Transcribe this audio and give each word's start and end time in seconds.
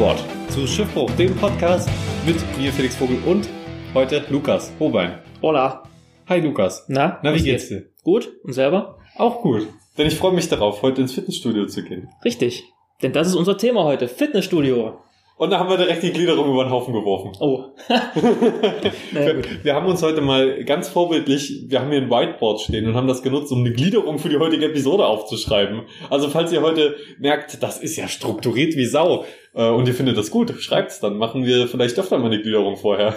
Bord. 0.00 0.24
Zu 0.48 0.66
Schiffbruch, 0.66 1.10
dem 1.18 1.36
Podcast 1.36 1.86
mit 2.24 2.36
mir, 2.56 2.72
Felix 2.72 2.96
Vogel 2.96 3.18
und 3.26 3.46
heute 3.92 4.24
Lukas 4.30 4.72
Hobein. 4.80 5.18
Hola. 5.42 5.82
Hi 6.26 6.40
Lukas. 6.40 6.86
Na, 6.88 7.20
Na, 7.22 7.34
wie 7.34 7.42
geht's 7.42 7.68
geht? 7.68 7.80
dir? 7.80 7.86
Gut. 8.02 8.32
Und 8.42 8.54
selber? 8.54 8.96
Auch 9.18 9.42
gut. 9.42 9.66
Denn 9.98 10.06
ich 10.06 10.14
freue 10.14 10.32
mich 10.32 10.48
darauf, 10.48 10.80
heute 10.80 11.02
ins 11.02 11.12
Fitnessstudio 11.12 11.66
zu 11.66 11.82
gehen. 11.82 12.08
Richtig. 12.24 12.64
Denn 13.02 13.12
das 13.12 13.28
ist 13.28 13.34
unser 13.34 13.58
Thema 13.58 13.84
heute. 13.84 14.08
Fitnessstudio. 14.08 15.00
Und 15.40 15.48
da 15.48 15.58
haben 15.58 15.70
wir 15.70 15.78
direkt 15.78 16.02
die 16.02 16.12
Gliederung 16.12 16.52
über 16.52 16.64
den 16.64 16.70
Haufen 16.70 16.92
geworfen. 16.92 17.32
Oh. 17.40 17.64
Wir, 19.10 19.42
wir 19.62 19.74
haben 19.74 19.86
uns 19.86 20.02
heute 20.02 20.20
mal 20.20 20.64
ganz 20.64 20.88
vorbildlich, 20.88 21.64
wir 21.66 21.80
haben 21.80 21.90
hier 21.90 22.02
ein 22.02 22.10
Whiteboard 22.10 22.60
stehen 22.60 22.86
und 22.86 22.94
haben 22.94 23.08
das 23.08 23.22
genutzt, 23.22 23.50
um 23.50 23.60
eine 23.60 23.72
Gliederung 23.72 24.18
für 24.18 24.28
die 24.28 24.36
heutige 24.36 24.66
Episode 24.66 25.06
aufzuschreiben. 25.06 25.82
Also 26.10 26.28
falls 26.28 26.52
ihr 26.52 26.60
heute 26.60 26.96
merkt, 27.18 27.62
das 27.62 27.78
ist 27.78 27.96
ja 27.96 28.06
strukturiert 28.06 28.76
wie 28.76 28.84
Sau 28.84 29.24
äh, 29.54 29.68
und 29.68 29.88
ihr 29.88 29.94
findet 29.94 30.18
das 30.18 30.30
gut, 30.30 30.52
schreibt's, 30.60 31.00
dann 31.00 31.16
machen 31.16 31.44
wir 31.44 31.68
vielleicht 31.68 31.98
öfter 31.98 32.18
mal 32.18 32.26
eine 32.26 32.42
Gliederung 32.42 32.76
vorher. 32.76 33.16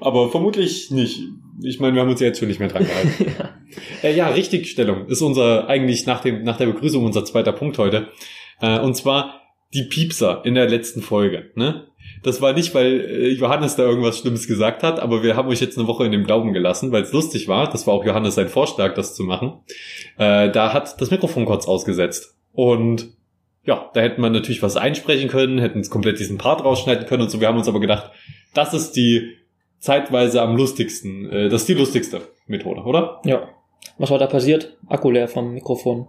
Aber 0.00 0.30
vermutlich 0.30 0.90
nicht. 0.90 1.22
Ich 1.62 1.80
meine, 1.80 1.94
wir 1.94 2.02
haben 2.02 2.10
uns 2.10 2.20
ja 2.20 2.26
jetzt 2.26 2.38
schon 2.38 2.48
nicht 2.48 2.60
mehr 2.60 2.68
dran 2.68 2.86
gehalten. 2.86 3.32
ja. 4.02 4.08
Äh, 4.08 4.14
ja, 4.14 4.28
Richtigstellung 4.28 5.06
ist 5.06 5.22
unser, 5.22 5.66
eigentlich 5.68 6.06
nach, 6.06 6.20
dem, 6.20 6.42
nach 6.42 6.58
der 6.58 6.66
Begrüßung 6.66 7.04
unser 7.04 7.24
zweiter 7.24 7.52
Punkt 7.52 7.78
heute. 7.78 8.08
Äh, 8.60 8.80
und 8.80 8.94
zwar 8.94 9.43
die 9.74 9.82
Piepser 9.82 10.42
in 10.44 10.54
der 10.54 10.68
letzten 10.68 11.02
Folge. 11.02 11.50
Ne? 11.54 11.86
Das 12.22 12.40
war 12.40 12.52
nicht, 12.52 12.74
weil 12.74 13.00
äh, 13.00 13.28
Johannes 13.32 13.76
da 13.76 13.82
irgendwas 13.82 14.18
Schlimmes 14.18 14.46
gesagt 14.46 14.82
hat, 14.82 15.00
aber 15.00 15.22
wir 15.22 15.36
haben 15.36 15.48
euch 15.48 15.60
jetzt 15.60 15.76
eine 15.78 15.86
Woche 15.86 16.06
in 16.06 16.12
dem 16.12 16.24
Glauben 16.24 16.52
gelassen, 16.52 16.92
weil 16.92 17.02
es 17.02 17.12
lustig 17.12 17.48
war. 17.48 17.68
Das 17.68 17.86
war 17.86 17.94
auch 17.94 18.04
Johannes 18.04 18.36
sein 18.36 18.48
Vorschlag, 18.48 18.94
das 18.94 19.14
zu 19.14 19.24
machen. 19.24 19.60
Äh, 20.16 20.50
da 20.50 20.72
hat 20.72 21.00
das 21.00 21.10
Mikrofon 21.10 21.44
kurz 21.44 21.66
ausgesetzt. 21.66 22.36
Und 22.52 23.12
ja, 23.64 23.90
da 23.94 24.00
hätten 24.00 24.22
wir 24.22 24.30
natürlich 24.30 24.62
was 24.62 24.76
einsprechen 24.76 25.28
können, 25.28 25.58
hätten 25.58 25.80
es 25.80 25.90
komplett 25.90 26.18
diesen 26.18 26.38
Part 26.38 26.64
rausschneiden 26.64 27.06
können 27.06 27.22
und 27.22 27.30
so. 27.30 27.40
Wir 27.40 27.48
haben 27.48 27.58
uns 27.58 27.68
aber 27.68 27.80
gedacht, 27.80 28.10
das 28.52 28.74
ist 28.74 28.92
die 28.92 29.36
zeitweise 29.78 30.40
am 30.40 30.56
lustigsten, 30.56 31.28
äh, 31.30 31.48
das 31.48 31.62
ist 31.62 31.68
die 31.68 31.74
lustigste 31.74 32.22
Methode, 32.46 32.82
oder? 32.82 33.20
ja. 33.24 33.48
Was 33.98 34.10
war 34.10 34.18
da 34.18 34.26
passiert? 34.26 34.78
Akku 34.88 35.10
leer 35.10 35.28
vom 35.28 35.52
Mikrofon. 35.52 36.08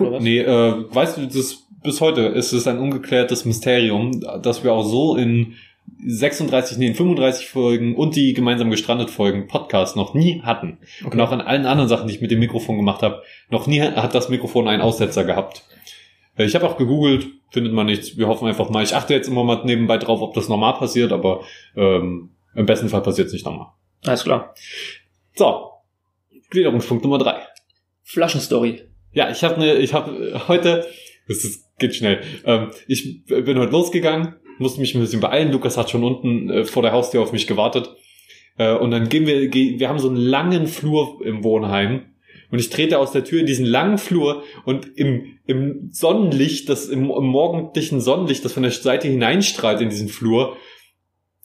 Oder 0.00 0.12
was? 0.12 0.22
nee, 0.22 0.40
äh, 0.40 0.94
weißt 0.94 1.18
du, 1.18 1.26
das, 1.26 1.66
bis 1.82 2.00
heute 2.00 2.22
ist 2.22 2.52
es 2.52 2.66
ein 2.66 2.78
ungeklärtes 2.78 3.44
Mysterium, 3.44 4.20
dass 4.42 4.64
wir 4.64 4.72
auch 4.72 4.84
so 4.84 5.16
in 5.16 5.54
36, 6.06 6.78
nee, 6.78 6.86
in 6.88 6.94
35 6.94 7.48
Folgen 7.48 7.94
und 7.94 8.16
die 8.16 8.32
gemeinsam 8.32 8.70
gestrandet 8.70 9.10
Folgen 9.10 9.46
Podcast 9.46 9.96
noch 9.96 10.14
nie 10.14 10.40
hatten. 10.42 10.78
Und 11.04 11.20
auch 11.20 11.30
an 11.30 11.40
allen 11.40 11.66
anderen 11.66 11.88
Sachen, 11.88 12.08
die 12.08 12.14
ich 12.14 12.20
mit 12.20 12.30
dem 12.30 12.40
Mikrofon 12.40 12.76
gemacht 12.76 13.02
habe, 13.02 13.22
noch 13.50 13.66
nie 13.66 13.80
hat 13.82 14.14
das 14.14 14.28
Mikrofon 14.28 14.68
einen 14.68 14.82
Aussetzer 14.82 15.24
gehabt. 15.24 15.64
Äh, 16.36 16.44
Ich 16.44 16.54
habe 16.54 16.66
auch 16.66 16.76
gegoogelt, 16.76 17.26
findet 17.50 17.72
man 17.72 17.86
nichts. 17.86 18.16
Wir 18.16 18.26
hoffen 18.28 18.48
einfach 18.48 18.70
mal. 18.70 18.82
Ich 18.82 18.94
achte 18.94 19.14
jetzt 19.14 19.28
immer 19.28 19.44
mal 19.44 19.64
nebenbei 19.64 19.98
drauf, 19.98 20.20
ob 20.22 20.34
das 20.34 20.48
normal 20.48 20.74
passiert, 20.74 21.12
aber 21.12 21.42
ähm, 21.76 22.30
im 22.54 22.66
besten 22.66 22.88
Fall 22.88 23.02
passiert 23.02 23.26
es 23.28 23.32
nicht 23.32 23.44
nochmal. 23.44 23.68
Alles 24.04 24.24
klar. 24.24 24.54
So, 25.34 25.70
Gliederungspunkt 26.50 27.04
Nummer 27.04 27.18
drei. 27.18 27.40
Flaschenstory. 28.02 28.82
Ja, 29.14 29.30
ich 29.30 29.42
habe 29.44 29.60
ne, 29.60 29.76
ich 29.76 29.94
habe 29.94 30.42
heute, 30.48 30.86
das 31.28 31.44
ist, 31.44 31.78
geht 31.78 31.94
schnell. 31.94 32.20
Ähm, 32.44 32.70
ich 32.86 33.24
bin 33.26 33.58
heute 33.58 33.72
losgegangen, 33.72 34.34
musste 34.58 34.80
mich 34.80 34.94
ein 34.94 35.00
bisschen 35.00 35.20
beeilen. 35.20 35.52
Lukas 35.52 35.76
hat 35.76 35.90
schon 35.90 36.04
unten 36.04 36.50
äh, 36.50 36.64
vor 36.64 36.82
der 36.82 36.92
Haustür 36.92 37.22
auf 37.22 37.32
mich 37.32 37.46
gewartet. 37.46 37.94
Äh, 38.58 38.74
und 38.74 38.90
dann 38.90 39.08
gehen 39.08 39.26
wir, 39.26 39.48
geh, 39.48 39.78
wir 39.78 39.88
haben 39.88 39.98
so 39.98 40.08
einen 40.08 40.16
langen 40.16 40.66
Flur 40.66 41.20
im 41.24 41.44
Wohnheim. 41.44 42.06
Und 42.50 42.58
ich 42.58 42.70
trete 42.70 42.98
aus 42.98 43.12
der 43.12 43.24
Tür 43.24 43.40
in 43.40 43.46
diesen 43.46 43.66
langen 43.66 43.98
Flur 43.98 44.44
und 44.64 44.96
im, 44.96 45.38
im 45.46 45.88
Sonnenlicht, 45.90 46.68
das 46.68 46.86
im, 46.86 47.10
im 47.10 47.24
morgendlichen 47.24 48.00
Sonnenlicht, 48.00 48.44
das 48.44 48.52
von 48.52 48.62
der 48.62 48.72
Seite 48.72 49.08
hineinstrahlt 49.08 49.80
in 49.80 49.90
diesen 49.90 50.08
Flur, 50.08 50.56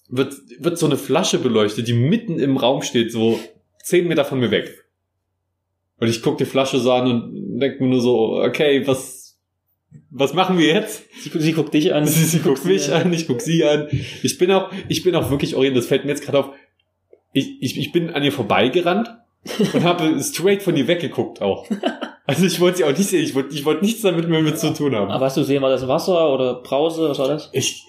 wird, 0.08 0.36
wird 0.60 0.78
so 0.78 0.86
eine 0.86 0.98
Flasche 0.98 1.40
beleuchtet, 1.40 1.88
die 1.88 1.94
mitten 1.94 2.40
im 2.40 2.58
Raum 2.58 2.82
steht, 2.82 3.12
so 3.12 3.40
zehn 3.84 4.08
Meter 4.08 4.26
von 4.26 4.40
mir 4.40 4.52
weg. 4.52 4.79
Und 6.00 6.08
ich 6.08 6.22
guck 6.22 6.38
die 6.38 6.46
Flasche 6.46 6.80
so 6.80 6.92
an 6.92 7.08
und 7.08 7.60
denk 7.60 7.82
mir 7.82 7.88
nur 7.88 8.02
so, 8.02 8.42
okay, 8.42 8.88
was, 8.88 9.38
was 10.10 10.34
machen 10.34 10.58
wir 10.58 10.68
jetzt? 10.68 11.04
Sie, 11.22 11.30
sie 11.34 11.54
guckt 11.54 11.74
dich 11.74 11.94
an. 11.94 12.06
Sie, 12.08 12.24
sie 12.24 12.40
guckt 12.40 12.66
mich 12.66 12.92
an, 12.92 13.12
ich 13.14 13.28
guck 13.28 13.42
sie 13.42 13.64
an. 13.66 13.88
Ich 14.24 14.38
bin 14.38 14.52
auch, 14.52 14.72
ich 14.88 15.04
bin 15.04 15.16
auch 15.16 15.30
wirklich 15.30 15.56
orientiert, 15.56 15.84
das 15.84 15.90
fällt 15.90 16.06
mir 16.06 16.12
jetzt 16.12 16.24
gerade 16.24 16.40
auf. 16.40 16.50
Ich, 17.34 17.62
ich, 17.62 17.78
ich 17.78 17.92
bin 17.92 18.10
an 18.10 18.24
ihr 18.24 18.32
vorbeigerannt 18.32 19.10
und 19.74 19.84
habe 19.84 20.22
straight 20.24 20.64
von 20.64 20.76
ihr 20.76 20.88
weggeguckt 20.88 21.42
auch. 21.42 21.68
Also 22.26 22.46
ich 22.46 22.60
wollte 22.60 22.78
sie 22.78 22.84
auch 22.84 22.96
nicht 22.96 23.10
sehen, 23.10 23.24
ich 23.24 23.36
wollte, 23.36 23.56
ich 23.56 23.66
wollte 23.66 23.84
nichts 23.84 24.02
damit 24.02 24.30
mehr 24.30 24.42
mit 24.42 24.60
zu 24.60 24.74
tun 24.74 24.96
haben. 24.96 25.12
Aber 25.12 25.26
hast 25.26 25.38
du 25.38 25.42
gesehen, 25.42 25.62
war 25.62 25.70
das 25.70 25.88
Wasser 25.88 26.32
oder 26.32 26.62
Brause? 26.62 27.10
Was 27.10 27.20
war 27.20 27.28
das? 27.28 27.50
Ich, 27.54 27.84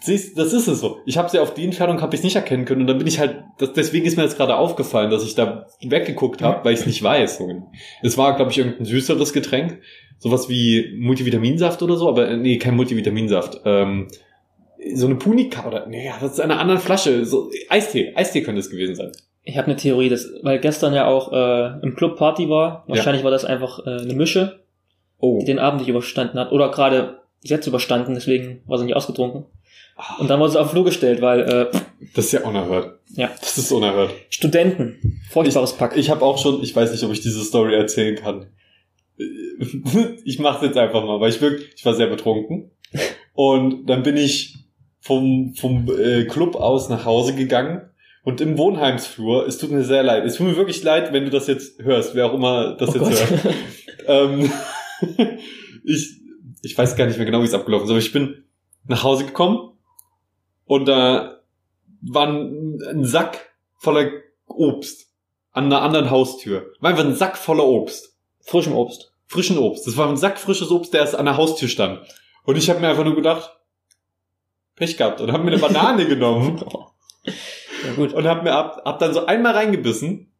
siehst, 0.00 0.38
das 0.38 0.52
ist 0.52 0.68
es 0.68 0.80
so. 0.80 0.98
Ich 1.06 1.18
habe 1.18 1.28
sie 1.28 1.38
auf 1.38 1.54
die 1.54 1.64
Entfernung 1.64 2.00
habe 2.00 2.14
ich 2.14 2.22
nicht 2.22 2.36
erkennen 2.36 2.64
können 2.64 2.82
und 2.82 2.86
dann 2.86 2.98
bin 2.98 3.06
ich 3.06 3.18
halt, 3.18 3.42
das, 3.58 3.72
deswegen 3.72 4.06
ist 4.06 4.16
mir 4.16 4.22
jetzt 4.22 4.36
gerade 4.36 4.56
aufgefallen, 4.56 5.10
dass 5.10 5.24
ich 5.24 5.34
da 5.34 5.66
weggeguckt 5.80 6.42
habe, 6.42 6.64
weil 6.64 6.74
ich 6.74 6.80
es 6.80 6.86
nicht 6.86 7.02
weiß. 7.02 7.40
Es 8.02 8.18
war, 8.18 8.36
glaube 8.36 8.50
ich, 8.50 8.58
irgendein 8.58 8.84
süßeres 8.84 9.32
Getränk, 9.32 9.80
sowas 10.18 10.48
wie 10.48 10.96
Multivitaminsaft 10.98 11.82
oder 11.82 11.96
so, 11.96 12.08
aber 12.08 12.28
äh, 12.28 12.36
nee, 12.36 12.58
kein 12.58 12.76
Multivitaminsaft. 12.76 13.60
Ähm, 13.64 14.08
so 14.94 15.06
eine 15.06 15.16
Punika 15.16 15.66
oder 15.66 15.86
nee, 15.86 16.10
das 16.20 16.32
ist 16.32 16.40
eine 16.40 16.58
andere 16.58 16.78
Flasche. 16.78 17.24
So 17.24 17.50
Eistee, 17.68 18.12
Eistee 18.14 18.42
könnte 18.42 18.60
es 18.60 18.70
gewesen 18.70 18.94
sein. 18.94 19.12
Ich 19.42 19.56
habe 19.56 19.66
eine 19.66 19.76
Theorie, 19.76 20.08
dass, 20.08 20.28
weil 20.42 20.60
gestern 20.60 20.94
ja 20.94 21.06
auch 21.06 21.32
äh, 21.32 21.80
im 21.82 21.96
Club 21.96 22.16
Party 22.16 22.48
war. 22.48 22.84
Wahrscheinlich 22.86 23.24
war 23.24 23.30
das 23.30 23.44
einfach 23.44 23.80
äh, 23.86 24.02
eine 24.02 24.14
Mische, 24.14 24.60
Oh, 25.20 25.38
die 25.40 25.46
den 25.46 25.58
Abend 25.58 25.80
nicht 25.80 25.88
überstanden 25.88 26.38
hat. 26.38 26.52
Oder 26.52 26.70
gerade 26.70 27.18
jetzt 27.42 27.66
überstanden, 27.66 28.14
deswegen 28.14 28.62
war 28.66 28.78
sie 28.78 28.84
nicht 28.84 28.94
ausgetrunken. 28.94 29.46
Und 30.18 30.28
dann 30.30 30.38
wurde 30.38 30.52
sie 30.52 30.60
auf 30.60 30.68
den 30.68 30.72
Flur 30.72 30.84
gestellt, 30.84 31.20
weil 31.20 31.40
äh, 31.40 31.78
das 32.14 32.26
ist 32.26 32.32
ja 32.32 32.44
unerhört. 32.44 33.00
Ja. 33.14 33.30
Das 33.40 33.58
ist 33.58 33.72
unerhört. 33.72 34.12
Studenten, 34.30 35.20
furchtbares 35.30 35.72
Pack. 35.72 35.96
Ich 35.96 36.10
habe 36.10 36.22
auch 36.24 36.38
schon, 36.38 36.62
ich 36.62 36.74
weiß 36.74 36.92
nicht, 36.92 37.02
ob 37.02 37.12
ich 37.12 37.20
diese 37.20 37.42
Story 37.42 37.74
erzählen 37.74 38.16
kann. 38.16 38.46
Ich 40.24 40.38
mache 40.38 40.66
jetzt 40.66 40.78
einfach 40.78 41.04
mal, 41.04 41.18
weil 41.18 41.30
ich 41.30 41.40
wirklich, 41.40 41.70
ich 41.74 41.84
war 41.84 41.92
sehr 41.94 42.06
betrunken 42.06 42.70
und 43.32 43.86
dann 43.86 44.04
bin 44.04 44.16
ich 44.16 44.54
vom 45.00 45.54
vom 45.56 45.88
äh, 45.98 46.24
Club 46.26 46.54
aus 46.54 46.88
nach 46.88 47.04
Hause 47.04 47.34
gegangen 47.34 47.90
und 48.22 48.40
im 48.40 48.56
Wohnheimsflur. 48.56 49.48
Es 49.48 49.58
tut 49.58 49.72
mir 49.72 49.82
sehr 49.82 50.04
leid. 50.04 50.24
Es 50.24 50.36
tut 50.36 50.46
mir 50.46 50.56
wirklich 50.56 50.84
leid, 50.84 51.12
wenn 51.12 51.24
du 51.24 51.30
das 51.30 51.48
jetzt 51.48 51.82
hörst, 51.82 52.14
wer 52.14 52.26
auch 52.26 52.34
immer 52.34 52.76
das 52.76 52.90
Oh 52.90 52.98
jetzt 53.04 53.28
Gott. 53.28 53.42
hört. 53.42 53.54
Ähm, 54.06 54.50
ich 55.84 56.20
ich 56.62 56.78
weiß 56.78 56.94
gar 56.96 57.06
nicht 57.06 57.16
mehr 57.16 57.26
genau, 57.26 57.42
wie 57.42 57.46
es 57.46 57.52
abgelaufen 57.52 57.84
ist, 57.86 57.90
aber 57.90 57.98
ich 57.98 58.12
bin 58.12 58.44
nach 58.86 59.02
Hause 59.02 59.26
gekommen 59.26 59.72
und 60.68 60.86
da 60.86 61.40
war 62.02 62.28
ein, 62.28 62.78
ein 62.88 63.04
Sack 63.04 63.54
voller 63.78 64.10
Obst 64.46 65.08
an 65.50 65.64
einer 65.64 65.82
anderen 65.82 66.10
Haustür. 66.10 66.72
War 66.80 66.90
einfach 66.90 67.04
ein 67.04 67.14
Sack 67.14 67.36
voller 67.36 67.64
Obst. 67.64 68.16
Frischem 68.42 68.74
Obst. 68.74 69.12
Frischen 69.26 69.58
Obst. 69.58 69.86
Das 69.86 69.96
war 69.96 70.08
ein 70.08 70.16
Sack 70.16 70.38
frisches 70.38 70.70
Obst, 70.70 70.92
der 70.92 71.00
erst 71.00 71.16
an 71.16 71.24
der 71.24 71.36
Haustür 71.36 71.68
stand. 71.68 72.00
Und 72.44 72.56
ich 72.56 72.70
habe 72.70 72.80
mir 72.80 72.88
einfach 72.88 73.04
nur 73.04 73.16
gedacht, 73.16 73.58
Pech 74.76 74.96
gehabt 74.96 75.20
und 75.20 75.32
habe 75.32 75.42
mir 75.42 75.52
eine 75.52 75.60
Banane 75.60 76.06
genommen 76.08 76.62
Ja 77.24 77.92
gut. 77.96 78.12
und 78.12 78.26
habe 78.26 78.42
mir 78.42 78.52
ab, 78.52 78.82
hab 78.84 78.98
dann 79.00 79.12
so 79.12 79.26
einmal 79.26 79.54
reingebissen, 79.54 80.32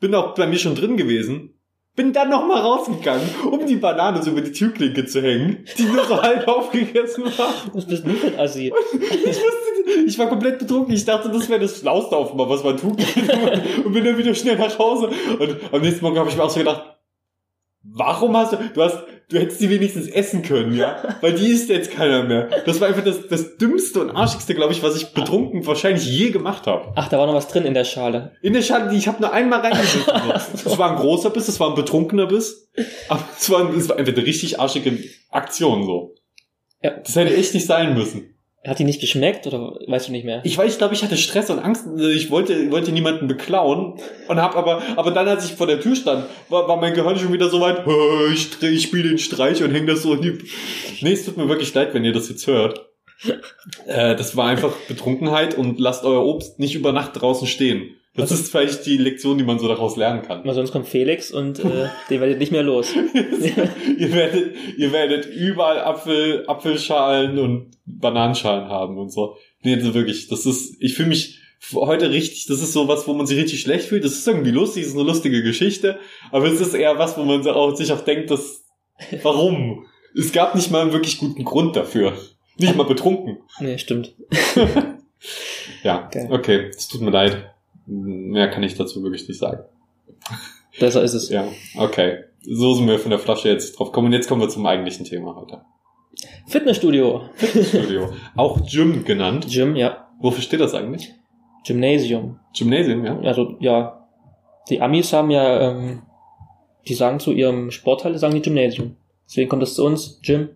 bin 0.00 0.14
auch 0.14 0.34
bei 0.34 0.46
mir 0.46 0.58
schon 0.58 0.74
drin 0.74 0.96
gewesen, 0.96 1.57
bin 1.98 2.12
dann 2.12 2.30
noch 2.30 2.46
mal 2.46 2.60
rausgegangen, 2.60 3.28
um 3.50 3.66
die 3.66 3.74
Banane 3.74 4.22
so 4.22 4.30
über 4.30 4.40
die 4.40 4.52
Türklinke 4.52 5.04
zu 5.04 5.20
hängen, 5.20 5.66
die 5.76 5.82
nur 5.82 6.04
so 6.04 6.22
halb 6.22 6.46
aufgegessen 6.46 7.24
war. 7.36 7.52
Was 7.72 7.86
bist 7.86 8.06
du 8.06 8.10
für 8.10 8.28
ein 8.28 8.38
Assi? 8.38 8.72
Ich 8.92 9.26
wusste, 9.26 10.06
ich 10.06 10.16
war 10.16 10.28
komplett 10.28 10.60
betrunken. 10.60 10.94
Ich 10.94 11.04
dachte, 11.04 11.28
das 11.28 11.48
wäre 11.48 11.58
das 11.58 11.80
Schlauste 11.80 12.16
auf 12.16 12.34
mal, 12.34 12.48
was 12.48 12.62
man 12.62 12.76
tun 12.76 12.96
kann. 12.96 13.62
Und 13.84 13.92
bin 13.92 14.04
dann 14.04 14.16
wieder 14.16 14.32
schnell 14.32 14.56
nach 14.56 14.78
Hause. 14.78 15.10
Und 15.40 15.56
am 15.72 15.80
nächsten 15.80 16.04
Morgen 16.04 16.20
habe 16.20 16.30
ich 16.30 16.36
mir 16.36 16.44
auch 16.44 16.50
so 16.50 16.60
gedacht, 16.60 16.84
warum 17.82 18.36
hast 18.36 18.52
du, 18.52 18.58
du 18.72 18.80
hast, 18.80 18.98
du 19.28 19.38
hättest 19.38 19.60
die 19.60 19.70
wenigstens 19.70 20.08
essen 20.08 20.42
können, 20.42 20.74
ja? 20.74 21.16
Weil 21.20 21.34
die 21.34 21.48
isst 21.48 21.68
jetzt 21.68 21.90
keiner 21.90 22.22
mehr. 22.22 22.48
Das 22.64 22.80
war 22.80 22.88
einfach 22.88 23.04
das, 23.04 23.28
das 23.28 23.56
dümmste 23.56 24.00
und 24.00 24.10
arschigste, 24.10 24.54
glaube 24.54 24.72
ich, 24.72 24.82
was 24.82 24.96
ich 24.96 25.12
betrunken 25.12 25.66
wahrscheinlich 25.66 26.06
je 26.06 26.30
gemacht 26.30 26.66
habe. 26.66 26.92
Ach, 26.94 27.08
da 27.08 27.18
war 27.18 27.26
noch 27.26 27.34
was 27.34 27.48
drin 27.48 27.64
in 27.64 27.74
der 27.74 27.84
Schale. 27.84 28.32
In 28.42 28.54
der 28.54 28.62
Schale, 28.62 28.90
die 28.90 28.96
ich 28.96 29.08
habe 29.08 29.20
nur 29.20 29.32
einmal 29.32 29.60
reingebissen. 29.60 30.02
Es 30.54 30.78
war 30.78 30.92
ein 30.92 30.96
großer 30.96 31.30
Biss, 31.30 31.48
es 31.48 31.60
war 31.60 31.68
ein 31.68 31.74
betrunkener 31.74 32.26
Biss. 32.26 32.70
Aber 33.08 33.22
es 33.38 33.50
war, 33.50 33.74
es 33.74 33.88
war 33.88 33.98
einfach 33.98 34.12
eine 34.12 34.24
richtig 34.24 34.58
arschige 34.60 34.98
Aktion, 35.30 35.84
so. 35.84 36.14
Ja. 36.82 36.92
Das 36.92 37.16
hätte 37.16 37.34
echt 37.36 37.54
nicht 37.54 37.66
sein 37.66 37.94
müssen. 37.94 38.37
Hat 38.66 38.78
die 38.80 38.84
nicht 38.84 39.00
geschmeckt 39.00 39.46
oder 39.46 39.78
weißt 39.86 40.08
du 40.08 40.12
nicht 40.12 40.24
mehr? 40.24 40.40
Ich 40.44 40.58
weiß, 40.58 40.72
ich 40.72 40.78
glaube, 40.78 40.92
ich 40.92 41.02
hatte 41.04 41.16
Stress 41.16 41.48
und 41.48 41.60
Angst. 41.60 41.86
Ich 41.96 42.30
wollte, 42.30 42.70
wollte 42.72 42.90
niemanden 42.90 43.28
beklauen 43.28 44.00
und 44.26 44.36
hab 44.42 44.56
aber, 44.56 44.82
aber 44.96 45.12
dann, 45.12 45.28
als 45.28 45.44
ich 45.44 45.52
vor 45.52 45.68
der 45.68 45.80
Tür 45.80 45.94
stand, 45.94 46.24
war, 46.48 46.66
war 46.66 46.76
mein 46.76 46.92
Gehirn 46.92 47.16
schon 47.18 47.32
wieder 47.32 47.48
so 47.50 47.60
weit. 47.60 47.86
"Hä, 47.86 48.32
Ich, 48.34 48.60
ich 48.60 48.82
spiele 48.82 49.10
den 49.10 49.18
Streich 49.18 49.62
und 49.62 49.70
häng 49.72 49.86
das 49.86 50.02
so 50.02 50.14
in 50.14 50.22
die. 50.22 50.38
Nee, 51.00 51.12
es 51.12 51.24
tut 51.24 51.36
mir 51.36 51.48
wirklich 51.48 51.72
leid, 51.74 51.94
wenn 51.94 52.04
ihr 52.04 52.12
das 52.12 52.28
jetzt 52.28 52.46
hört. 52.48 52.84
Äh, 53.86 54.16
das 54.16 54.36
war 54.36 54.48
einfach 54.48 54.72
Betrunkenheit 54.88 55.56
und 55.56 55.78
lasst 55.78 56.04
euer 56.04 56.24
Obst 56.24 56.58
nicht 56.58 56.74
über 56.74 56.90
Nacht 56.92 57.12
draußen 57.20 57.46
stehen. 57.46 57.94
Das 58.18 58.32
ist 58.32 58.50
vielleicht 58.50 58.84
die 58.84 58.96
Lektion, 58.96 59.38
die 59.38 59.44
man 59.44 59.58
so 59.58 59.68
daraus 59.68 59.96
lernen 59.96 60.22
kann. 60.22 60.44
Weil 60.44 60.54
sonst 60.54 60.72
kommt 60.72 60.88
Felix 60.88 61.30
und 61.30 61.60
äh, 61.60 61.88
den 62.10 62.20
werdet 62.20 62.38
nicht 62.38 62.52
mehr 62.52 62.62
los. 62.62 62.94
ihr, 63.98 64.12
werdet, 64.12 64.54
ihr 64.76 64.92
werdet 64.92 65.26
überall 65.26 65.80
Apfel, 65.80 66.44
Apfelschalen 66.46 67.38
und 67.38 67.70
Bananenschalen 67.86 68.68
haben 68.68 68.98
und 68.98 69.10
so. 69.10 69.36
Nee, 69.62 69.74
also 69.74 69.94
wirklich, 69.94 70.28
das 70.28 70.46
ist, 70.46 70.76
ich 70.80 70.94
fühle 70.94 71.08
mich 71.08 71.38
heute 71.74 72.10
richtig, 72.10 72.46
das 72.46 72.60
ist 72.60 72.72
so 72.72 72.88
was, 72.88 73.06
wo 73.06 73.14
man 73.14 73.26
sich 73.26 73.38
richtig 73.38 73.60
schlecht 73.60 73.86
fühlt. 73.86 74.04
Das 74.04 74.12
ist 74.12 74.26
irgendwie 74.26 74.50
lustig, 74.50 74.84
das 74.84 74.92
ist 74.92 74.98
eine 74.98 75.08
lustige 75.08 75.42
Geschichte, 75.42 75.98
aber 76.30 76.46
es 76.46 76.60
ist 76.60 76.74
eher 76.74 76.98
was, 76.98 77.16
wo 77.16 77.22
man 77.22 77.46
auch, 77.46 77.74
sich 77.76 77.92
auch 77.92 78.00
denkt, 78.00 78.30
dass, 78.30 78.64
warum? 79.22 79.86
Es 80.16 80.32
gab 80.32 80.54
nicht 80.54 80.70
mal 80.70 80.82
einen 80.82 80.92
wirklich 80.92 81.18
guten 81.18 81.44
Grund 81.44 81.76
dafür. 81.76 82.14
Nicht 82.58 82.76
mal 82.76 82.84
betrunken. 82.84 83.38
Nee, 83.60 83.78
stimmt. 83.78 84.14
ja, 85.84 86.06
okay. 86.06 86.26
okay, 86.30 86.70
es 86.74 86.88
tut 86.88 87.02
mir 87.02 87.10
leid. 87.10 87.54
Mehr 87.88 88.48
kann 88.50 88.62
ich 88.62 88.76
dazu 88.76 89.02
wirklich 89.02 89.26
nicht 89.26 89.38
sagen. 89.38 89.64
Besser 90.78 91.02
ist 91.02 91.14
es. 91.14 91.30
Ja, 91.30 91.48
okay. 91.76 92.24
So 92.42 92.74
sind 92.74 92.86
wir 92.86 92.98
von 92.98 93.10
der 93.10 93.18
Flasche 93.18 93.48
jetzt 93.48 93.78
drauf 93.78 93.92
kommen. 93.92 94.08
Und 94.08 94.12
jetzt 94.12 94.28
kommen 94.28 94.40
wir 94.40 94.48
zum 94.48 94.66
eigentlichen 94.66 95.04
Thema 95.04 95.34
heute. 95.34 95.62
Fitnessstudio. 96.46 97.22
Fitnessstudio. 97.34 98.10
Auch 98.36 98.60
Gym 98.66 99.04
genannt. 99.04 99.46
Gym, 99.48 99.74
ja. 99.74 100.08
Wofür 100.20 100.42
steht 100.42 100.60
das 100.60 100.74
eigentlich? 100.74 101.14
Gymnasium. 101.66 102.38
Gymnasium, 102.56 103.04
ja. 103.04 103.18
Also, 103.20 103.56
ja. 103.60 104.06
Die 104.68 104.80
Amis 104.80 105.12
haben 105.12 105.30
ja, 105.30 105.70
ähm, 105.70 106.02
die 106.86 106.94
sagen 106.94 107.20
zu 107.20 107.32
ihrem 107.32 107.70
Sportteil, 107.70 108.16
sagen 108.18 108.34
die 108.34 108.42
Gymnasium. 108.42 108.96
Deswegen 109.26 109.48
kommt 109.48 109.62
das 109.62 109.74
zu 109.74 109.84
uns, 109.84 110.20
Gym. 110.22 110.50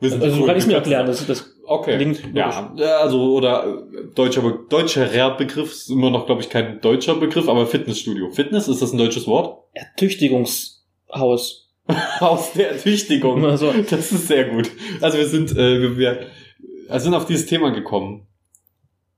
Wissen 0.00 0.20
Also, 0.20 0.34
Sie, 0.34 0.40
so 0.40 0.46
kann 0.46 0.56
ich 0.56 0.66
mir 0.66 0.74
erklären. 0.74 1.06
Das, 1.06 1.24
das 1.26 1.55
Okay. 1.68 1.96
Klingt 1.96 2.20
ja, 2.34 2.72
ja, 2.76 2.98
also 2.98 3.34
oder 3.34 3.66
äh, 3.66 4.04
deutscher 4.14 4.42
deutscher 4.68 5.30
Begriff 5.36 5.72
ist 5.72 5.90
immer 5.90 6.10
noch, 6.10 6.26
glaube 6.26 6.40
ich, 6.42 6.48
kein 6.48 6.80
deutscher 6.80 7.16
Begriff, 7.16 7.48
aber 7.48 7.66
Fitnessstudio. 7.66 8.30
Fitness 8.30 8.68
ist 8.68 8.82
das 8.82 8.92
ein 8.92 8.98
deutsches 8.98 9.26
Wort? 9.26 9.64
Ertüchtigungshaus. 9.74 11.68
Aus 12.20 12.52
der 12.52 12.72
Ertüchtigung. 12.72 13.44
Also, 13.44 13.72
Das 13.90 14.10
ist 14.12 14.26
sehr 14.28 14.48
gut. 14.50 14.70
Also 15.00 15.18
wir 15.18 15.26
sind 15.26 15.52
äh, 15.52 15.80
wir, 15.80 15.96
wir 15.96 17.00
sind 17.00 17.14
auf 17.14 17.26
dieses 17.26 17.46
Thema 17.46 17.70
gekommen, 17.70 18.26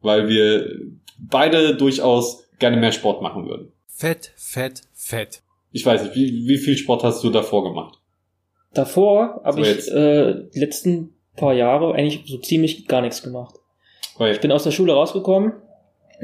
weil 0.01 0.29
wir 0.29 0.69
beide 1.19 1.77
durchaus 1.77 2.45
gerne 2.59 2.77
mehr 2.77 2.93
Sport 2.93 3.23
machen 3.23 3.47
würden. 3.49 3.73
Fett, 3.87 4.33
fett, 4.37 4.83
fett. 4.93 5.43
Ich 5.73 5.85
weiß 5.85 6.03
nicht, 6.03 6.15
wie, 6.15 6.47
wie 6.49 6.59
viel 6.59 6.77
Sport 6.77 7.05
hast 7.05 7.23
du 7.25 7.31
davor 7.31 7.65
gemacht? 7.65 7.99
davor 8.75 9.41
habe 9.45 9.57
So, 9.57 9.63
ich 9.63 9.69
jetzt. 9.69 9.89
äh, 9.91 10.35
die 10.55 10.61
letzten 10.61 11.15
paar 11.39 11.55
Jahre 11.55 11.95
eigentlich 11.95 12.23
so 12.27 12.39
ziemlich 12.39 12.87
gar 12.87 13.01
nichts 13.01 13.23
gemacht. 13.23 13.55
Weil, 14.19 14.33
Ich 14.33 14.41
bin 14.41 14.53
aus 14.53 14.65
der 14.65 14.71
Schule 14.73 14.93
rausgekommen 14.93 15.53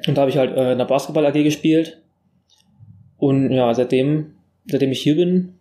und 0.06 0.16
da 0.16 0.22
habe 0.22 0.31
ich 0.31 0.37
halt 0.37 0.56
äh, 0.56 0.72
in 0.72 0.78
der 0.78 0.84
Basketball 0.84 1.25
AG 1.26 1.43
gespielt. 1.43 2.00
Und 3.16 3.50
ja, 3.52 3.72
seitdem, 3.75 4.34
seitdem 4.66 4.93
ich 4.93 5.00
hier 5.02 5.16
bin, 5.16 5.55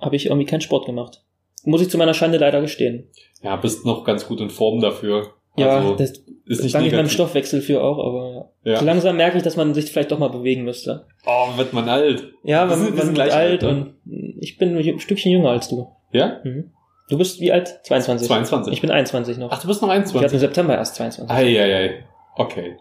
habe 0.00 0.16
ich 0.16 0.26
irgendwie 0.26 0.46
keinen 0.46 0.60
Sport 0.60 0.86
gemacht. 0.86 1.22
Muss 1.64 1.80
ich 1.82 1.90
zu 1.90 1.98
meiner 1.98 2.14
Schande 2.14 2.38
leider 2.38 2.60
gestehen. 2.60 3.08
ja, 3.42 3.56
bist 3.56 3.84
noch 3.84 4.04
ganz 4.04 4.26
gut 4.26 4.40
in 4.40 4.50
Form 4.50 4.80
dafür. 4.80 5.34
Ja, 5.56 5.78
also, 5.78 5.96
das 5.96 6.10
ist 6.46 6.62
nicht 6.62 6.74
danke 6.74 6.88
ich 6.88 6.94
meinem. 6.94 7.08
Stoffwechsel 7.08 7.60
für 7.62 7.82
auch, 7.82 7.98
aber 7.98 8.52
Ja. 8.64 8.76
so 8.78 8.84
langsam 8.84 9.16
merke 9.16 9.38
ich, 9.38 9.42
dass 9.42 9.56
man 9.56 9.74
sich 9.74 9.86
vielleicht 9.90 10.12
doch 10.12 10.18
mal 10.20 10.28
bewegen 10.28 10.62
müsste. 10.62 11.06
Oh, 11.26 11.48
wird 11.56 11.72
man 11.72 11.88
alt. 11.88 12.32
Ja, 12.44 12.62
Wir 12.68 12.76
man, 12.76 12.78
sind- 12.78 12.96
wir 12.96 12.98
man 12.98 13.06
wird 13.06 13.14
gleich 13.16 13.34
alt 13.34 13.64
alt, 13.64 13.74
ne? 13.74 13.92
und 14.04 14.38
ich 14.40 14.56
bin 14.56 14.76
ein 14.76 15.00
Stückchen 15.00 15.32
jünger 15.32 15.50
als 15.50 15.68
du. 15.68 15.88
Ja? 16.12 16.40
Mhm. 16.44 16.70
Du 17.08 17.16
bist 17.16 17.40
wie 17.40 17.50
alt? 17.52 17.80
22. 17.84 18.28
22. 18.28 18.72
Ich 18.72 18.80
bin 18.80 18.90
21 18.90 19.38
noch. 19.38 19.50
Ach, 19.50 19.60
du 19.60 19.66
bist 19.66 19.80
noch 19.80 19.88
ich 19.88 19.94
hatte 19.94 20.08
21. 20.08 20.32
im 20.32 20.38
September 20.40 20.74
erst 20.74 20.94
22. 20.96 21.34
Eieiei. 21.34 22.04
Okay. 22.36 22.76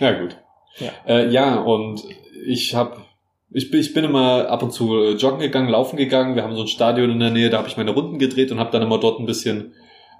Na 0.00 0.12
gut. 0.12 0.36
Ja. 0.78 0.90
Äh, 1.06 1.28
ja, 1.28 1.60
und 1.60 2.02
ich 2.46 2.74
habe 2.74 2.96
ich 3.50 3.70
bin, 3.70 3.80
ich 3.80 3.94
bin 3.94 4.04
immer 4.04 4.48
ab 4.48 4.62
und 4.62 4.72
zu 4.72 4.96
äh, 4.98 5.12
joggen 5.12 5.40
gegangen, 5.40 5.68
laufen 5.68 5.96
gegangen. 5.96 6.34
Wir 6.34 6.42
haben 6.42 6.54
so 6.54 6.62
ein 6.62 6.68
Stadion 6.68 7.10
in 7.10 7.18
der 7.18 7.30
Nähe, 7.30 7.50
da 7.50 7.58
habe 7.58 7.68
ich 7.68 7.76
meine 7.76 7.92
Runden 7.92 8.18
gedreht 8.18 8.52
und 8.52 8.58
habe 8.58 8.70
dann 8.70 8.82
immer 8.82 8.98
dort 8.98 9.20
ein 9.20 9.26
bisschen 9.26 9.74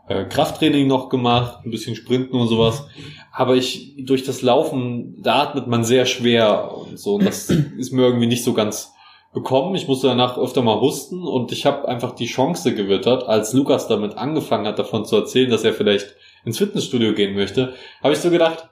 äh, 0.08 0.24
Krafttraining 0.24 0.86
noch 0.86 1.08
gemacht, 1.10 1.64
ein 1.64 1.70
bisschen 1.70 1.94
Sprinten 1.94 2.36
und 2.36 2.48
sowas. 2.48 2.86
Aber 3.32 3.54
ich 3.54 3.94
durch 3.98 4.24
das 4.24 4.40
Laufen, 4.42 5.22
da 5.22 5.42
atmet 5.42 5.66
man 5.66 5.84
sehr 5.84 6.06
schwer 6.06 6.74
und 6.74 6.98
so. 6.98 7.16
Und 7.16 7.26
das 7.26 7.50
ist 7.78 7.92
mir 7.92 8.02
irgendwie 8.02 8.26
nicht 8.26 8.44
so 8.44 8.54
ganz 8.54 8.94
bekommen. 9.38 9.74
Ich 9.74 9.88
musste 9.88 10.08
danach 10.08 10.38
öfter 10.38 10.62
mal 10.62 10.80
husten 10.80 11.22
und 11.22 11.52
ich 11.52 11.66
habe 11.66 11.88
einfach 11.88 12.14
die 12.14 12.26
Chance 12.26 12.74
gewittert, 12.74 13.24
als 13.24 13.52
Lukas 13.52 13.88
damit 13.88 14.16
angefangen 14.16 14.66
hat, 14.66 14.78
davon 14.78 15.04
zu 15.04 15.16
erzählen, 15.16 15.50
dass 15.50 15.64
er 15.64 15.72
vielleicht 15.72 16.16
ins 16.44 16.58
Fitnessstudio 16.58 17.14
gehen 17.14 17.34
möchte, 17.34 17.74
habe 18.02 18.14
ich 18.14 18.20
so 18.20 18.30
gedacht, 18.30 18.68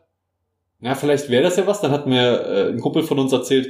na, 0.79 0.95
vielleicht 0.95 1.31
wäre 1.31 1.43
das 1.43 1.57
ja 1.57 1.67
was. 1.67 1.81
Dann 1.81 1.91
hat 1.91 2.07
mir 2.07 2.41
äh, 2.41 2.69
ein 2.71 2.81
Kumpel 2.81 3.03
von 3.03 3.19
uns 3.19 3.33
erzählt, 3.33 3.69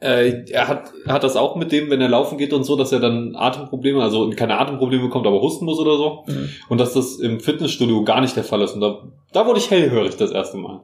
äh, 0.00 0.50
er 0.50 0.68
hat, 0.68 0.92
hat 1.06 1.22
das 1.22 1.36
auch 1.36 1.54
mit 1.54 1.70
dem, 1.70 1.88
wenn 1.90 2.00
er 2.00 2.08
laufen 2.08 2.36
geht 2.36 2.52
und 2.52 2.64
so, 2.64 2.76
dass 2.76 2.90
er 2.90 2.98
dann 2.98 3.36
Atemprobleme, 3.36 4.02
also 4.02 4.28
keine 4.30 4.58
Atemprobleme 4.58 5.04
bekommt, 5.04 5.26
aber 5.26 5.40
husten 5.40 5.64
muss 5.64 5.78
oder 5.78 5.96
so. 5.96 6.24
Mhm. 6.26 6.48
Und 6.68 6.78
dass 6.78 6.92
das 6.92 7.16
im 7.20 7.40
Fitnessstudio 7.40 8.02
gar 8.04 8.20
nicht 8.20 8.36
der 8.36 8.44
Fall 8.44 8.62
ist. 8.62 8.74
Und 8.74 8.80
da, 8.80 9.08
da 9.32 9.46
wurde 9.46 9.60
ich 9.60 9.70
hellhörig 9.70 10.16
das 10.16 10.32
erste 10.32 10.56
Mal. 10.56 10.80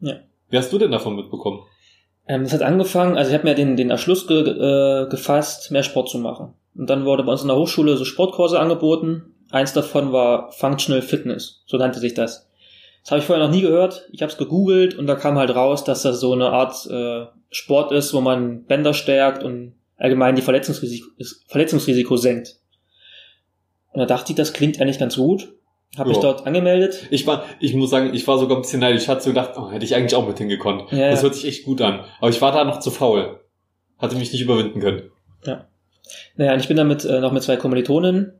Ja. 0.00 0.16
Wie 0.50 0.58
hast 0.58 0.72
du 0.72 0.78
denn 0.78 0.90
davon 0.90 1.16
mitbekommen? 1.16 1.60
Ähm, 2.28 2.44
das 2.44 2.52
hat 2.52 2.62
angefangen, 2.62 3.16
also 3.16 3.30
ich 3.30 3.34
habe 3.34 3.48
mir 3.48 3.54
den, 3.54 3.76
den 3.76 3.90
Entschluss 3.90 4.26
ge, 4.26 4.40
äh, 4.40 5.08
gefasst, 5.08 5.70
mehr 5.70 5.82
Sport 5.82 6.10
zu 6.10 6.18
machen. 6.18 6.54
Und 6.76 6.88
dann 6.88 7.04
wurde 7.04 7.24
bei 7.24 7.32
uns 7.32 7.42
in 7.42 7.48
der 7.48 7.56
Hochschule 7.56 7.96
so 7.96 8.04
Sportkurse 8.04 8.60
angeboten. 8.60 9.34
Eins 9.50 9.72
davon 9.72 10.12
war 10.12 10.52
Functional 10.52 11.02
Fitness, 11.02 11.64
so 11.66 11.78
nannte 11.78 11.98
sich 11.98 12.14
das. 12.14 12.48
Das 13.02 13.10
habe 13.10 13.20
ich 13.20 13.26
vorher 13.26 13.44
noch 13.44 13.52
nie 13.52 13.62
gehört. 13.62 14.06
Ich 14.12 14.20
habe 14.20 14.30
es 14.30 14.36
gegoogelt 14.36 14.94
und 14.94 15.06
da 15.06 15.14
kam 15.14 15.38
halt 15.38 15.54
raus, 15.54 15.84
dass 15.84 16.02
das 16.02 16.20
so 16.20 16.32
eine 16.34 16.50
Art 16.50 16.86
äh, 16.90 17.26
Sport 17.50 17.92
ist, 17.92 18.12
wo 18.12 18.20
man 18.20 18.64
Bänder 18.64 18.92
stärkt 18.92 19.42
und 19.42 19.72
allgemein 19.96 20.36
die 20.36 20.42
Verletzungsrisiko, 20.42 21.08
Verletzungsrisiko 21.46 22.16
senkt. 22.18 22.56
Und 23.92 24.00
da 24.00 24.06
dachte 24.06 24.32
ich, 24.32 24.36
das 24.36 24.52
klingt 24.52 24.80
eigentlich 24.80 24.98
ganz 24.98 25.16
gut. 25.16 25.54
Habe 25.96 26.10
mich 26.10 26.18
Ja. 26.18 26.22
dort 26.22 26.46
angemeldet. 26.46 27.06
Ich 27.10 27.26
war, 27.26 27.44
ich 27.60 27.74
muss 27.74 27.90
sagen, 27.90 28.12
ich 28.14 28.26
war 28.28 28.38
sogar 28.38 28.58
ein 28.58 28.62
bisschen 28.62 28.80
neidisch. 28.80 29.02
Ich 29.02 29.08
hatte 29.08 29.22
so 29.22 29.30
gedacht, 29.30 29.52
oh, 29.56 29.70
hätte 29.70 29.84
ich 29.84 29.94
eigentlich 29.94 30.14
auch 30.14 30.26
mit 30.26 30.38
hingekonnt. 30.38 30.90
Ja, 30.92 31.10
Das 31.10 31.20
ja. 31.20 31.22
hört 31.24 31.34
sich 31.34 31.46
echt 31.46 31.64
gut 31.64 31.80
an. 31.80 32.04
Aber 32.20 32.28
ich 32.30 32.40
war 32.42 32.52
da 32.52 32.64
noch 32.64 32.80
zu 32.80 32.90
faul. 32.90 33.40
Hatte 33.98 34.16
mich 34.16 34.32
nicht 34.32 34.42
überwinden 34.42 34.80
können. 34.80 35.10
Naja, 36.36 36.54
und 36.54 36.60
ich 36.60 36.68
bin 36.68 36.76
damit 36.76 37.04
äh, 37.04 37.20
noch 37.20 37.32
mit 37.32 37.42
zwei 37.42 37.56
Kommilitonen, 37.56 38.32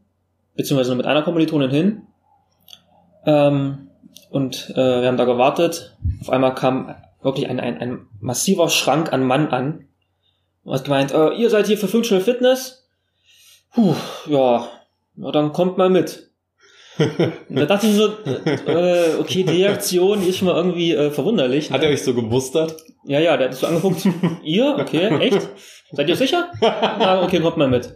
beziehungsweise 0.57 0.91
nur 0.91 0.97
mit 0.99 1.07
einer 1.07 1.23
Kommilitonin 1.23 1.71
hin. 1.71 2.03
Ähm, 3.27 3.89
und 4.31 4.71
äh, 4.71 5.01
wir 5.03 5.09
haben 5.09 5.17
da 5.17 5.25
gewartet. 5.25 5.97
Auf 6.21 6.31
einmal 6.31 6.55
kam 6.55 6.95
wirklich 7.23 7.49
ein, 7.49 7.61
ein, 7.61 7.79
ein 7.79 8.07
massiver 8.21 8.69
Schrank 8.71 9.13
an 9.13 9.25
Mann 9.27 9.49
an. 9.49 9.87
Und 10.65 10.75
hat 10.75 10.85
gemeint, 10.85 11.13
äh, 11.13 11.31
ihr 11.35 11.51
seid 11.51 11.67
hier 11.67 11.77
für 11.79 11.89
Functional 11.89 12.23
Fitness? 12.25 12.89
Puh, 13.75 13.95
ja, 14.27 14.67
na, 15.17 15.31
dann 15.33 15.53
kommt 15.53 15.77
mal 15.77 15.91
mit. 15.91 16.28
Und 17.49 17.57
da 17.59 17.67
dachte 17.67 17.87
ich 17.87 17.95
so, 17.95 18.09
äh, 18.67 19.15
okay, 19.21 19.45
die 19.45 19.63
Reaktion 19.63 20.21
die 20.21 20.29
ist 20.29 20.39
schon 20.39 20.49
mal 20.49 20.57
irgendwie 20.57 20.93
äh, 20.95 21.11
verwunderlich. 21.11 21.71
Hat 21.71 21.83
er 21.83 21.91
euch 21.91 22.03
so 22.03 22.15
gemustert? 22.15 22.77
Ja, 23.05 23.21
ja, 23.21 23.37
der 23.37 23.47
hat 23.49 23.55
es 23.55 23.61
so 23.61 23.67
angeguckt. 23.67 24.07
Ihr? 24.43 24.77
Okay, 24.79 25.07
echt? 25.21 25.49
Seid 25.93 26.09
ihr 26.09 26.17
sicher? 26.17 26.51
Na, 26.61 27.23
okay, 27.23 27.41
kommt 27.41 27.57
mal 27.57 27.69
mit. 27.69 27.87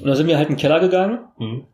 Und 0.00 0.06
dann 0.06 0.16
sind 0.16 0.26
wir 0.28 0.36
halt 0.38 0.48
in 0.48 0.54
den 0.54 0.60
Keller 0.60 0.80
gegangen 0.80 1.18
Mhm. 1.38 1.64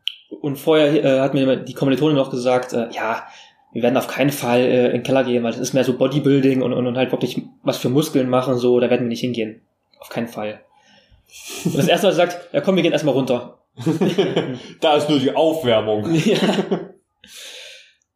und 0.41 0.57
vorher 0.57 1.05
äh, 1.05 1.21
hat 1.21 1.35
mir 1.35 1.57
die 1.57 1.75
Kommilitonin 1.75 2.17
noch 2.17 2.31
gesagt, 2.31 2.73
äh, 2.73 2.89
ja, 2.93 3.25
wir 3.73 3.83
werden 3.83 3.97
auf 3.97 4.07
keinen 4.09 4.31
Fall 4.31 4.61
äh, 4.61 4.87
in 4.87 4.93
den 4.93 5.03
Keller 5.03 5.25
gehen, 5.25 5.43
weil 5.45 5.53
das 5.53 5.61
ist 5.61 5.73
mehr 5.73 5.85
so 5.85 5.97
Bodybuilding 5.97 6.63
und, 6.63 6.73
und, 6.73 6.87
und 6.87 6.97
halt 6.97 7.13
wirklich 7.13 7.41
was 7.63 7.79
für 7.79 7.89
Muskeln 7.89 8.29
machen, 8.29 8.57
so, 8.59 8.81
da 8.81 8.91
werden 8.91 9.03
wir 9.03 9.09
nicht 9.09 9.21
hingehen. 9.21 9.63
Auf 10.01 10.09
keinen 10.09 10.29
Fall. 10.29 10.61
Und 11.65 11.79
das 11.79 11.89
erste, 11.89 12.09
er 12.09 12.13
sagt, 12.13 12.53
ja 12.53 12.61
komm, 12.61 12.77
wir 12.77 12.83
gehen 12.83 12.93
erstmal 12.93 13.15
runter. 13.15 13.59
da 14.81 14.97
ist 14.97 15.09
nur 15.09 15.19
die 15.19 15.35
Aufwärmung. 15.35 16.15
ja. 16.25 16.39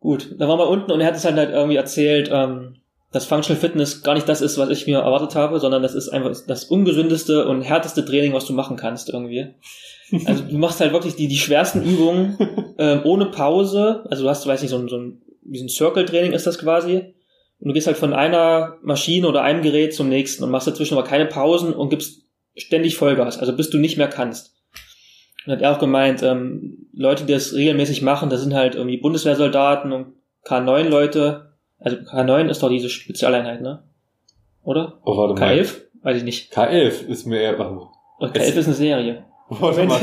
Gut, 0.01 0.35
dann 0.39 0.49
waren 0.49 0.59
wir 0.59 0.69
unten 0.69 0.93
und 0.93 1.01
er 1.01 1.07
hat 1.07 1.17
es 1.17 1.25
halt, 1.25 1.37
halt 1.37 1.51
irgendwie 1.51 1.77
erzählt, 1.77 2.31
ähm, 2.33 2.77
dass 3.13 3.25
Functional 3.25 3.61
Fitness 3.61 4.03
gar 4.03 4.15
nicht 4.15 4.29
das 4.29 4.43
ist, 4.43 4.59
was 4.59 4.69
ich 4.69 4.87
mir 4.87 4.99
erwartet 4.99 5.35
habe, 5.35 5.59
sondern 5.59 5.83
das 5.83 5.95
ist 5.95 6.09
einfach 6.09 6.37
das 6.47 6.65
ungesündeste 6.65 7.47
und 7.47 7.63
härteste 7.63 8.05
Training, 8.05 8.33
was 8.33 8.45
du 8.45 8.53
machen 8.53 8.77
kannst 8.77 9.09
irgendwie. 9.09 9.55
Also 10.27 10.45
du 10.45 10.59
machst 10.59 10.81
halt 10.81 10.93
wirklich 10.93 11.17
die, 11.17 11.29
die 11.29 11.39
schwersten 11.39 11.83
Übungen 11.83 12.37
ähm, 12.79 13.01
ohne 13.05 13.27
Pause. 13.27 14.05
Also 14.11 14.25
du 14.25 14.29
hast, 14.29 14.47
weiß 14.47 14.61
nicht, 14.63 14.71
so 14.71 14.79
ein, 14.79 14.89
so 14.89 14.99
ein, 14.99 15.23
wie 15.43 15.59
so 15.59 15.65
ein 15.65 15.69
Circle-Training 15.69 16.33
ist 16.33 16.47
das 16.47 16.59
quasi. 16.59 17.15
Und 17.59 17.69
du 17.69 17.73
gehst 17.73 17.87
halt 17.87 17.97
von 17.97 18.13
einer 18.13 18.77
Maschine 18.83 19.27
oder 19.29 19.43
einem 19.43 19.63
Gerät 19.63 19.95
zum 19.95 20.09
nächsten 20.09 20.45
und 20.45 20.51
machst 20.51 20.67
dazwischen 20.67 20.97
aber 20.97 21.07
keine 21.07 21.27
Pausen 21.27 21.73
und 21.73 21.89
gibst 21.89 22.23
ständig 22.55 22.97
Vollgas, 22.97 23.39
also 23.39 23.57
bis 23.57 23.71
du 23.71 23.79
nicht 23.79 23.97
mehr 23.97 24.09
kannst. 24.09 24.56
Und 25.47 25.53
hat 25.53 25.63
er 25.63 25.73
auch 25.73 25.79
gemeint, 25.79 26.23
ähm, 26.23 26.89
Leute, 26.93 27.25
die 27.25 27.33
das 27.33 27.55
regelmäßig 27.55 28.03
machen, 28.03 28.31
das 28.31 28.41
sind 28.41 28.55
halt 28.55 28.75
irgendwie 28.75 28.97
Bundeswehrsoldaten 28.97 29.93
und 29.93 30.07
K9-Leute. 30.45 31.53
Also 31.79 31.97
K9 31.99 32.49
ist 32.49 32.63
doch 32.63 32.69
diese 32.69 32.89
Spezialeinheit, 32.89 33.61
ne? 33.61 33.83
Oder? 34.65 34.99
Oh, 35.05 35.17
warte 35.17 35.41
mal. 35.41 35.53
K11? 35.53 35.75
Weiß 36.03 36.17
ich 36.17 36.25
nicht. 36.25 36.53
K11 36.53 37.07
ist 37.07 37.27
mir 37.27 37.41
eher. 37.41 37.59
Oder 37.59 38.33
K11 38.33 38.57
ist 38.57 38.67
eine 38.67 38.75
Serie. 38.75 39.25
Warte 39.49 39.85
mal, 39.85 40.01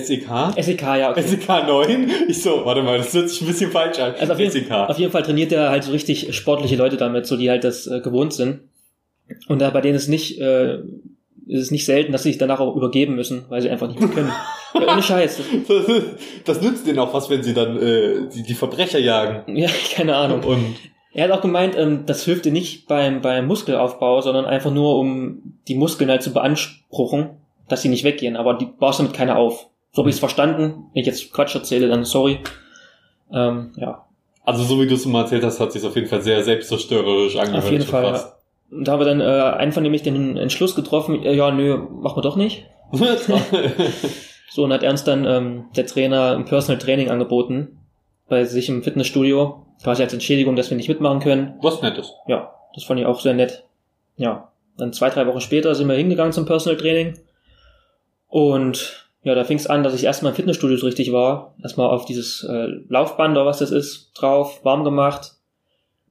SEK? 0.00 0.26
SEK, 0.58 0.82
ja, 0.82 1.10
okay. 1.10 1.20
SEK 1.20 1.48
9? 1.48 2.10
Ich 2.28 2.42
so, 2.42 2.64
warte 2.64 2.82
mal, 2.82 2.96
das 2.96 3.12
hört 3.12 3.28
sich 3.28 3.42
ein 3.42 3.46
bisschen 3.46 3.70
falsch 3.70 3.98
an. 3.98 4.14
Also 4.18 4.32
auf 4.32 4.38
jeden, 4.38 4.50
SEK. 4.50 4.70
auf 4.70 4.98
jeden 4.98 5.12
Fall 5.12 5.22
trainiert 5.22 5.52
er 5.52 5.68
halt 5.68 5.84
so 5.84 5.92
richtig 5.92 6.34
sportliche 6.34 6.76
Leute 6.76 6.96
damit, 6.96 7.26
so 7.26 7.36
die 7.36 7.50
halt 7.50 7.64
das 7.64 7.86
äh, 7.86 8.00
gewohnt 8.00 8.32
sind. 8.32 8.60
Und 9.48 9.60
da 9.60 9.68
bei 9.68 9.82
denen 9.82 9.96
ist 9.96 10.08
nicht, 10.08 10.40
äh, 10.40 10.78
ist 11.46 11.62
es 11.62 11.70
nicht 11.70 11.84
selten, 11.84 12.12
dass 12.12 12.22
sie 12.22 12.30
sich 12.30 12.38
danach 12.38 12.60
auch 12.60 12.74
übergeben 12.76 13.14
müssen, 13.14 13.44
weil 13.48 13.62
sie 13.62 13.70
einfach 13.70 13.88
nicht 13.88 14.00
mehr 14.00 14.08
können. 14.08 14.32
ja, 14.74 14.92
ohne 14.92 15.02
Scheiß. 15.02 15.40
Das, 15.68 15.86
das 16.44 16.62
nützt 16.62 16.86
denen 16.86 16.98
auch 16.98 17.12
was, 17.14 17.30
wenn 17.30 17.42
sie 17.42 17.54
dann 17.54 17.76
äh, 17.80 18.28
die, 18.34 18.42
die 18.42 18.54
Verbrecher 18.54 18.98
jagen. 18.98 19.56
Ja, 19.56 19.68
keine 19.94 20.16
Ahnung. 20.16 20.42
Und 20.44 20.76
Er 21.12 21.24
hat 21.24 21.30
auch 21.30 21.40
gemeint, 21.40 21.76
ähm, 21.76 22.04
das 22.06 22.24
hilft 22.24 22.44
dir 22.44 22.52
nicht 22.52 22.88
beim, 22.88 23.20
beim 23.22 23.46
Muskelaufbau, 23.46 24.20
sondern 24.20 24.44
einfach 24.44 24.70
nur, 24.70 24.98
um 24.98 25.54
die 25.68 25.74
Muskeln 25.76 26.10
halt 26.10 26.22
zu 26.22 26.32
beanspruchen, 26.32 27.30
dass 27.68 27.82
sie 27.82 27.88
nicht 27.88 28.04
weggehen. 28.04 28.36
Aber 28.36 28.54
die 28.54 28.66
baust 28.66 28.98
damit 28.98 29.14
keine 29.14 29.36
auf. 29.36 29.68
So 29.92 30.02
habe 30.02 30.10
ich 30.10 30.16
es 30.16 30.20
verstanden. 30.20 30.88
Wenn 30.92 31.00
ich 31.00 31.06
jetzt 31.06 31.32
Quatsch 31.32 31.54
erzähle, 31.54 31.88
dann 31.88 32.04
sorry. 32.04 32.40
Ähm, 33.32 33.72
ja, 33.76 34.06
also 34.46 34.62
so 34.62 34.80
wie 34.80 34.86
du 34.86 34.94
es 34.94 35.04
mal 35.06 35.22
erzählt 35.22 35.42
hast, 35.42 35.58
hat 35.58 35.72
sich 35.72 35.84
auf 35.84 35.96
jeden 35.96 36.06
Fall 36.06 36.22
sehr 36.22 36.42
selbstzerstörerisch 36.44 37.36
angehört. 37.36 37.64
auf 37.64 37.70
jeden 37.70 37.84
Fall. 37.84 38.04
Ja. 38.04 38.35
Und 38.70 38.88
da 38.88 38.92
haben 38.92 39.00
wir 39.00 39.06
dann 39.06 39.20
äh, 39.20 39.56
einvernehmlich 39.56 40.02
den 40.02 40.36
Entschluss 40.36 40.74
getroffen, 40.74 41.22
äh, 41.22 41.34
ja, 41.34 41.50
nö, 41.50 41.76
machen 41.76 42.16
wir 42.16 42.22
doch 42.22 42.36
nicht. 42.36 42.66
So, 44.56 44.64
und 44.64 44.72
hat 44.72 44.82
Ernst 44.82 45.06
dann 45.06 45.26
ähm, 45.26 45.66
der 45.76 45.86
Trainer 45.86 46.34
ein 46.34 46.46
Personal 46.46 46.78
Training 46.78 47.10
angeboten 47.10 47.78
bei 48.26 48.44
sich 48.44 48.70
im 48.70 48.82
Fitnessstudio, 48.82 49.66
quasi 49.82 50.02
als 50.02 50.14
Entschädigung, 50.14 50.56
dass 50.56 50.70
wir 50.70 50.78
nicht 50.78 50.88
mitmachen 50.88 51.20
können. 51.20 51.56
was 51.60 51.82
Nettes. 51.82 52.14
Ja, 52.26 52.54
das 52.74 52.84
fand 52.84 52.98
ich 52.98 53.04
auch 53.04 53.20
sehr 53.20 53.34
nett. 53.34 53.64
Ja, 54.16 54.52
dann 54.78 54.94
zwei, 54.94 55.10
drei 55.10 55.26
Wochen 55.26 55.42
später 55.42 55.74
sind 55.74 55.88
wir 55.88 55.94
hingegangen 55.96 56.32
zum 56.32 56.46
Personal 56.46 56.78
Training. 56.78 57.18
Und 58.28 59.10
ja, 59.24 59.34
da 59.34 59.44
fing 59.44 59.58
es 59.58 59.66
an, 59.66 59.82
dass 59.82 59.94
ich 59.94 60.04
erstmal 60.04 60.32
im 60.32 60.36
Fitnessstudio 60.36 60.78
so 60.78 60.86
richtig 60.86 61.12
war. 61.12 61.54
Erstmal 61.62 61.90
auf 61.90 62.06
dieses 62.06 62.42
äh, 62.44 62.68
Laufband 62.88 63.36
oder 63.36 63.44
was 63.44 63.58
das 63.58 63.72
ist, 63.72 64.12
drauf, 64.14 64.64
warm 64.64 64.84
gemacht. 64.84 65.34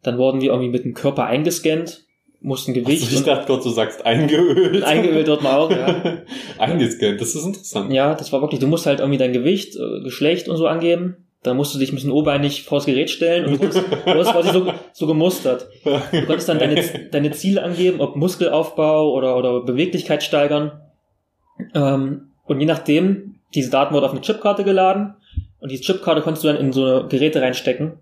Dann 0.03 0.19
wurden 0.19 0.39
wir 0.39 0.51
irgendwie 0.51 0.69
mit 0.69 0.83
dem 0.83 0.93
Körper 0.93 1.25
eingescannt, 1.25 2.04
mussten 2.45 2.73
Gewicht 2.73 3.03
Also 3.03 3.17
ich 3.17 3.23
dachte 3.23 3.47
Gott, 3.47 3.65
du 3.65 3.69
sagst 3.69 4.05
eingeölt. 4.05 4.83
eingeölt 4.85 5.27
wird 5.27 5.43
man 5.43 5.55
auch, 5.55 5.71
ja. 5.71 6.19
Eingescannt, 6.57 7.19
das 7.19 7.35
ist 7.35 7.45
interessant. 7.45 7.91
Ja, 7.91 8.13
das 8.13 8.31
war 8.31 8.41
wirklich, 8.41 8.59
du 8.59 8.67
musst 8.67 8.85
halt 8.85 8.99
irgendwie 8.99 9.17
dein 9.17 9.33
Gewicht, 9.33 9.75
äh, 9.75 10.01
Geschlecht 10.03 10.47
und 10.47 10.57
so 10.57 10.67
angeben. 10.67 11.17
Dann 11.43 11.57
musst 11.57 11.75
du 11.75 11.79
dich 11.79 11.91
ein 11.91 11.95
bisschen 11.95 12.11
obeinig 12.11 12.63
vors 12.63 12.85
Gerät 12.85 13.11
stellen 13.11 13.45
und 13.45 13.53
du 13.53 13.59
wurdest, 13.59 13.83
wurdest 14.05 14.31
quasi 14.31 14.51
so, 14.51 14.73
so 14.93 15.07
gemustert. 15.07 15.67
Du 15.83 16.25
konntest 16.25 16.49
dann 16.49 16.57
deine, 16.57 16.81
deine 17.11 17.31
Ziele 17.31 17.61
angeben, 17.61 18.01
ob 18.01 18.15
Muskelaufbau 18.15 19.11
oder, 19.11 19.37
oder 19.37 19.61
Beweglichkeit 19.61 20.23
steigern. 20.23 20.81
Ähm, 21.75 22.29
und 22.45 22.59
je 22.59 22.65
nachdem, 22.65 23.35
diese 23.53 23.69
Daten 23.69 23.93
wurden 23.93 24.05
auf 24.05 24.11
eine 24.11 24.21
Chipkarte 24.21 24.63
geladen 24.63 25.15
und 25.59 25.71
diese 25.71 25.83
Chipkarte 25.83 26.21
konntest 26.21 26.43
du 26.43 26.47
dann 26.47 26.57
in 26.57 26.73
so 26.73 26.83
eine 26.83 27.07
Geräte 27.07 27.41
reinstecken, 27.41 27.93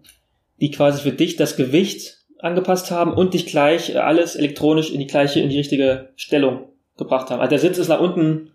die 0.62 0.72
quasi 0.72 1.02
für 1.02 1.12
dich 1.12 1.36
das 1.36 1.58
Gewicht 1.58 2.23
angepasst 2.44 2.92
haben 2.92 3.14
und 3.14 3.34
dich 3.34 3.46
gleich 3.46 3.92
äh, 3.96 3.98
alles 3.98 4.36
elektronisch 4.36 4.92
in 4.92 5.00
die 5.00 5.08
gleiche, 5.08 5.40
in 5.40 5.50
die 5.50 5.58
richtige 5.58 6.10
Stellung 6.16 6.68
gebracht 6.98 7.30
haben. 7.30 7.40
Also 7.40 7.50
der 7.52 7.60
Sitz 7.60 7.78
ist 7.78 7.88
nach 7.88 8.00
unten, 8.02 8.52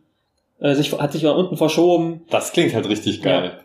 äh, 0.61 0.75
sich, 0.75 0.92
hat 0.99 1.12
sich 1.12 1.23
nach 1.23 1.37
unten 1.37 1.57
verschoben, 1.57 2.23
Das 2.30 2.52
klingt 2.52 2.75
halt 2.75 2.88
richtig 2.88 3.23
geil. 3.23 3.61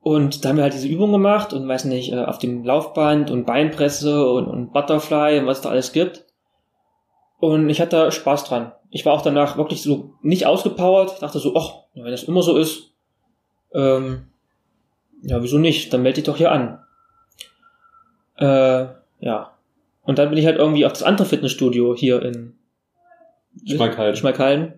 und 0.00 0.44
da 0.44 0.48
haben 0.50 0.56
wir 0.56 0.64
halt 0.64 0.74
diese 0.74 0.88
Übung 0.88 1.12
gemacht 1.12 1.52
und 1.52 1.66
weiß 1.68 1.84
nicht, 1.84 2.12
äh, 2.12 2.24
auf 2.24 2.38
dem 2.38 2.64
Laufband 2.64 3.30
und 3.30 3.46
Beinpresse 3.46 4.28
und, 4.28 4.46
und 4.46 4.72
Butterfly 4.72 5.38
und 5.38 5.46
was 5.46 5.60
da 5.60 5.70
alles 5.70 5.92
gibt. 5.92 6.24
Und 7.38 7.68
ich 7.70 7.80
hatte 7.80 8.10
Spaß 8.10 8.44
dran. 8.44 8.72
Ich 8.90 9.04
war 9.06 9.12
auch 9.12 9.22
danach 9.22 9.56
wirklich 9.56 9.82
so 9.82 10.14
nicht 10.22 10.46
ausgepowert. 10.46 11.12
Ich 11.14 11.18
dachte 11.20 11.38
so, 11.38 11.54
ach, 11.56 11.84
wenn 11.94 12.10
das 12.10 12.24
immer 12.24 12.42
so 12.42 12.56
ist, 12.56 12.90
ähm, 13.72 14.28
ja, 15.22 15.42
wieso 15.42 15.58
nicht? 15.58 15.92
Dann 15.92 16.02
melde 16.02 16.16
dich 16.16 16.24
doch 16.24 16.36
hier 16.36 16.52
an. 16.52 16.78
Äh, 18.36 18.86
ja. 19.24 19.56
Und 20.02 20.18
dann 20.18 20.28
bin 20.28 20.38
ich 20.38 20.44
halt 20.44 20.58
irgendwie 20.58 20.84
auf 20.84 20.92
das 20.92 21.02
andere 21.02 21.26
Fitnessstudio 21.26 21.94
hier 21.96 22.22
in 22.22 22.52
Schmackhallen. 23.66 24.16
Schmalkalden 24.16 24.74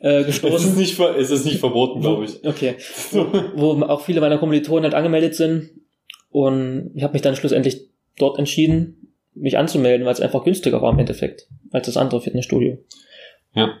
äh, 0.00 0.20
Es 0.20 0.28
ist 0.28 0.42
gestoßen. 0.42 0.76
nicht, 0.76 0.98
es 1.00 1.30
ist 1.30 1.44
nicht 1.46 1.58
verboten, 1.58 2.00
glaube 2.00 2.24
ich. 2.26 2.44
Okay 2.46 2.76
wo 3.54 3.72
auch 3.82 4.02
viele 4.02 4.20
meiner 4.20 4.38
Kommilitonen 4.38 4.84
halt 4.84 4.94
angemeldet 4.94 5.34
sind. 5.34 5.70
Und 6.30 6.92
ich 6.94 7.02
habe 7.02 7.14
mich 7.14 7.22
dann 7.22 7.34
schlussendlich 7.34 7.88
dort 8.18 8.38
entschieden, 8.38 9.14
mich 9.34 9.56
anzumelden, 9.56 10.04
weil 10.04 10.12
es 10.12 10.20
einfach 10.20 10.44
günstiger 10.44 10.82
war 10.82 10.92
im 10.92 10.98
Endeffekt 10.98 11.48
als 11.70 11.86
das 11.86 11.96
andere 11.96 12.20
Fitnessstudio. 12.20 12.78
Ja. 13.54 13.78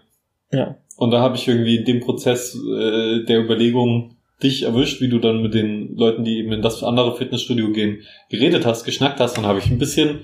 Ja. 0.50 0.78
Und 0.96 1.10
da 1.10 1.20
habe 1.20 1.36
ich 1.36 1.46
irgendwie 1.46 1.76
in 1.76 1.84
dem 1.84 2.00
Prozess 2.00 2.54
äh, 2.54 3.24
der 3.26 3.44
Überlegung 3.44 4.16
dich 4.42 4.62
erwischt, 4.62 5.00
wie 5.00 5.08
du 5.08 5.18
dann 5.18 5.42
mit 5.42 5.54
den 5.54 5.96
Leuten, 5.96 6.24
die 6.24 6.38
eben 6.38 6.52
in 6.52 6.62
das 6.62 6.82
andere 6.84 7.16
Fitnessstudio 7.16 7.70
gehen, 7.72 8.02
geredet 8.30 8.64
hast, 8.66 8.84
geschnackt 8.84 9.18
hast. 9.20 9.36
Und 9.38 9.46
habe 9.46 9.58
ich 9.58 9.66
ein 9.66 9.78
bisschen 9.78 10.20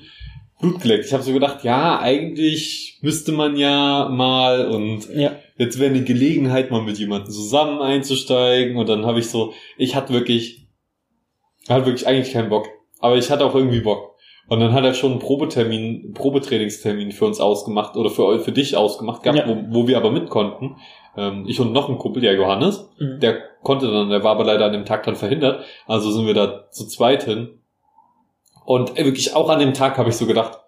Blut 0.61 0.81
geleckt. 0.81 1.07
Ich 1.07 1.13
habe 1.13 1.23
so 1.23 1.33
gedacht, 1.33 1.65
ja, 1.65 1.99
eigentlich 2.01 2.99
müsste 3.03 3.33
man 3.33 3.57
ja 3.57 4.09
mal 4.09 4.69
und 4.69 5.09
Ja. 5.15 5.33
jetzt 5.59 5.79
wäre 5.81 5.93
eine 5.93 6.05
Gelegenheit, 6.05 6.71
mal 6.71 6.83
mit 6.83 6.99
jemandem 6.99 7.33
zusammen 7.33 7.81
einzusteigen. 7.83 8.77
Und 8.77 8.89
dann 8.89 9.05
habe 9.05 9.19
ich 9.19 9.27
so, 9.29 9.53
ich 9.77 9.95
hatte 9.97 10.13
wirklich, 10.13 10.67
hatte 11.69 11.87
wirklich 11.87 12.07
eigentlich 12.07 12.33
keinen 12.33 12.51
Bock. 12.51 12.69
Aber 13.01 13.17
ich 13.17 13.31
hatte 13.31 13.45
auch 13.45 13.55
irgendwie 13.55 13.81
Bock. 13.81 14.15
Und 14.47 14.61
dann 14.61 14.73
hat 14.73 14.85
er 14.85 14.95
schon 14.95 15.13
einen 15.13 15.21
Probetermin, 15.21 16.03
einen 16.05 16.13
Probetrainingstermin 16.15 17.13
für 17.13 17.25
uns 17.25 17.41
ausgemacht 17.41 17.97
oder 17.97 18.11
für, 18.11 18.39
für 18.41 18.53
dich 18.53 18.77
ausgemacht 18.77 19.23
gehabt, 19.23 19.39
Ja. 19.39 19.49
wo, 19.49 19.83
wo 19.83 19.89
wir 19.89 19.97
aber 19.97 20.11
mit 20.11 20.29
konnten. 20.29 20.77
Ähm, 21.17 21.45
ich 21.47 21.61
und 21.61 21.73
noch 21.73 21.89
ein 21.89 21.99
Kumpel, 21.99 22.21
der 22.23 22.35
Johannes, 22.35 22.89
Mhm. 22.99 23.21
der 23.21 23.39
konnte 23.63 23.91
dann, 23.91 24.11
der 24.11 24.23
war 24.25 24.33
aber 24.33 24.45
leider 24.45 24.67
an 24.67 24.73
dem 24.73 24.85
Tag 24.85 25.05
dann 25.05 25.17
verhindert. 25.17 25.65
Also 25.87 26.11
sind 26.11 26.27
wir 26.27 26.35
da 26.35 26.69
zu 26.71 26.87
zweit 26.87 27.23
hin. 27.25 27.61
Und 28.65 28.97
ey, 28.99 29.05
wirklich 29.05 29.35
auch 29.35 29.49
an 29.49 29.59
dem 29.61 29.75
Tag 29.75 29.99
habe 29.99 30.09
ich 30.11 30.17
so 30.17 30.27
gedacht, 30.27 30.59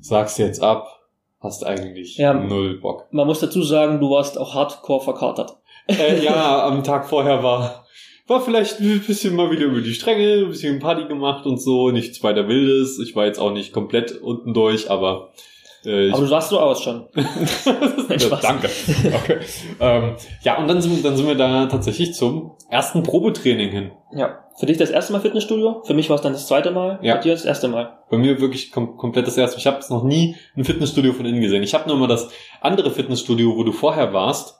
sag's 0.00 0.38
jetzt 0.38 0.62
ab, 0.62 1.00
hast 1.40 1.64
eigentlich 1.64 2.16
Ja. 2.16 2.34
null 2.34 2.80
Bock. 2.80 3.06
Man 3.12 3.26
muss 3.26 3.40
dazu 3.40 3.62
sagen, 3.62 4.00
du 4.00 4.10
warst 4.10 4.38
auch 4.38 4.54
hardcore 4.54 5.00
verkatert. 5.02 5.56
Äh, 5.86 6.22
ja, 6.24 6.64
am 6.66 6.82
Tag 6.84 7.08
vorher 7.08 7.42
war, 7.42 7.86
war 8.26 8.40
vielleicht 8.40 8.80
ein 8.80 9.02
bisschen 9.06 9.34
mal 9.36 9.50
wieder 9.50 9.66
über 9.66 9.80
die 9.80 9.94
Stränge, 9.94 10.44
ein 10.44 10.48
bisschen 10.50 10.80
Party 10.80 11.06
gemacht 11.06 11.46
und 11.46 11.60
so, 11.62 11.90
nichts 11.90 12.22
weiter 12.22 12.46
Wildes. 12.48 12.98
Ich 12.98 13.16
war 13.16 13.24
jetzt 13.26 13.38
auch 13.38 13.52
nicht 13.52 13.72
komplett 13.72 14.20
unten 14.20 14.52
durch, 14.52 14.90
aber 14.90 15.30
äh, 15.84 16.10
Aber 16.10 16.20
du 16.20 16.26
sahst 16.26 16.50
so 16.50 16.58
aus 16.58 16.82
schon. 16.82 17.08
Nein, 17.14 18.20
Spaß. 18.20 18.40
Danke. 18.40 18.68
Okay. 19.22 19.38
ähm, 19.80 20.16
ja, 20.42 20.58
und 20.58 20.68
dann 20.68 20.80
sind, 20.80 21.04
dann 21.04 21.16
sind 21.16 21.26
wir 21.26 21.34
da 21.34 21.66
tatsächlich 21.66 22.14
zum 22.14 22.52
ersten 22.70 23.02
Probetraining 23.02 23.70
hin. 23.70 23.90
Ja. 24.12 24.44
Für 24.58 24.66
dich 24.66 24.76
das 24.76 24.90
erste 24.90 25.12
Mal 25.12 25.20
Fitnessstudio? 25.20 25.82
Für 25.84 25.94
mich 25.94 26.08
war 26.08 26.16
es 26.16 26.22
dann 26.22 26.32
das 26.32 26.48
zweite 26.48 26.72
Mal. 26.72 26.98
Ja. 27.02 27.14
Bei 27.14 27.20
dir 27.20 27.32
das 27.32 27.44
erste 27.44 27.68
Mal. 27.68 27.98
Bei 28.10 28.18
mir 28.18 28.40
wirklich 28.40 28.72
kom 28.72 28.96
komplett 28.96 29.26
das 29.26 29.36
erste. 29.36 29.58
Ich 29.58 29.66
habe 29.66 29.78
noch 29.90 30.02
nie 30.02 30.34
ein 30.56 30.64
Fitnessstudio 30.64 31.12
von 31.12 31.26
innen 31.26 31.40
gesehen. 31.40 31.62
Ich 31.62 31.74
habe 31.74 31.88
nur 31.88 31.96
mal 31.96 32.08
das 32.08 32.28
andere 32.60 32.90
Fitnessstudio, 32.90 33.56
wo 33.56 33.62
du 33.62 33.70
vorher 33.70 34.12
warst, 34.12 34.58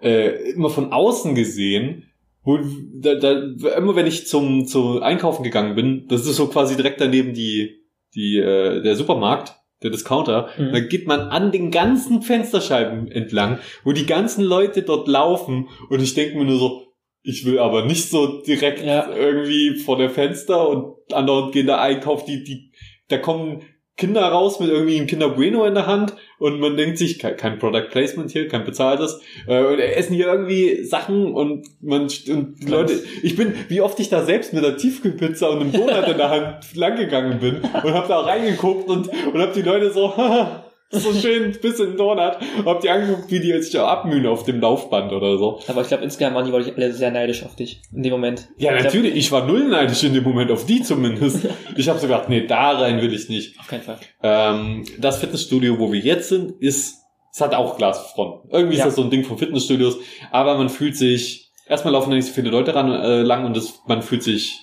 äh, 0.00 0.52
immer 0.52 0.70
von 0.70 0.92
außen 0.92 1.34
gesehen. 1.34 2.04
Wo, 2.44 2.58
da, 2.94 3.14
da, 3.16 3.32
immer 3.76 3.96
wenn 3.96 4.06
ich 4.06 4.26
zum, 4.26 4.66
zum 4.66 5.02
Einkaufen 5.02 5.42
gegangen 5.42 5.74
bin, 5.74 6.06
das 6.08 6.26
ist 6.26 6.36
so 6.36 6.48
quasi 6.48 6.76
direkt 6.76 7.00
daneben 7.00 7.34
die, 7.34 7.82
die, 8.14 8.38
äh, 8.38 8.82
der 8.82 8.96
Supermarkt, 8.96 9.56
der 9.84 9.90
Discounter. 9.90 10.48
Mhm. 10.56 10.72
Da 10.72 10.80
geht 10.80 11.06
man 11.06 11.20
an 11.20 11.52
den 11.52 11.70
ganzen 11.70 12.22
Fensterscheiben 12.22 13.10
entlang, 13.10 13.58
wo 13.84 13.92
die 13.92 14.06
ganzen 14.06 14.44
Leute 14.44 14.82
dort 14.82 15.08
laufen 15.08 15.68
und 15.90 16.00
ich 16.00 16.14
denke 16.14 16.38
mir 16.38 16.44
nur 16.44 16.58
so, 16.58 16.86
ich 17.22 17.44
will 17.46 17.58
aber 17.58 17.84
nicht 17.84 18.10
so 18.10 18.42
direkt 18.42 18.84
Ja. 18.84 19.08
irgendwie 19.14 19.76
vor 19.76 19.96
der 19.96 20.10
Fenster 20.10 20.68
und 20.68 20.94
andauernd 21.12 21.52
gehen 21.52 21.66
da 21.66 21.80
einkaufen, 21.80 22.24
die, 22.26 22.42
die, 22.42 22.72
da 23.08 23.18
kommen 23.18 23.62
Kinder 23.96 24.22
raus 24.22 24.58
mit 24.58 24.70
irgendwie 24.70 24.96
einem 24.96 25.06
Kinder 25.06 25.28
Bueno 25.28 25.64
in 25.66 25.74
der 25.74 25.86
Hand 25.86 26.14
und 26.38 26.60
man 26.60 26.76
denkt 26.76 26.98
sich, 26.98 27.18
kein, 27.18 27.36
kein 27.36 27.58
Product 27.58 27.88
Placement 27.90 28.30
hier, 28.30 28.48
kein 28.48 28.64
bezahltes, 28.64 29.20
äh, 29.46 29.62
und 29.62 29.78
essen 29.78 30.14
hier 30.14 30.26
irgendwie 30.26 30.82
Sachen 30.84 31.32
und 31.32 31.66
man, 31.80 32.02
und 32.02 32.56
die 32.60 32.68
Leute, 32.68 32.94
ich 33.22 33.36
bin, 33.36 33.54
wie 33.68 33.82
oft 33.82 34.00
ich 34.00 34.08
da 34.08 34.24
selbst 34.24 34.54
mit 34.54 34.64
einer 34.64 34.76
Tiefkühlpizza 34.76 35.48
und 35.48 35.60
einem 35.60 35.72
Donut 35.72 36.08
in 36.08 36.16
der 36.16 36.30
Hand 36.30 36.64
langgegangen 36.74 37.38
bin 37.38 37.56
und 37.56 37.92
hab 37.92 38.08
da 38.08 38.20
reingeguckt 38.20 38.88
und, 38.88 39.08
und 39.08 39.40
hab 39.40 39.52
die 39.52 39.62
Leute 39.62 39.90
so, 39.92 40.14
so 40.92 41.12
schön 41.14 41.52
bisschen 41.60 41.96
Donut, 41.96 42.36
und 42.58 42.66
hab 42.66 42.80
die 42.80 42.90
angeguckt, 42.90 43.30
wie 43.30 43.40
die 43.40 43.60
sich 43.62 43.72
da 43.72 43.86
abmühen 43.88 44.26
auf 44.26 44.44
dem 44.44 44.60
Laufband 44.60 45.10
oder 45.12 45.38
so. 45.38 45.58
Aber 45.66 45.80
ich 45.80 45.88
glaube, 45.88 46.04
insgeheim 46.04 46.34
waren 46.34 46.44
die 46.44 46.52
wirklich 46.52 46.76
alle 46.76 46.92
sehr 46.92 47.10
neidisch 47.10 47.42
auf 47.44 47.56
dich 47.56 47.80
in 47.94 48.02
dem 48.02 48.12
Moment. 48.12 48.48
Ja, 48.58 48.72
Ich 48.72 48.78
glaub, 48.80 48.84
natürlich, 48.92 49.14
ich 49.16 49.32
war 49.32 49.46
null 49.46 49.68
neidisch 49.68 50.04
in 50.04 50.12
dem 50.14 50.22
Moment, 50.24 50.50
auf 50.50 50.66
die 50.66 50.82
zumindest. 50.82 51.46
Ich 51.76 51.88
habe 51.88 51.98
so 51.98 52.06
gedacht, 52.06 52.28
nee, 52.28 52.46
da 52.46 52.72
rein 52.72 53.00
will 53.00 53.12
ich 53.14 53.30
nicht. 53.30 53.58
Auf 53.58 53.66
keinen 53.66 53.80
Fall. 53.80 53.96
Ähm, 54.22 54.84
das 54.98 55.18
Fitnessstudio, 55.18 55.78
wo 55.78 55.90
wir 55.90 56.00
jetzt 56.00 56.28
sind, 56.28 56.60
ist, 56.60 56.96
es 57.32 57.40
hat 57.40 57.54
auch 57.54 57.78
Glasfronten. 57.78 58.50
Irgendwie 58.50 58.76
Ja. 58.76 58.82
ist 58.84 58.88
das 58.88 58.96
so 58.96 59.02
ein 59.02 59.08
Ding 59.10 59.24
von 59.24 59.38
Fitnessstudios, 59.38 59.96
aber 60.30 60.58
man 60.58 60.68
fühlt 60.68 60.96
sich, 60.98 61.50
erstmal 61.66 61.94
laufen 61.94 62.10
da 62.10 62.16
nicht 62.16 62.26
so 62.28 62.34
viele 62.34 62.50
Leute 62.50 62.74
ran, 62.74 62.92
äh, 62.92 63.22
lang 63.22 63.46
und 63.46 63.56
das, 63.56 63.80
man 63.86 64.02
fühlt 64.02 64.22
sich 64.22 64.60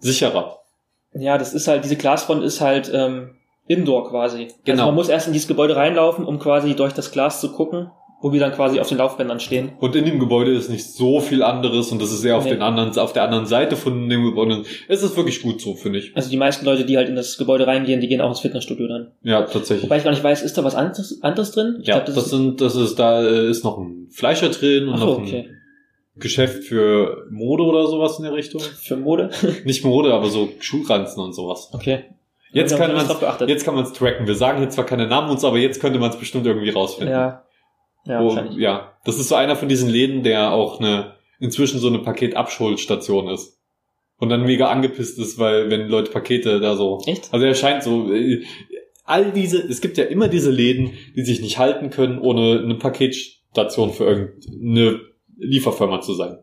sicherer. 0.00 0.58
Ja, 1.14 1.38
das 1.38 1.54
ist 1.54 1.68
halt, 1.68 1.84
diese 1.84 1.96
Glasfront 1.96 2.42
ist 2.44 2.60
halt 2.60 2.90
ähm, 2.94 3.36
Indoor 3.72 4.08
quasi. 4.08 4.48
Genau. 4.64 4.82
Also 4.82 4.86
man 4.86 4.94
muss 4.94 5.08
erst 5.08 5.26
in 5.26 5.32
dieses 5.32 5.48
Gebäude 5.48 5.76
reinlaufen, 5.76 6.24
um 6.24 6.38
quasi 6.38 6.74
durch 6.74 6.92
das 6.92 7.10
Glas 7.10 7.40
zu 7.40 7.52
gucken 7.52 7.90
wo 8.22 8.32
wir 8.32 8.38
dann 8.38 8.52
quasi 8.52 8.78
auf 8.78 8.88
den 8.88 8.98
Laufbändern 8.98 9.40
stehen. 9.40 9.72
Und 9.80 9.96
in 9.96 10.04
dem 10.04 10.20
Gebäude 10.20 10.52
ist 10.52 10.70
nicht 10.70 10.84
so 10.84 11.18
viel 11.18 11.42
anderes 11.42 11.90
und 11.90 12.00
das 12.00 12.12
ist 12.12 12.24
eher 12.24 12.36
auf 12.36 12.44
Nee. 12.44 12.50
den 12.50 12.62
anderen, 12.62 12.96
auf 12.96 13.12
der 13.12 13.24
anderen 13.24 13.46
Seite 13.46 13.74
von 13.74 14.08
dem 14.08 14.24
Gebäude. 14.24 14.62
Es 14.86 15.02
ist 15.02 15.16
wirklich 15.16 15.42
gut 15.42 15.60
so, 15.60 15.74
finde 15.74 15.98
ich. 15.98 16.12
Also 16.16 16.30
die 16.30 16.36
meisten 16.36 16.64
Leute, 16.64 16.84
die 16.84 16.96
halt 16.96 17.08
in 17.08 17.16
das 17.16 17.36
Gebäude 17.36 17.66
reingehen, 17.66 18.00
die 18.00 18.06
gehen 18.06 18.20
auch 18.20 18.28
ins 18.28 18.38
Fitnessstudio 18.38 18.86
dann. 18.86 19.10
Ja, 19.22 19.42
tatsächlich. 19.42 19.82
Wobei 19.82 19.98
ich 19.98 20.04
gar 20.04 20.12
nicht 20.12 20.22
weiß, 20.22 20.42
ist 20.42 20.56
da 20.56 20.62
was 20.62 20.76
anderes, 20.76 21.20
anderes 21.22 21.50
drin? 21.50 21.78
Ich 21.80 21.88
ja, 21.88 21.98
glaub, 21.98 22.14
das, 22.14 22.30
sind, 22.30 22.60
das 22.60 22.76
ist, 22.76 22.96
da 22.96 23.26
ist 23.26 23.64
noch 23.64 23.78
ein 23.78 24.06
Fleischer 24.12 24.50
drin 24.50 24.86
und 24.86 24.94
Ach 24.94 25.00
so, 25.00 25.06
noch 25.06 25.18
okay. 25.18 25.48
ein 25.48 26.20
Geschäft 26.20 26.62
für 26.62 27.26
Mode 27.30 27.64
oder 27.64 27.88
sowas 27.88 28.18
in 28.18 28.24
der 28.24 28.34
Richtung. 28.34 28.60
Für 28.60 28.96
Mode? 28.96 29.30
Nicht 29.64 29.84
Mode, 29.84 30.14
aber 30.14 30.28
so 30.30 30.48
Schulranzen 30.60 31.20
und 31.20 31.32
sowas. 31.32 31.70
Okay. 31.72 32.04
Jetzt 32.52 32.76
kann 32.76 32.92
man 32.92 33.48
jetzt 33.48 33.64
kann 33.64 33.74
man 33.74 33.84
es 33.84 33.92
tracken. 33.92 34.26
Wir 34.26 34.34
sagen 34.34 34.62
jetzt 34.62 34.74
zwar 34.74 34.86
keine 34.86 35.06
Namen 35.06 35.30
uns, 35.30 35.44
aber 35.44 35.58
jetzt 35.58 35.80
könnte 35.80 35.98
man 35.98 36.10
es 36.10 36.18
bestimmt 36.18 36.46
irgendwie 36.46 36.70
rausfinden. 36.70 37.14
Ja. 37.14 37.44
Ja, 38.04 38.20
Wo, 38.20 38.36
ja, 38.58 38.94
das 39.04 39.18
ist 39.18 39.28
so 39.28 39.36
einer 39.36 39.54
von 39.54 39.68
diesen 39.68 39.88
Läden, 39.88 40.22
der 40.24 40.52
auch 40.52 40.80
eine 40.80 41.14
inzwischen 41.38 41.78
so 41.78 41.88
eine 41.88 42.00
Paketabschulstation 42.00 43.28
ist. 43.28 43.60
Und 44.16 44.28
dann 44.28 44.42
mega 44.42 44.68
angepisst 44.68 45.18
ist, 45.18 45.38
weil 45.38 45.70
wenn 45.70 45.88
Leute 45.88 46.10
Pakete 46.12 46.60
da 46.60 46.76
so. 46.76 47.02
Echt? 47.06 47.32
Also 47.32 47.44
er 47.44 47.54
scheint 47.54 47.82
so. 47.82 48.12
äh, 48.12 48.44
All 49.04 49.32
diese, 49.32 49.58
es 49.58 49.80
gibt 49.80 49.98
ja 49.98 50.04
immer 50.04 50.28
diese 50.28 50.50
Läden, 50.50 50.92
die 51.16 51.22
sich 51.22 51.40
nicht 51.40 51.58
halten 51.58 51.90
können, 51.90 52.20
ohne 52.20 52.60
eine 52.60 52.76
Paketstation 52.76 53.92
für 53.92 54.04
irgendeine 54.04 55.00
Lieferfirma 55.36 56.00
zu 56.00 56.14
sein. 56.14 56.38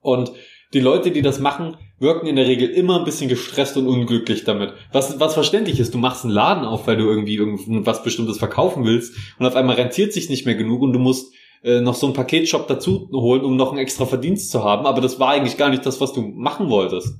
Und 0.00 0.32
die 0.72 0.80
Leute, 0.80 1.10
die 1.10 1.22
das 1.22 1.40
machen, 1.40 1.76
wirken 1.98 2.26
in 2.26 2.36
der 2.36 2.46
Regel 2.46 2.68
immer 2.68 2.98
ein 2.98 3.04
bisschen 3.04 3.28
gestresst 3.28 3.76
und 3.76 3.86
unglücklich 3.88 4.44
damit. 4.44 4.72
Was, 4.92 5.18
was 5.20 5.34
verständlich 5.34 5.80
ist, 5.80 5.92
du 5.94 5.98
machst 5.98 6.24
einen 6.24 6.32
Laden 6.32 6.64
auf, 6.64 6.86
weil 6.86 6.96
du 6.96 7.04
irgendwie 7.04 7.34
irgendwas 7.36 8.02
Bestimmtes 8.02 8.38
verkaufen 8.38 8.84
willst 8.84 9.14
und 9.38 9.46
auf 9.46 9.56
einmal 9.56 9.76
rentiert 9.76 10.12
sich 10.12 10.30
nicht 10.30 10.46
mehr 10.46 10.54
genug 10.54 10.80
und 10.82 10.92
du 10.92 10.98
musst 10.98 11.32
äh, 11.62 11.80
noch 11.80 11.94
so 11.94 12.06
einen 12.06 12.14
Paketshop 12.14 12.68
dazu 12.68 13.08
holen, 13.12 13.42
um 13.42 13.56
noch 13.56 13.70
einen 13.70 13.80
extra 13.80 14.06
Verdienst 14.06 14.50
zu 14.50 14.64
haben, 14.64 14.86
aber 14.86 15.00
das 15.00 15.18
war 15.20 15.30
eigentlich 15.30 15.56
gar 15.58 15.68
nicht 15.70 15.84
das, 15.84 16.00
was 16.00 16.12
du 16.12 16.22
machen 16.22 16.70
wolltest. 16.70 17.14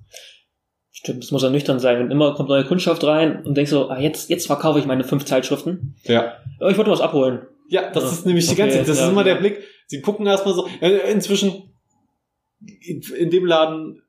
Stimmt, 0.93 1.23
das 1.23 1.31
muss 1.31 1.43
ja 1.43 1.51
nüchtern 1.51 1.79
sein. 1.81 1.99
Wenn 1.99 2.11
immer 2.11 2.35
kommt 2.35 2.49
neue 2.51 2.65
Kundschaft 2.65 3.03
rein 3.05 3.43
und 3.45 3.57
denkst 3.57 3.71
so, 3.71 3.89
ah, 3.89 3.99
jetzt, 3.99 4.29
jetzt 4.29 4.47
verkaufe 4.47 4.79
ich 4.79 4.87
meine 4.87 5.05
fünf 5.05 5.25
Zeitschriften. 5.25 5.97
Ja. 6.05 6.35
Ich 6.69 6.77
wollte 6.77 6.91
was 6.91 7.01
abholen. 7.01 7.41
Ja, 7.69 7.91
das 7.91 8.05
Ja. 8.05 8.11
ist 8.11 8.27
nämlich 8.27 8.47
die 8.47 8.53
Okay, 8.53 8.63
ganze 8.63 8.79
Zeit, 8.79 8.89
das 8.89 8.99
ja. 8.99 9.05
ist 9.07 9.11
immer 9.11 9.25
der 9.25 9.37
Blick. 9.37 9.63
Sie 9.87 10.01
gucken 10.03 10.27
erstmal 10.27 10.55
so, 10.55 10.67
äh, 10.81 11.11
inzwischen, 11.11 11.70
in, 12.61 13.03
in 13.19 13.31
dem 13.31 13.47
Laden 13.47 14.03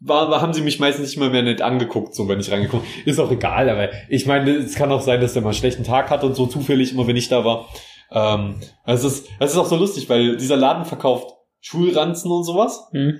war, 0.00 0.40
haben 0.40 0.52
sie 0.52 0.60
mich 0.60 0.78
meistens 0.78 1.06
nicht 1.06 1.18
mal 1.18 1.30
mehr 1.30 1.42
nett 1.42 1.62
angeguckt, 1.62 2.14
so 2.14 2.28
wenn 2.28 2.40
ich 2.40 2.50
reingekommen 2.50 2.84
Ist 3.04 3.18
auch 3.18 3.30
egal, 3.30 3.68
aber 3.68 3.88
ich 4.08 4.26
meine, 4.26 4.50
es 4.50 4.74
kann 4.74 4.92
auch 4.92 5.00
sein, 5.00 5.20
dass 5.20 5.32
der 5.32 5.42
mal 5.42 5.48
einen 5.48 5.58
schlechten 5.58 5.84
Tag 5.84 6.10
hat 6.10 6.22
und 6.22 6.36
so 6.36 6.46
zufällig 6.46 6.92
immer, 6.92 7.06
wenn 7.06 7.16
ich 7.16 7.28
da 7.28 7.44
war. 7.44 7.68
Ähm, 8.12 8.56
es 8.84 9.04
ist, 9.04 9.28
es 9.40 9.52
ist 9.52 9.56
auch 9.56 9.66
so 9.66 9.76
lustig, 9.76 10.08
weil 10.08 10.36
dieser 10.36 10.56
Laden 10.56 10.84
verkauft 10.84 11.34
Schulranzen 11.60 12.30
und 12.30 12.44
sowas, 12.44 12.88
Hm. 12.92 13.18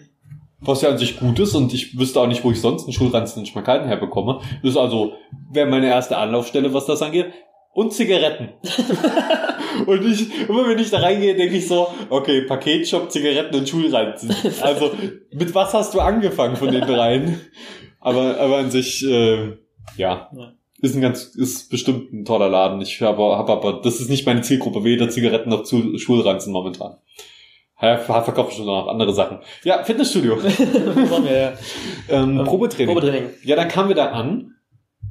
was 0.61 0.82
ja 0.82 0.90
an 0.90 0.99
sich 0.99 1.18
gut 1.18 1.38
ist 1.38 1.54
und 1.54 1.73
ich 1.73 1.99
wüsste 1.99 2.20
auch 2.20 2.28
nicht, 2.28 2.44
wo 2.44 2.50
ich 2.50 2.61
sonst 2.61 2.85
einen 2.85 2.92
Schulranzen 2.92 3.40
in 3.40 3.46
Schmackhalden 3.46 3.88
herbekomme. 3.88 4.40
Das 4.62 4.73
ist 4.73 4.76
also, 4.76 5.14
wäre 5.50 5.68
meine 5.68 5.88
erste 5.88 6.16
Anlaufstelle, 6.18 6.73
was 6.73 6.87
das 6.87 7.02
angeht. 7.02 7.32
Und 7.76 7.92
Zigaretten. 7.92 8.54
und 9.87 10.02
ich, 10.06 10.49
immer 10.49 10.66
wenn 10.66 10.78
ich 10.78 10.88
da 10.88 10.99
reingehe, 11.00 11.37
denke 11.37 11.56
ich 11.59 11.68
so, 11.68 11.88
okay, 12.09 12.40
Paketshop, 12.40 13.11
Zigaretten 13.11 13.54
und 13.54 13.68
Schulranzen. 13.68 14.35
Also, 14.62 14.92
mit 15.30 15.54
was 15.54 15.75
hast 15.75 15.92
du 15.92 16.00
angefangen 16.00 16.56
von 16.56 16.73
den 16.73 16.80
dreien? 16.80 17.38
Aber, 18.00 18.38
aber 18.38 18.56
an 18.56 18.71
sich, 18.71 19.06
äh, 19.06 19.59
ja. 19.99 20.30
Ist 20.80 20.95
ein 20.95 21.02
ganz, 21.02 21.35
ist 21.35 21.68
bestimmt 21.68 22.14
ein 22.14 22.25
toller 22.25 22.49
Laden. 22.49 22.80
Ich 22.80 23.02
habe 23.02 23.37
hab 23.37 23.50
aber, 23.50 23.83
das 23.83 24.00
ist 24.00 24.09
nicht 24.09 24.25
meine 24.25 24.40
Zielgruppe, 24.40 24.83
weder 24.83 25.11
Zigaretten 25.11 25.50
noch 25.50 25.64
zu 25.64 25.99
Schulranzen 25.99 26.54
momentan. 26.54 26.97
Ja, 27.83 27.99
verkaufe 27.99 28.54
schon 28.54 28.64
noch 28.64 28.88
andere 28.88 29.12
Sachen. 29.12 29.40
Ja, 29.64 29.85
Fitnessstudio. 29.85 30.38
Waren 30.42 31.25
wir, 31.26 31.38
ja. 31.38 31.52
Ähm, 32.09 32.38
Ähm, 32.38 32.45
Probetraining. 32.47 32.95
Probetraining. 32.95 33.30
Ja, 33.45 33.54
dann 33.54 33.69
kamen 33.69 33.91
wir 33.91 33.97
da 33.97 34.12
an 34.12 34.55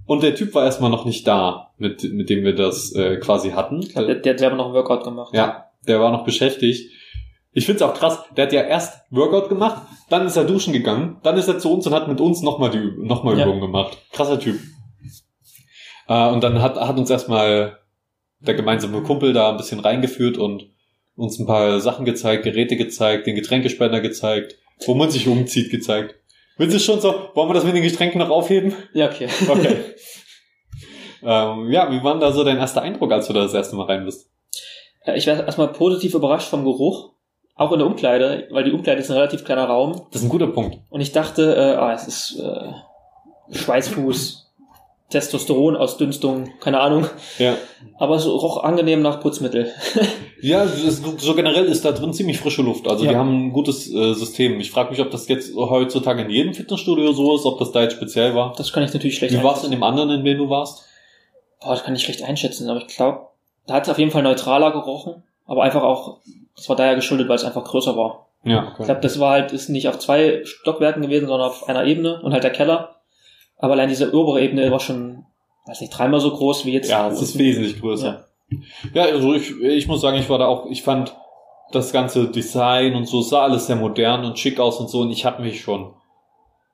und 0.06 0.24
der 0.24 0.36
Typ 0.36 0.54
war 0.54 0.66
erstmal 0.66 0.90
noch 0.92 1.06
nicht 1.06 1.28
da, 1.28 1.72
mit, 1.78 2.04
mit 2.14 2.30
dem 2.30 2.44
wir 2.44 2.54
das 2.56 2.94
äh, 2.94 3.18
quasi 3.18 3.52
hatten. 3.52 3.82
Der, 3.96 4.16
der 4.16 4.34
hat 4.34 4.40
selber 4.40 4.56
noch 4.56 4.66
einen 4.66 4.74
Workout 4.76 5.04
gemacht. 5.04 5.34
Ja, 5.34 5.66
der 5.88 6.00
war 6.00 6.12
noch 6.12 6.24
beschäftigt. 6.26 6.92
Ich 7.54 7.66
find's 7.66 7.82
auch 7.82 7.94
krass, 7.94 8.20
der 8.36 8.46
hat 8.48 8.54
ja 8.54 8.62
erst 8.64 9.02
Workout 9.12 9.48
gemacht, 9.50 9.82
dann 10.10 10.26
ist 10.28 10.36
er 10.36 10.44
duschen 10.44 10.74
gegangen, 10.74 11.18
dann 11.24 11.38
ist 11.38 11.48
er 11.48 11.58
zu 11.58 11.72
uns 11.72 11.88
und 11.88 11.94
hat 11.94 12.08
mit 12.10 12.20
uns 12.20 12.42
nochmal 12.42 12.70
die 12.70 12.80
Üb- 12.80 13.06
noch 13.06 13.24
mal 13.24 13.38
Ja. 13.38 13.46
Übungen 13.46 13.62
gemacht. 13.62 13.98
Krasser 14.12 14.40
Typ. 14.40 14.60
Äh, 16.08 16.30
und 16.30 16.44
dann 16.44 16.62
hat, 16.62 16.76
hat 16.80 16.98
uns 16.98 17.10
erstmal 17.10 17.80
der 18.40 18.54
gemeinsame 18.56 19.02
Kumpel 19.04 19.34
da 19.34 19.50
ein 19.52 19.58
bisschen 19.58 19.80
reingeführt 19.80 20.38
und 20.38 20.70
uns 21.16 21.40
ein 21.40 21.46
paar 21.48 21.80
Sachen 21.80 22.04
gezeigt, 22.06 22.44
Geräte 22.44 22.76
gezeigt, 22.76 23.26
den 23.26 23.36
Getränkespender 23.36 24.02
gezeigt, 24.02 24.58
wo 24.86 24.94
man 24.94 25.10
sich 25.10 25.28
umzieht 25.30 25.72
gezeigt. 25.72 26.16
Willst 26.58 26.76
du 26.76 26.80
schon 26.80 27.02
so, 27.02 27.14
wollen 27.34 27.50
wir 27.50 27.54
das 27.54 27.66
mit 27.66 27.76
den 27.76 27.84
Getränken 27.84 28.20
noch 28.20 28.30
aufheben? 28.30 28.74
Ja, 28.94 29.08
okay. 29.08 29.28
Okay. 29.48 29.78
ähm, 31.24 31.72
ja, 31.72 31.92
wie 31.92 32.02
war 32.04 32.14
denn 32.14 32.22
da 32.22 32.32
so 32.32 32.44
dein 32.44 32.58
erster 32.58 32.82
Eindruck, 32.82 33.12
als 33.12 33.28
du 33.28 33.34
da 33.34 33.42
das 33.44 33.54
erste 33.54 33.76
Mal 33.76 33.88
rein 33.88 34.06
bist? 34.06 34.30
Äh, 35.06 35.18
Ich 35.18 35.28
war 35.28 35.44
erstmal 35.46 35.68
positiv 35.70 36.14
überrascht 36.14 36.50
vom 36.50 36.64
Geruch. 36.64 37.12
Auch 37.58 37.72
in 37.72 37.80
der 37.80 37.88
Umkleide, 37.88 38.48
weil 38.52 38.66
die 38.66 38.72
Umkleide 38.72 39.00
ist 39.00 39.10
ein 39.10 39.16
relativ 39.18 39.46
kleiner 39.46 39.66
Raum. 39.66 40.08
Das 40.12 40.22
ist 40.22 40.28
ein 40.28 40.30
guter 40.30 40.48
Punkt. 40.48 40.78
Und 40.90 41.00
ich 41.00 41.14
dachte, 41.14 41.56
äh, 41.56 41.76
ah, 41.76 41.94
es 41.94 42.06
ist 42.08 42.40
äh, 42.40 43.56
Schweißfuß, 43.58 44.45
Testosteron, 45.16 45.78
Ausdünstung, 45.78 46.50
keine 46.60 46.82
Ahnung. 46.82 47.08
Ja. 47.40 47.56
Aber 47.98 48.16
es 48.18 48.28
roch 48.28 48.62
angenehm 48.64 49.02
nach 49.02 49.22
Putzmittel. 49.22 49.72
Ja, 50.42 50.68
so 50.68 51.34
generell 51.34 51.66
ist 51.66 51.86
da 51.86 51.92
drin 51.92 52.14
ziemlich 52.14 52.38
frische 52.38 52.62
Luft. 52.62 52.88
Also 52.88 53.04
Ja. 53.04 53.12
die 53.12 53.18
haben 53.18 53.48
ein 53.48 53.54
gutes 53.54 53.92
äh, 53.92 54.14
System. 54.14 54.60
Ich 54.60 54.70
frage 54.70 54.92
mich, 54.92 55.00
ob 55.02 55.10
das 55.10 55.28
jetzt 55.28 55.56
heutzutage 55.56 56.22
in 56.22 56.30
jedem 56.30 56.54
Fitnessstudio 56.54 57.14
so 57.14 57.36
ist, 57.36 57.46
ob 57.46 57.58
das 57.58 57.72
da 57.72 57.82
jetzt 57.82 57.94
speziell 57.96 58.36
war. 58.36 58.54
Das 58.56 58.72
kann 58.72 58.84
ich 58.84 58.94
natürlich 58.94 59.16
schlecht 59.18 59.34
Wie 59.34 59.42
war's 59.42 59.64
in 59.64 59.72
dem 59.72 59.82
anderen, 59.82 60.12
in 60.12 60.24
dem 60.24 60.38
du 60.38 60.48
warst? 60.50 60.84
Boah, 61.62 61.72
das 61.72 61.84
kann 61.84 61.96
ich 61.96 62.04
schlecht 62.04 62.22
einschätzen, 62.22 62.70
aber 62.70 62.82
ich 62.82 62.88
glaube, 62.88 63.22
da 63.66 63.76
hat 63.76 63.84
es 63.84 63.90
auf 63.90 63.98
jeden 63.98 64.12
Fall 64.12 64.22
neutraler 64.22 64.72
gerochen. 64.72 65.24
Aber 65.48 65.64
einfach 65.64 65.82
auch, 65.82 66.20
das 66.56 66.70
war 66.70 66.76
daher 66.76 66.96
geschuldet, 66.96 67.28
weil 67.28 67.38
es 67.38 67.44
einfach 67.46 67.64
größer 67.64 67.96
war. 67.98 68.28
Ja, 68.44 68.76
Ich 68.78 68.86
glaube, 68.86 69.02
das 69.02 69.20
war 69.20 69.32
halt, 69.32 69.52
ist 69.52 69.70
nicht 69.70 69.88
auf 69.88 69.98
zwei 69.98 70.42
Stockwerken 70.44 71.02
gewesen, 71.02 71.28
sondern 71.28 71.48
auf 71.50 71.68
einer 71.68 71.86
Ebene 71.86 72.22
und 72.22 72.34
halt 72.34 72.44
der 72.44 72.52
Keller. 72.52 72.95
Aber 73.58 73.74
allein 73.74 73.90
diese 73.90 74.14
obere 74.14 74.42
Ebene 74.42 74.70
war 74.72 74.80
schon, 74.80 75.26
weiß 75.66 75.82
nicht, 75.82 75.98
dreimal 75.98 76.20
so 76.20 76.32
groß 76.32 76.66
wie 76.66 76.74
jetzt. 76.74 76.90
Ja, 76.90 77.10
es 77.10 77.22
ist 77.22 77.38
wesentlich 77.38 77.80
größer. 77.80 78.26
Ja, 78.94 79.04
also 79.04 79.34
ich, 79.34 79.60
ich 79.60 79.88
muss 79.88 80.02
sagen, 80.02 80.18
ich 80.18 80.30
war 80.30 80.38
da 80.38 80.48
auch, 80.48 80.70
ich 80.70 80.84
fand 80.84 81.16
das 81.72 81.92
ganze 81.92 82.28
Design 82.30 82.96
und 82.96 83.06
so, 83.06 83.22
sah 83.22 83.44
alles 83.44 83.68
sehr 83.68 83.76
modern 83.76 84.24
und 84.24 84.38
schick 84.38 84.60
aus 84.60 84.80
und 84.80 84.90
so 84.90 85.02
und 85.02 85.12
ich 85.12 85.26
habe 85.26 85.42
mich 85.42 85.62
schon 85.62 85.94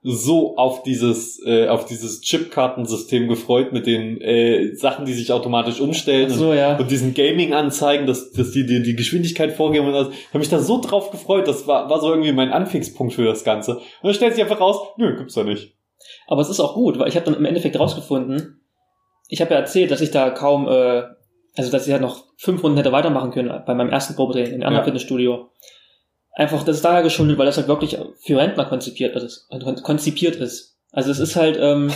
so 0.03 0.57
auf 0.57 0.81
dieses 0.81 1.39
äh, 1.45 1.67
auf 1.67 1.85
dieses 1.85 2.21
Chipkartensystem 2.21 3.27
gefreut 3.27 3.71
mit 3.71 3.85
den 3.85 4.19
äh, 4.19 4.73
Sachen, 4.73 5.05
die 5.05 5.13
sich 5.13 5.31
automatisch 5.31 5.79
umstellen 5.79 6.29
so, 6.31 6.53
ja. 6.53 6.73
und, 6.73 6.81
und 6.81 6.91
diesen 6.91 7.13
Gaming-Anzeigen, 7.13 8.07
dass, 8.07 8.31
dass 8.31 8.51
die, 8.51 8.65
die 8.65 8.81
die 8.81 8.95
Geschwindigkeit 8.95 9.53
vorgeben 9.53 9.85
und 9.85 9.93
das. 9.93 10.09
Ich 10.09 10.29
habe 10.29 10.39
mich 10.39 10.49
da 10.49 10.59
so 10.59 10.81
drauf 10.81 11.11
gefreut, 11.11 11.47
das 11.47 11.67
war, 11.67 11.89
war 11.89 12.01
so 12.01 12.09
irgendwie 12.09 12.31
mein 12.31 12.51
Anfangspunkt 12.51 13.13
für 13.13 13.25
das 13.25 13.43
Ganze. 13.43 13.75
Und 13.75 13.83
dann 14.03 14.13
stellt 14.15 14.33
sich 14.33 14.43
einfach 14.43 14.59
raus, 14.59 14.77
nö, 14.97 15.15
gibt's 15.17 15.35
da 15.35 15.43
nicht. 15.43 15.75
Aber 16.27 16.41
es 16.41 16.49
ist 16.49 16.59
auch 16.59 16.73
gut, 16.73 16.99
weil 16.99 17.07
ich 17.07 17.15
habe 17.15 17.25
dann 17.25 17.35
im 17.35 17.45
Endeffekt 17.45 17.79
rausgefunden, 17.79 18.61
ich 19.27 19.41
habe 19.41 19.53
ja 19.53 19.59
erzählt, 19.59 19.91
dass 19.91 20.01
ich 20.01 20.11
da 20.11 20.29
kaum, 20.29 20.67
äh, 20.67 21.03
also 21.55 21.71
dass 21.71 21.87
ich 21.87 21.93
halt 21.93 22.01
noch 22.01 22.25
fünf 22.37 22.63
Runden 22.63 22.77
hätte 22.77 22.91
weitermachen 22.91 23.31
können 23.31 23.49
bei 23.65 23.73
meinem 23.73 23.89
ersten 23.89 24.15
Probetraining 24.15 24.49
in 24.51 24.55
einem 24.55 24.63
anderen 24.63 24.81
Ja. 24.81 24.85
Fitnessstudio. 24.85 25.49
Einfach, 26.33 26.63
das 26.63 26.77
ist 26.77 26.85
daher 26.85 27.03
geschuldet, 27.03 27.37
weil 27.37 27.45
das 27.45 27.57
halt 27.57 27.67
wirklich 27.67 27.97
für 28.21 28.37
Rentner 28.37 28.65
konzipiert 28.65 29.15
ist. 29.15 29.49
Konzipiert 29.83 30.37
ist. 30.37 30.77
Also 30.91 31.11
es 31.11 31.19
ist 31.19 31.35
halt, 31.35 31.57
ähm, 31.59 31.89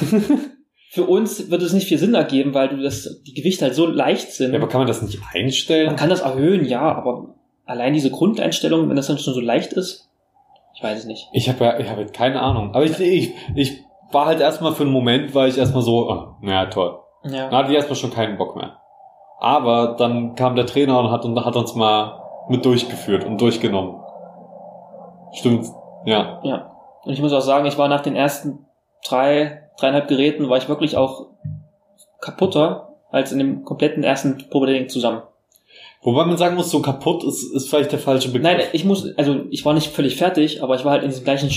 für 0.91 1.03
uns 1.03 1.49
wird 1.49 1.61
es 1.61 1.73
nicht 1.73 1.87
viel 1.87 1.97
Sinn 1.97 2.13
ergeben, 2.13 2.53
weil 2.53 2.69
du 2.69 2.77
das, 2.81 3.21
die 3.25 3.33
Gewichte 3.33 3.65
halt 3.65 3.75
so 3.75 3.85
leicht 3.87 4.31
sind. 4.31 4.51
Ja, 4.51 4.59
aber 4.59 4.69
kann 4.69 4.79
man 4.79 4.87
das 4.87 5.01
nicht 5.01 5.19
einstellen? 5.33 5.87
Man 5.87 5.95
kann 5.95 6.09
das 6.09 6.21
erhöhen, 6.21 6.65
ja, 6.65 6.81
aber 6.81 7.35
allein 7.65 7.93
diese 7.93 8.11
Grundeinstellung, 8.11 8.87
wenn 8.89 8.95
das 8.95 9.07
dann 9.07 9.17
schon 9.17 9.33
so 9.33 9.41
leicht 9.41 9.73
ist, 9.73 10.09
ich 10.75 10.83
weiß 10.83 10.99
es 10.99 11.05
nicht. 11.05 11.29
Ich 11.31 11.47
habe 11.47 11.63
ja, 11.63 11.79
ich 11.79 11.89
habe 11.89 12.05
keine 12.07 12.41
Ahnung. 12.41 12.73
Aber 12.75 12.83
ich, 12.83 12.99
ich, 12.99 13.33
ich 13.55 13.84
war 14.15 14.25
halt 14.25 14.39
erstmal 14.39 14.71
für 14.71 14.83
einen 14.83 14.93
Moment, 14.93 15.35
war 15.35 15.45
ich 15.45 15.57
erstmal 15.57 15.83
so, 15.83 16.09
ah, 16.09 16.37
naja, 16.41 16.67
toll. 16.67 16.97
Ja. 17.25 17.49
Dann 17.49 17.59
hatte 17.59 17.69
ich 17.69 17.75
erstmal 17.75 17.97
schon 17.97 18.11
keinen 18.11 18.37
Bock 18.37 18.55
mehr. 18.55 18.77
Aber 19.39 19.95
dann 19.99 20.35
kam 20.35 20.55
der 20.55 20.65
Trainer 20.65 20.97
und 20.99 21.11
hat, 21.11 21.25
und 21.25 21.45
hat 21.45 21.55
uns 21.55 21.75
mal 21.75 22.21
mit 22.47 22.65
durchgeführt 22.65 23.25
und 23.25 23.39
durchgenommen. 23.41 24.01
Stimmt, 25.33 25.67
ja. 26.05 26.39
Ja. 26.43 26.71
Und 27.03 27.11
ich 27.11 27.21
muss 27.21 27.33
auch 27.33 27.41
sagen, 27.41 27.65
ich 27.65 27.77
war 27.77 27.89
nach 27.89 28.01
den 28.01 28.15
ersten 28.15 28.65
drei, 29.05 29.63
dreieinhalb 29.77 30.07
Geräten, 30.07 30.49
war 30.49 30.57
ich 30.57 30.69
wirklich 30.69 30.95
auch 30.95 31.27
kaputter 32.21 32.95
als 33.11 33.33
in 33.33 33.39
dem 33.39 33.65
kompletten 33.65 34.03
ersten 34.03 34.49
Probetraining 34.49 34.87
zusammen. 34.87 35.23
Wobei 36.03 36.23
man 36.23 36.37
sagen 36.37 36.55
muss, 36.55 36.71
so 36.71 36.81
kaputt 36.81 37.23
ist, 37.25 37.43
ist 37.53 37.69
vielleicht 37.69 37.91
der 37.91 37.99
falsche 37.99 38.29
Begriff. 38.29 38.43
Nein, 38.43 38.61
ich 38.71 38.85
muss, 38.85 39.13
also 39.17 39.41
ich 39.49 39.65
war 39.65 39.73
nicht 39.73 39.91
völlig 39.91 40.15
fertig, 40.15 40.63
aber 40.63 40.75
ich 40.75 40.85
war 40.85 40.93
halt 40.93 41.03
in 41.03 41.09
diesem 41.09 41.25
gleichen 41.25 41.49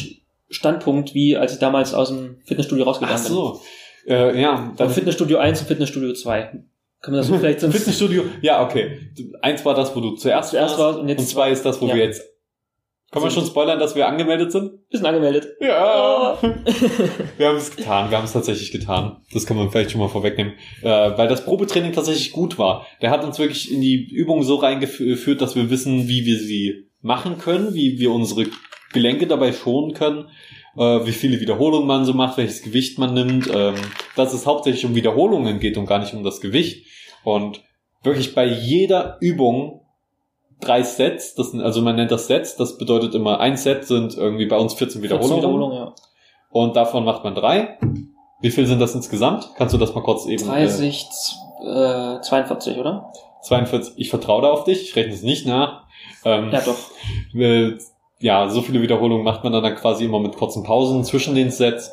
Standpunkt, 0.51 1.15
wie 1.15 1.37
als 1.37 1.53
ich 1.55 1.59
damals 1.59 1.95
aus 1.95 2.09
dem 2.09 2.39
Fitnessstudio 2.47 2.85
Ach 2.85 2.89
rausgegangen 2.89 3.23
bin. 3.23 3.33
so. 3.33 3.61
Äh, 4.07 4.41
ja, 4.41 4.57
Von 4.57 4.77
dann, 4.77 4.91
Fitnessstudio 4.91 5.39
1 5.39 5.61
und 5.61 5.67
Fitnessstudio 5.67 6.13
2. 6.15 6.43
Kann 7.01 7.13
man 7.13 7.21
das 7.21 7.27
so 7.29 7.37
vielleicht 7.39 7.61
so 7.61 7.71
Fitnessstudio, 7.71 8.25
ja, 8.41 8.65
okay. 8.65 8.99
Eins 9.43 9.65
war 9.65 9.75
das, 9.75 9.95
wo 9.95 10.01
du 10.01 10.13
zuerst, 10.17 10.51
Zuerst 10.51 10.79
warst 10.79 10.97
und 10.97 11.03
und, 11.03 11.09
jetzt- 11.09 11.29
zwei 11.29 11.51
ist 11.51 11.65
das, 11.65 11.81
wo 11.81 11.87
Ja. 11.89 11.95
wir 11.95 12.05
jetzt. 12.05 12.23
Kann 13.11 13.23
man 13.23 13.31
Sind- 13.31 13.41
schon 13.41 13.51
spoilern, 13.51 13.79
dass 13.79 13.95
wir 13.97 14.07
angemeldet 14.07 14.53
sind? 14.53 14.87
bisschen 14.91 15.07
angemeldet. 15.07 15.49
Ja. 15.61 16.37
wir 17.39 17.49
haben 17.49 17.57
es 17.57 17.75
getan, 17.75 18.11
wir 18.11 18.19
haben 18.19 18.25
es 18.27 18.33
tatsächlich 18.35 18.71
getan. 18.71 19.23
Das 19.33 19.47
kann 19.47 19.57
man 19.57 19.71
vielleicht 19.71 19.93
schon 19.93 20.01
mal 20.01 20.09
vorwegnehmen. 20.09 20.53
Äh, 20.83 20.89
weil 21.17 21.27
das 21.29 21.43
Probetraining 21.45 21.93
tatsächlich 21.93 22.33
gut 22.33 22.59
war. 22.59 22.87
Der 23.01 23.11
hat 23.11 23.25
uns 23.25 23.39
wirklich 23.39 23.73
in 23.73 23.81
die 23.81 24.09
Übung 24.11 24.43
so 24.43 24.57
reingeführt, 24.57 25.41
dass 25.41 25.57
wir 25.57 25.71
wissen, 25.71 26.07
wie 26.09 26.27
wir 26.27 26.39
sie 26.39 26.89
machen 27.01 27.39
können, 27.39 27.73
wie 27.73 27.99
wir 27.99 28.11
unsere 28.13 28.45
Gelenke 28.93 29.27
dabei 29.27 29.53
schonen 29.53 29.95
können, 29.95 30.29
äh, 30.77 31.05
wie 31.07 31.13
viele 31.13 31.41
Wiederholungen 31.41 31.87
man 31.87 32.05
so 32.05 32.15
macht, 32.15 32.39
welches 32.39 32.63
Gewicht 32.63 32.99
man 32.99 33.15
nimmt, 33.15 33.49
ähm, 33.53 33.75
dass 34.17 34.33
es 34.33 34.47
hauptsächlich 34.47 34.85
um 34.85 34.95
Wiederholungen 34.95 35.61
geht 35.61 35.77
und 35.77 35.87
gar 35.87 35.99
nicht 35.99 36.15
um 36.15 36.23
das 36.23 36.41
Gewicht. 36.41 36.87
Und 37.25 37.63
wirklich 38.03 38.35
bei 38.35 38.47
jeder 38.47 39.19
Übung 39.21 39.83
drei 40.61 40.83
Sets, 40.83 41.35
das 41.35 41.55
also 41.55 41.83
man 41.83 41.97
nennt 41.97 42.11
das 42.11 42.27
Sets, 42.27 42.57
das 42.57 42.79
bedeutet 42.79 43.15
immer 43.15 43.41
ein 43.41 43.57
Set 43.57 43.85
sind 43.85 44.17
irgendwie 44.17 44.47
bei 44.47 44.57
uns 44.57 44.75
14 44.75 45.03
Wiederholungen. 45.03 45.35
14 45.35 45.51
Wiederholungen, 45.51 45.77
ja. 45.77 45.95
Und 46.51 46.77
davon 46.77 47.05
macht 47.05 47.25
man 47.25 47.35
drei. 47.35 47.79
Wie 48.41 48.51
viel 48.51 48.67
sind 48.67 48.81
das 48.81 48.95
insgesamt? 48.95 49.51
Kannst 49.57 49.75
du 49.75 49.79
das 49.79 49.95
mal 49.95 50.03
kurz 50.03 50.27
eben? 50.27 50.45
30, 50.45 51.07
äh, 51.65 52.21
42, 52.21 52.79
oder? 52.79 53.13
Äh, 53.15 53.45
42. 53.45 53.95
Ich 53.97 54.11
vertraue 54.11 54.43
da 54.43 54.51
auf 54.51 54.65
dich. 54.65 54.83
Ich 54.83 54.97
rechne 54.97 55.13
es 55.13 55.23
nicht 55.23 55.47
nach. 55.47 55.85
Ähm, 56.25 56.51
Ja, 56.53 56.61
doch. 56.61 56.77
ja, 58.21 58.49
so 58.49 58.63
viele 58.63 58.83
Wiederholungen 58.83 59.25
macht 59.25 59.45
man 59.45 59.53
dann, 59.53 59.63
dann 59.63 59.77
quasi 59.77 60.05
immer 60.05 60.21
mit 60.21 60.37
kurzen 60.37 60.65
Pausen 60.65 61.05
zwischen 61.05 61.35
den 61.35 61.51
Sets. 61.51 61.93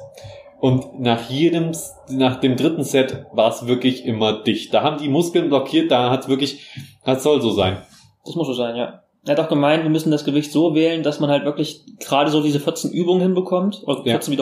Und 0.60 1.00
nach 1.00 1.30
jedem, 1.30 1.72
nach 2.10 2.40
dem 2.40 2.56
dritten 2.56 2.84
Set 2.84 3.26
war 3.34 3.52
es 3.52 3.68
wirklich 3.68 4.06
immer 4.06 4.42
dicht. 4.44 4.74
Da 4.74 4.82
haben 4.82 4.98
die 4.98 5.10
Muskeln 5.10 5.50
blockiert, 5.50 5.92
da 5.92 6.10
hat 6.10 6.24
es 6.24 6.28
wirklich, 6.28 6.66
das 7.04 7.24
soll 7.24 7.42
so 7.42 7.52
sein. 7.52 7.78
Das 8.26 8.36
muss 8.36 8.48
so 8.48 8.54
sein, 8.54 8.76
ja. 8.76 9.02
Er 9.26 9.32
hat 9.32 9.40
auch 9.40 9.50
gemeint, 9.50 9.84
wir 9.84 9.90
müssen 9.90 10.12
das 10.12 10.24
Gewicht 10.24 10.52
so 10.52 10.74
wählen, 10.76 11.04
dass 11.04 11.20
man 11.20 11.30
halt 11.30 11.46
wirklich 11.46 11.84
gerade 12.00 12.32
so 12.32 12.42
diese 12.42 12.60
14 12.60 12.92
Übungen 12.92 13.22
hinbekommt, 13.22 13.84
oder 13.86 14.00
Ja. 14.06 14.14
14 14.14 14.34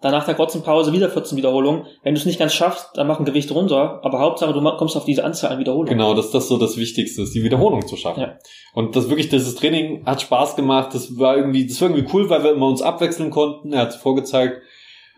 Wiederholungen. 0.00 0.02
Danach 0.02 0.24
der 0.24 0.34
kurzen 0.34 0.62
Pause 0.62 0.92
wieder 0.92 1.10
14 1.10 1.36
Wiederholungen. 1.36 1.86
Wenn 2.02 2.14
du 2.14 2.20
es 2.20 2.26
nicht 2.26 2.38
ganz 2.38 2.54
schaffst, 2.54 2.90
dann 2.94 3.06
mach 3.06 3.18
ein 3.18 3.24
Gewicht 3.24 3.50
runter. 3.52 4.00
Aber 4.02 4.20
Hauptsache, 4.20 4.52
du 4.52 4.62
kommst 4.76 4.96
auf 4.96 5.04
diese 5.04 5.24
Anzahl 5.24 5.52
an 5.52 5.58
Wiederholungen. 5.58 5.90
Genau, 5.90 6.14
dass 6.14 6.30
das 6.30 6.48
so 6.48 6.58
das 6.58 6.76
Wichtigste 6.76 7.22
ist, 7.22 7.34
die 7.34 7.42
Wiederholung 7.42 7.86
zu 7.86 7.96
schaffen. 7.96 8.20
Ja. 8.20 8.38
Und 8.74 8.96
das 8.96 9.08
wirklich, 9.08 9.28
dieses 9.28 9.54
Training 9.54 10.04
hat 10.06 10.22
Spaß 10.22 10.56
gemacht. 10.56 10.94
Das 10.94 11.18
war 11.18 11.36
irgendwie, 11.36 11.66
das 11.66 11.80
war 11.80 11.90
irgendwie 11.90 12.08
cool, 12.12 12.30
weil 12.30 12.42
wir 12.44 12.52
immer 12.52 12.66
uns 12.66 12.82
abwechseln 12.82 13.30
konnten. 13.30 13.72
Er 13.72 13.82
hat 13.82 13.90
es 13.90 13.96
vorgezeigt. 13.96 14.62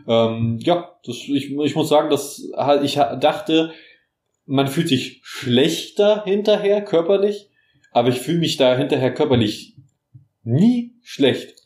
Ähm, 0.07 0.59
ja, 0.63 0.91
das, 1.05 1.17
ich, 1.17 1.53
ich 1.53 1.77
muss 1.77 1.89
sagen, 1.89 2.11
dass 2.11 2.43
ich 2.83 2.95
dachte, 2.95 3.73
man 4.47 4.67
fühlt 4.67 4.89
sich 4.89 5.21
schlechter 5.23 6.25
hinterher 6.25 6.83
körperlich, 6.83 7.51
aber 7.93 8.09
ich 8.09 8.21
fühle 8.21 8.39
mich 8.39 8.57
da 8.57 8.77
hinterher 8.77 9.15
körperlich 9.15 9.77
nie 10.43 10.95
schlecht. 11.03 11.62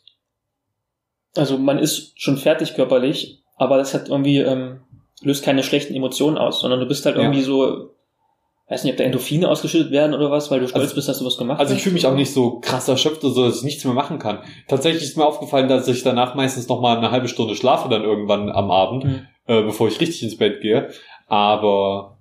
Also 1.37 1.57
man 1.57 1.79
ist 1.79 2.19
schon 2.21 2.37
fertig 2.37 2.75
körperlich, 2.75 3.41
aber 3.57 3.77
das 3.77 3.93
hat 3.93 4.09
irgendwie, 4.09 4.39
ähm, 4.39 4.81
löst 5.21 5.43
keine 5.43 5.63
schlechten 5.63 5.95
Emotionen 5.95 6.37
aus, 6.37 6.61
sondern 6.61 6.79
du 6.79 6.85
bist 6.87 7.05
halt 7.05 7.15
Ja. 7.15 7.23
irgendwie 7.23 7.41
so, 7.41 7.89
weiß 8.69 8.83
nicht, 8.83 8.93
ob 8.93 8.97
da 8.97 9.03
Endorphine 9.05 9.47
ausgeschüttet 9.49 9.91
werden 9.91 10.13
oder 10.13 10.29
was, 10.29 10.51
weil 10.51 10.59
du 10.59 10.67
stolz 10.67 10.83
Also- 10.83 10.95
bist, 10.95 11.07
dass 11.07 11.19
du 11.19 11.25
was 11.25 11.37
gemacht 11.37 11.59
Also 11.59 11.71
ich 11.71 11.77
hast. 11.77 11.83
fühle 11.83 11.93
mich 11.93 12.05
auch 12.05 12.13
nicht 12.15 12.33
so 12.33 12.59
krass 12.59 12.87
erschöpft, 12.87 13.21
so 13.21 13.45
dass 13.45 13.57
ich 13.57 13.63
nichts 13.63 13.85
mehr 13.85 13.93
machen 13.93 14.19
kann. 14.19 14.39
Tatsächlich 14.67 15.03
ist 15.03 15.17
mir 15.17 15.25
aufgefallen, 15.25 15.69
dass 15.69 15.87
ich 15.87 16.03
danach 16.03 16.35
meistens 16.35 16.67
noch 16.67 16.81
mal 16.81 16.97
eine 16.97 17.11
halbe 17.11 17.27
Stunde 17.29 17.55
schlafe 17.55 17.87
dann 17.89 18.03
irgendwann 18.03 18.49
am 18.51 18.69
Abend, 18.69 19.05
Mhm. 19.05 19.27
äh, 19.47 19.61
bevor 19.63 19.87
ich 19.87 19.99
richtig 20.01 20.21
ins 20.23 20.37
Bett 20.37 20.61
gehe. 20.61 20.89
Aber 21.27 22.13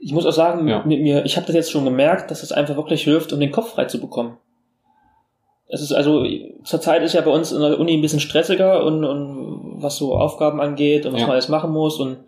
Ich 0.00 0.12
muss 0.12 0.24
auch 0.24 0.30
sagen, 0.30 0.68
Ja. 0.68 0.84
mit 0.86 1.00
mir, 1.00 1.24
ich 1.24 1.36
habe 1.36 1.46
das 1.46 1.56
jetzt 1.56 1.72
schon 1.72 1.84
gemerkt, 1.84 2.30
dass 2.30 2.44
es 2.44 2.52
einfach 2.52 2.76
wirklich 2.76 3.02
hilft, 3.02 3.32
um 3.32 3.40
den 3.40 3.50
Kopf 3.50 3.72
frei 3.72 3.86
zu 3.86 4.00
bekommen. 4.00 4.36
Es 5.70 5.82
ist 5.82 5.92
also, 5.92 6.24
zurzeit 6.64 7.02
ist 7.02 7.12
ja 7.12 7.20
bei 7.20 7.30
uns 7.30 7.52
in 7.52 7.60
der 7.60 7.78
Uni 7.78 7.92
ein 7.94 8.00
bisschen 8.00 8.20
stressiger 8.20 8.84
und, 8.84 9.04
und 9.04 9.82
was 9.82 9.96
so 9.96 10.14
Aufgaben 10.16 10.60
angeht 10.60 11.04
und 11.04 11.12
was 11.12 11.20
Ja. 11.20 11.26
man 11.26 11.34
alles 11.34 11.48
machen 11.48 11.70
muss 11.72 11.98
und 12.00 12.18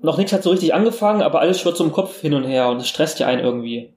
noch 0.00 0.16
nichts 0.16 0.32
hat 0.32 0.42
so 0.42 0.50
richtig 0.50 0.74
angefangen, 0.74 1.22
aber 1.22 1.40
alles 1.40 1.60
schwirrt 1.60 1.76
zum 1.76 1.92
Kopf 1.92 2.20
hin 2.20 2.32
und 2.34 2.44
her 2.44 2.68
und 2.68 2.78
es 2.78 2.88
stresst 2.88 3.18
ja 3.18 3.26
einen 3.26 3.42
irgendwie. 3.44 3.94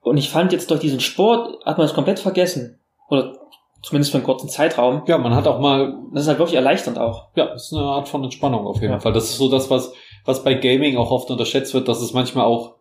Und 0.00 0.16
ich 0.16 0.28
fand 0.28 0.52
jetzt 0.52 0.70
durch 0.70 0.80
diesen 0.80 1.00
Sport 1.00 1.64
hat 1.64 1.78
man 1.78 1.86
es 1.86 1.94
komplett 1.94 2.18
vergessen. 2.18 2.78
Oder 3.08 3.34
zumindest 3.82 4.10
für 4.10 4.18
einen 4.18 4.26
kurzen 4.26 4.48
Zeitraum. 4.48 5.02
ja, 5.06 5.16
man 5.18 5.34
hat 5.34 5.46
auch 5.46 5.60
mal, 5.60 5.94
Das 6.12 6.22
ist 6.24 6.28
halt 6.28 6.38
wirklich 6.40 6.56
erleichternd 6.56 6.98
auch. 6.98 7.28
ja, 7.36 7.46
das 7.46 7.66
ist 7.66 7.72
eine 7.74 7.84
Art 7.84 8.08
von 8.08 8.24
Entspannung 8.24 8.66
auf 8.66 8.80
jeden 8.80 8.92
Ja. 8.94 8.98
Fall. 9.00 9.12
Das 9.12 9.24
ist 9.30 9.38
so 9.38 9.48
das, 9.48 9.70
was, 9.70 9.92
was 10.24 10.42
bei 10.44 10.54
Gaming 10.54 10.96
auch 10.96 11.10
oft 11.10 11.30
unterschätzt 11.30 11.72
wird, 11.74 11.88
dass 11.88 12.02
es 12.02 12.12
manchmal 12.12 12.44
auch 12.44 12.74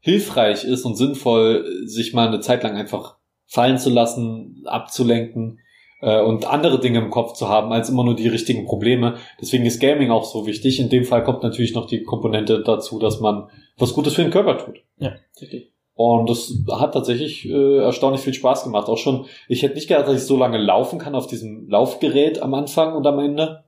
hilfreich 0.00 0.64
ist 0.64 0.84
und 0.84 0.96
sinnvoll, 0.96 1.64
sich 1.84 2.12
mal 2.14 2.26
eine 2.28 2.40
Zeit 2.40 2.62
lang 2.64 2.76
einfach 2.76 3.16
fallen 3.52 3.76
zu 3.76 3.90
lassen, 3.90 4.62
abzulenken 4.64 5.60
äh, 6.00 6.22
und 6.22 6.46
andere 6.46 6.80
Dinge 6.80 7.00
im 7.00 7.10
Kopf 7.10 7.34
zu 7.34 7.50
haben, 7.50 7.70
als 7.70 7.90
immer 7.90 8.02
nur 8.02 8.16
die 8.16 8.28
richtigen 8.28 8.64
Probleme. 8.64 9.16
Deswegen 9.42 9.66
ist 9.66 9.78
Gaming 9.78 10.10
auch 10.10 10.24
so 10.24 10.46
wichtig. 10.46 10.80
In 10.80 10.88
dem 10.88 11.04
Fall 11.04 11.22
kommt 11.22 11.42
natürlich 11.42 11.74
noch 11.74 11.84
die 11.84 12.02
Komponente 12.02 12.62
dazu, 12.62 12.98
dass 12.98 13.20
man 13.20 13.50
was 13.76 13.92
Gutes 13.92 14.14
für 14.14 14.22
den 14.22 14.30
Körper 14.30 14.56
tut. 14.56 14.82
Ja, 14.98 15.12
richtig. 15.38 15.70
Und 15.92 16.30
das 16.30 16.50
hat 16.70 16.94
tatsächlich 16.94 17.46
äh, 17.46 17.76
erstaunlich 17.76 18.22
viel 18.22 18.32
Spaß 18.32 18.64
gemacht. 18.64 18.88
Auch 18.88 18.96
schon, 18.96 19.26
ich 19.48 19.62
hätte 19.62 19.74
nicht 19.74 19.86
gedacht, 19.86 20.08
dass 20.08 20.16
ich 20.16 20.26
so 20.26 20.38
lange 20.38 20.56
laufen 20.56 20.98
kann 20.98 21.14
auf 21.14 21.26
diesem 21.26 21.68
Laufgerät 21.68 22.40
am 22.40 22.54
Anfang 22.54 22.94
und 22.94 23.06
am 23.06 23.18
Ende. 23.18 23.64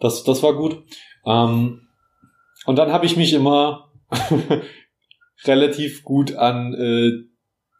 Das, 0.00 0.24
das 0.24 0.42
war 0.42 0.54
gut. 0.54 0.82
Ähm, 1.26 1.82
und 2.64 2.76
dann 2.76 2.92
habe 2.92 3.04
ich 3.04 3.18
mich 3.18 3.34
immer 3.34 3.90
relativ 5.44 6.02
gut 6.02 6.34
an 6.34 6.72
äh, 6.72 7.27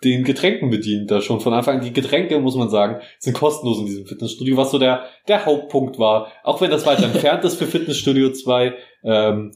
den 0.04 0.24
Getränken 0.24 0.70
bedient. 0.70 1.11
Da 1.11 1.20
schon 1.20 1.40
von 1.40 1.52
Anfang 1.52 1.78
an. 1.78 1.84
Die 1.84 1.92
Getränke, 1.92 2.38
muss 2.38 2.56
man 2.56 2.70
sagen, 2.70 3.00
sind 3.18 3.34
kostenlos 3.34 3.80
in 3.80 3.87
diesem 3.87 4.06
Fitnessstudio, 4.06 4.56
was 4.56 4.70
so 4.70 4.78
der, 4.78 5.04
der 5.26 5.44
Hauptpunkt 5.44 5.98
war. 5.98 6.32
Auch 6.44 6.61
wenn 6.61 6.70
das 6.70 6.87
weiter 6.87 7.04
entfernt 7.12 7.44
ist 7.44 7.56
für 7.56 7.66
Fitnessstudio 7.66 8.32
2. 8.32 8.74
Ähm, 9.04 9.52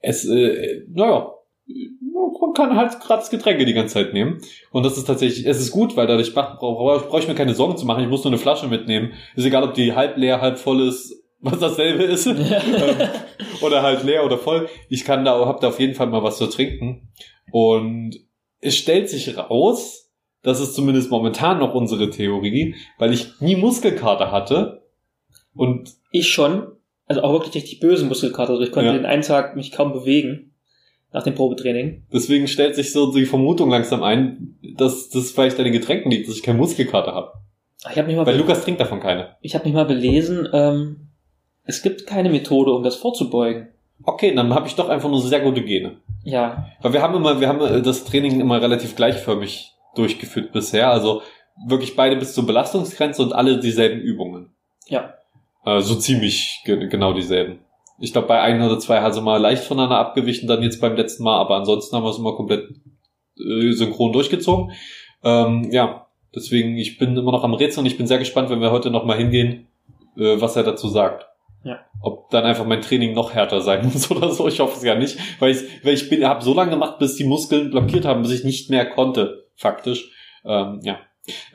es, 0.00 0.28
äh, 0.28 0.82
naja, 0.88 1.32
man 2.40 2.52
kann 2.54 2.76
halt 2.76 3.00
gratis 3.00 3.30
Getränke 3.30 3.64
die 3.64 3.72
ganze 3.72 3.94
Zeit 3.94 4.12
nehmen. 4.12 4.40
Und 4.72 4.84
das 4.84 4.98
ist 4.98 5.06
tatsächlich, 5.06 5.46
es 5.46 5.60
ist 5.60 5.70
gut, 5.70 5.96
weil 5.96 6.06
dadurch 6.06 6.34
brauche 6.34 6.56
brauch, 6.56 7.08
brauch 7.08 7.18
ich 7.18 7.28
mir 7.28 7.34
keine 7.34 7.54
Sorgen 7.54 7.76
zu 7.76 7.86
machen. 7.86 8.02
Ich 8.02 8.10
muss 8.10 8.24
nur 8.24 8.32
eine 8.32 8.38
Flasche 8.38 8.68
mitnehmen. 8.68 9.12
Ist 9.36 9.46
egal, 9.46 9.62
ob 9.62 9.74
die 9.74 9.94
halb 9.94 10.16
leer, 10.16 10.40
halb 10.40 10.58
voll 10.58 10.86
ist, 10.86 11.22
was 11.40 11.58
dasselbe 11.60 12.02
ist. 12.02 12.26
ähm, 12.26 12.36
oder 13.62 13.82
halt 13.82 14.04
leer 14.04 14.24
oder 14.24 14.38
voll. 14.38 14.68
Ich 14.88 15.04
kann 15.04 15.24
da, 15.24 15.46
hab 15.46 15.60
da 15.60 15.68
auf 15.68 15.80
jeden 15.80 15.94
Fall 15.94 16.08
mal 16.08 16.22
was 16.22 16.38
zu 16.38 16.46
trinken. 16.46 17.12
Und 17.50 18.16
es 18.62 18.74
stellt 18.76 19.10
sich 19.10 19.36
raus, 19.36 20.10
das 20.42 20.60
ist 20.60 20.74
zumindest 20.74 21.10
momentan 21.10 21.58
noch 21.58 21.74
unsere 21.74 22.08
Theorie, 22.08 22.74
weil 22.98 23.12
ich 23.12 23.40
nie 23.40 23.56
Muskelkater 23.56 24.32
hatte. 24.32 24.82
Und 25.54 25.90
Ich 26.10 26.30
schon. 26.30 26.68
Also 27.06 27.22
auch 27.22 27.32
wirklich 27.32 27.54
richtig 27.54 27.80
böse 27.80 28.06
Muskelkater. 28.06 28.52
Also 28.52 28.62
ich 28.62 28.72
konnte 28.72 28.86
Ja. 28.88 28.92
den 28.94 29.04
einen 29.04 29.22
Tag 29.22 29.54
mich 29.56 29.70
kaum 29.72 29.92
bewegen. 29.92 30.48
Nach 31.14 31.22
dem 31.22 31.34
Probetraining. 31.34 32.04
deswegen 32.10 32.48
stellt 32.48 32.74
sich 32.74 32.90
so 32.90 33.12
die 33.12 33.26
Vermutung 33.26 33.68
langsam 33.68 34.02
ein, 34.02 34.56
dass 34.78 35.10
das 35.10 35.30
vielleicht 35.30 35.58
an 35.58 35.64
den 35.64 35.74
Getränken 35.74 36.10
liegt, 36.10 36.26
dass 36.26 36.36
ich 36.36 36.42
keine 36.42 36.56
Muskelkater 36.56 37.12
habe. 37.12 37.32
Ich 37.90 37.98
habe 37.98 38.06
mich, 38.06 38.16
mal 38.16 38.24
Weil 38.24 38.38
Lukas 38.38 38.64
trinkt 38.64 38.80
davon 38.80 38.98
keine. 38.98 39.36
ich 39.42 39.54
hab 39.54 39.66
mich 39.66 39.74
mal 39.74 39.84
belesen, 39.84 40.48
ähm, 40.54 41.08
es 41.64 41.82
gibt 41.82 42.06
keine 42.06 42.30
Methode, 42.30 42.72
um 42.72 42.82
das 42.82 42.96
vorzubeugen. 42.96 43.68
Okay, 44.04 44.34
dann 44.34 44.54
habe 44.54 44.66
ich 44.66 44.74
doch 44.74 44.88
einfach 44.88 45.08
nur 45.08 45.20
sehr 45.20 45.40
gute 45.40 45.62
Gene. 45.62 45.98
Ja, 46.24 46.66
Weil 46.80 46.92
wir 46.92 47.02
haben 47.02 47.14
immer, 47.14 47.40
wir 47.40 47.48
haben 47.48 47.60
äh, 47.60 47.82
das 47.82 48.04
Training 48.04 48.40
immer 48.40 48.60
relativ 48.60 48.96
gleichförmig 48.96 49.72
durchgeführt 49.94 50.52
bisher. 50.52 50.90
Also 50.90 51.22
wirklich 51.66 51.96
beide 51.96 52.16
bis 52.16 52.34
zur 52.34 52.46
Belastungsgrenze 52.46 53.22
und 53.22 53.32
alle 53.32 53.58
dieselben 53.60 54.00
Übungen. 54.00 54.50
ja. 54.88 55.14
Äh, 55.64 55.80
so 55.80 55.94
ziemlich 55.94 56.60
ge 56.64 56.88
genau 56.88 57.12
dieselben. 57.12 57.60
Ich 58.00 58.12
glaube, 58.12 58.26
bei 58.26 58.40
ein 58.40 58.60
oder 58.60 58.80
zwei 58.80 59.08
sie 59.12 59.20
mal 59.20 59.40
leicht 59.40 59.62
voneinander 59.62 59.98
abgewichen, 59.98 60.48
dann 60.48 60.62
jetzt 60.62 60.80
beim 60.80 60.96
letzten 60.96 61.22
Mal, 61.22 61.38
aber 61.38 61.54
ansonsten 61.56 61.94
haben 61.94 62.02
wir 62.02 62.10
es 62.10 62.18
immer 62.18 62.34
komplett 62.34 62.68
äh, 63.38 63.70
synchron 63.70 64.12
durchgezogen. 64.12 64.72
Ähm, 65.22 65.70
ja, 65.70 66.06
deswegen, 66.34 66.76
ich 66.78 66.98
bin 66.98 67.16
immer 67.16 67.30
noch 67.30 67.44
am 67.44 67.54
Rätseln 67.54 67.84
und 67.84 67.90
ich 67.90 67.96
bin 67.96 68.08
sehr 68.08 68.18
gespannt, 68.18 68.50
wenn 68.50 68.60
wir 68.60 68.72
heute 68.72 68.90
noch 68.90 69.04
mal 69.04 69.16
hingehen, 69.16 69.68
äh, 70.16 70.40
was 70.40 70.56
er 70.56 70.64
dazu 70.64 70.88
sagt. 70.88 71.26
Ja. 71.64 71.80
Ob 72.00 72.30
dann 72.30 72.44
einfach 72.44 72.66
mein 72.66 72.82
Training 72.82 73.14
noch 73.14 73.34
härter 73.34 73.60
sein 73.60 73.84
muss 73.92 74.10
oder 74.10 74.30
so. 74.30 74.48
Ich 74.48 74.60
hoffe 74.60 74.76
es 74.76 74.82
ja 74.82 74.94
nicht, 74.94 75.18
weil 75.40 75.52
ich, 75.52 75.84
weil 75.84 75.94
ich 75.94 76.08
bin, 76.08 76.24
habe 76.24 76.42
so 76.42 76.54
lange 76.54 76.70
gemacht, 76.70 76.98
bis 76.98 77.16
die 77.16 77.24
Muskeln 77.24 77.70
blockiert 77.70 78.04
haben, 78.04 78.22
bis 78.22 78.32
ich 78.32 78.44
nicht 78.44 78.70
mehr 78.70 78.88
konnte, 78.88 79.48
faktisch. 79.56 80.10
Ähm, 80.44 80.80
ja. 80.82 80.98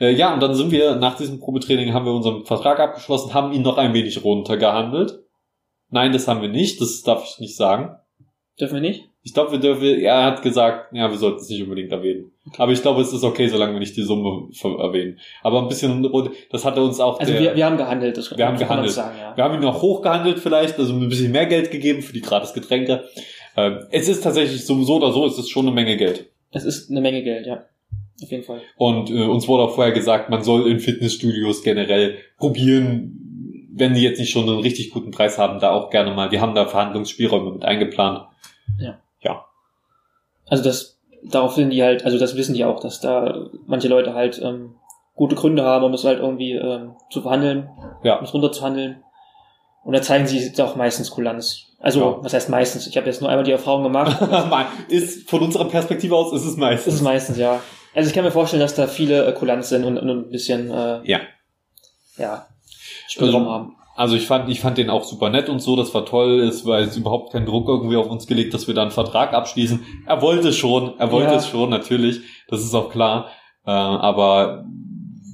Äh, 0.00 0.12
ja, 0.12 0.32
und 0.32 0.42
dann 0.42 0.54
sind 0.54 0.70
wir 0.70 0.96
nach 0.96 1.16
diesem 1.16 1.40
Probetraining 1.40 1.92
haben 1.92 2.06
wir 2.06 2.12
unseren 2.12 2.46
Vertrag 2.46 2.80
abgeschlossen, 2.80 3.34
haben 3.34 3.52
ihn 3.52 3.62
noch 3.62 3.76
ein 3.76 3.92
wenig 3.92 4.24
runtergehandelt. 4.24 5.20
Nein, 5.90 6.12
das 6.12 6.28
haben 6.28 6.42
wir 6.42 6.48
nicht, 6.48 6.80
das 6.80 7.02
darf 7.02 7.24
ich 7.24 7.38
nicht 7.38 7.56
sagen. 7.56 7.96
Dürfen 8.58 8.74
wir 8.74 8.80
nicht? 8.80 9.07
Ich 9.22 9.34
glaube, 9.34 9.52
wir 9.52 9.58
dürfen, 9.58 10.00
er 10.00 10.24
hat 10.24 10.42
gesagt, 10.42 10.92
ja, 10.92 11.10
wir 11.10 11.18
sollten 11.18 11.38
es 11.38 11.48
nicht 11.48 11.62
unbedingt 11.62 11.92
erwähnen. 11.92 12.30
Aber 12.56 12.72
ich 12.72 12.80
glaube, 12.80 13.02
es 13.02 13.12
ist 13.12 13.24
okay, 13.24 13.48
solange 13.48 13.74
wir 13.74 13.80
nicht 13.80 13.96
die 13.96 14.02
Summe 14.02 14.48
erwähnen. 14.62 15.18
Aber 15.42 15.60
ein 15.60 15.68
bisschen, 15.68 16.08
das 16.50 16.64
hatte 16.64 16.82
uns 16.82 16.98
auch 16.98 17.20
Also 17.20 17.32
der, 17.32 17.42
wir, 17.42 17.56
wir 17.56 17.66
haben 17.66 17.76
gehandelt. 17.76 18.16
Das 18.16 18.36
Wir 18.36 18.46
haben 18.46 18.58
gehandelt. 18.58 18.92
Sagen, 18.92 19.18
ja. 19.20 19.36
wir 19.36 19.44
haben 19.44 19.54
ihn 19.54 19.60
noch 19.60 19.82
hochgehandelt 19.82 20.38
vielleicht, 20.38 20.78
also 20.78 20.94
ein 20.94 21.08
bisschen 21.08 21.32
mehr 21.32 21.46
Geld 21.46 21.70
gegeben 21.70 22.00
für 22.00 22.12
die 22.12 22.22
gratis 22.22 22.54
Getränke. 22.54 23.04
Ähm, 23.56 23.80
es 23.90 24.08
ist 24.08 24.22
tatsächlich 24.22 24.64
so, 24.64 24.82
so 24.84 24.96
oder 24.96 25.12
so, 25.12 25.26
es 25.26 25.38
ist 25.38 25.50
schon 25.50 25.66
eine 25.66 25.74
Menge 25.74 25.96
Geld. 25.96 26.30
Es 26.52 26.64
ist 26.64 26.90
eine 26.90 27.00
Menge 27.00 27.22
Geld, 27.22 27.46
ja. 27.46 27.64
Auf 28.22 28.30
jeden 28.30 28.44
Fall. 28.44 28.62
Und 28.76 29.10
äh, 29.10 29.24
uns 29.24 29.46
wurde 29.46 29.64
auch 29.64 29.74
vorher 29.74 29.92
gesagt, 29.92 30.30
man 30.30 30.42
soll 30.42 30.68
in 30.70 30.80
Fitnessstudios 30.80 31.62
generell 31.62 32.16
probieren, 32.36 33.68
wenn 33.72 33.94
die 33.94 34.02
jetzt 34.02 34.18
nicht 34.18 34.30
schon 34.30 34.48
einen 34.48 34.60
richtig 34.60 34.90
guten 34.90 35.10
Preis 35.10 35.38
haben, 35.38 35.60
da 35.60 35.70
auch 35.70 35.90
gerne 35.90 36.12
mal. 36.12 36.30
Wir 36.32 36.40
haben 36.40 36.54
da 36.54 36.66
Verhandlungsspielräume 36.66 37.52
mit 37.52 37.64
eingeplant. 37.64 38.26
Also 40.50 40.64
das, 40.64 40.98
darauf 41.22 41.54
sind 41.54 41.70
die 41.70 41.82
halt, 41.82 42.04
also 42.06 42.18
das 42.18 42.34
wissen 42.34 42.54
die 42.54 42.64
auch, 42.64 42.80
dass 42.80 43.00
da 43.00 43.48
manche 43.66 43.88
Leute 43.88 44.14
halt 44.14 44.40
ähm, 44.42 44.76
gute 45.14 45.34
Gründe 45.34 45.62
haben, 45.62 45.84
um 45.84 45.92
es 45.92 46.04
halt 46.04 46.20
irgendwie 46.20 46.52
ähm, 46.52 46.94
zu 47.10 47.20
verhandeln, 47.20 47.68
Ja. 48.02 48.16
um 48.18 48.24
es 48.24 48.32
runterzuhandeln. 48.32 49.02
Und 49.84 49.92
da 49.94 50.00
zeigen 50.00 50.26
sie 50.26 50.50
auch 50.62 50.74
meistens 50.76 51.10
Kulanz. 51.10 51.66
Also, 51.80 52.00
Ja. 52.00 52.16
was 52.24 52.32
heißt 52.32 52.48
meistens? 52.48 52.86
Ich 52.86 52.96
habe 52.96 53.06
jetzt 53.06 53.20
nur 53.20 53.28
einmal 53.28 53.44
die 53.44 53.52
Erfahrung 53.52 53.82
gemacht. 53.82 54.16
ist 54.88 55.28
von 55.28 55.42
unserer 55.42 55.66
Perspektive 55.66 56.16
aus 56.16 56.32
ist 56.32 56.44
es 56.46 56.56
meistens. 56.56 56.94
ist 56.94 57.02
meistens, 57.02 57.36
ja. 57.36 57.60
Also 57.94 58.08
ich 58.08 58.14
kann 58.14 58.24
mir 58.24 58.30
vorstellen, 58.30 58.60
dass 58.62 58.74
da 58.74 58.86
viele 58.86 59.26
äh, 59.26 59.32
Kulanz 59.32 59.68
sind 59.68 59.84
und, 59.84 59.98
und 59.98 60.08
ein 60.08 60.30
bisschen, 60.30 60.70
äh, 60.70 61.00
Ja. 61.04 61.20
ja, 62.16 62.46
Spielraum 63.06 63.42
Also- 63.42 63.50
haben. 63.52 63.76
Also 63.98 64.14
ich 64.14 64.28
fand, 64.28 64.48
ich 64.48 64.60
fand 64.60 64.78
den 64.78 64.90
auch 64.90 65.02
super 65.02 65.28
nett 65.28 65.48
und 65.48 65.58
so, 65.60 65.74
das 65.74 65.92
war 65.92 66.04
toll, 66.06 66.38
es 66.40 66.64
war 66.64 66.78
jetzt 66.80 66.96
überhaupt 66.96 67.32
kein 67.32 67.46
Druck 67.46 67.66
irgendwie 67.68 67.96
auf 67.96 68.08
uns 68.08 68.28
gelegt, 68.28 68.54
dass 68.54 68.68
wir 68.68 68.74
da 68.74 68.82
einen 68.82 68.92
Vertrag 68.92 69.34
abschließen. 69.34 69.84
Er 70.06 70.22
wollte 70.22 70.52
schon, 70.52 70.96
er 70.98 71.10
wollte 71.10 71.32
Ja. 71.32 71.36
es 71.38 71.48
schon, 71.48 71.68
natürlich, 71.68 72.20
das 72.48 72.62
ist 72.62 72.74
auch 72.76 72.90
klar. 72.90 73.26
Äh, 73.66 73.70
aber 73.72 74.64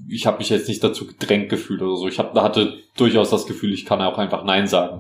ich 0.09 0.27
habe 0.27 0.39
mich 0.39 0.49
jetzt 0.49 0.67
nicht 0.69 0.83
dazu 0.83 1.07
gedrängt 1.07 1.51
gefühlt 1.51 1.83
oder 1.83 1.97
so. 1.97 2.09
Ich 2.09 2.19
hab, 2.19 2.35
hatte 2.41 2.73
durchaus 2.97 3.29
das 3.29 3.47
Gefühl, 3.47 3.73
ich 3.75 3.85
kann 3.85 4.01
auch 4.01 4.17
einfach 4.17 4.45
Nein 4.45 4.67
sagen. 4.67 4.99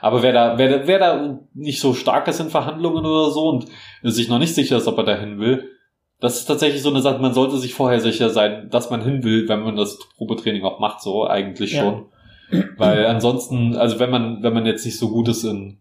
Aber 0.00 0.22
wer 0.22 0.32
da, 0.32 0.56
wer, 0.56 0.78
da- 0.78 0.86
wer 0.86 0.98
da 0.98 1.38
nicht 1.52 1.80
so 1.80 1.92
stark 1.92 2.26
ist 2.28 2.40
in 2.40 2.48
Verhandlungen 2.48 3.04
oder 3.04 3.30
so 3.30 3.48
und 3.50 3.66
sich 4.02 4.28
noch 4.30 4.38
nicht 4.38 4.54
sicher 4.54 4.78
ist, 4.78 4.88
ob 4.88 4.96
er 4.96 5.04
dahin 5.04 5.38
will, 5.38 5.70
das 6.20 6.36
ist 6.38 6.46
tatsächlich 6.46 6.80
so 6.80 6.88
eine 6.88 7.02
Sache, 7.02 7.20
man 7.20 7.34
sollte 7.34 7.58
sich 7.58 7.74
vorher 7.74 8.00
sicher 8.00 8.30
sein, 8.30 8.68
dass 8.70 8.88
man 8.88 9.02
hin 9.02 9.24
will, 9.24 9.46
wenn 9.46 9.60
man 9.62 9.76
das 9.76 9.98
Probetraining 10.16 10.62
auch 10.64 10.78
macht, 10.80 11.02
so 11.02 11.26
eigentlich 11.26 11.72
Ja. 11.74 11.82
schon. 11.82 12.06
Weil 12.76 13.06
ansonsten, 13.06 13.76
also 13.76 13.98
wenn 13.98 14.10
man, 14.10 14.42
wenn 14.42 14.52
man 14.54 14.66
jetzt 14.66 14.84
nicht 14.84 14.98
so 14.98 15.08
gut 15.10 15.28
ist 15.28 15.44
in, 15.44 15.78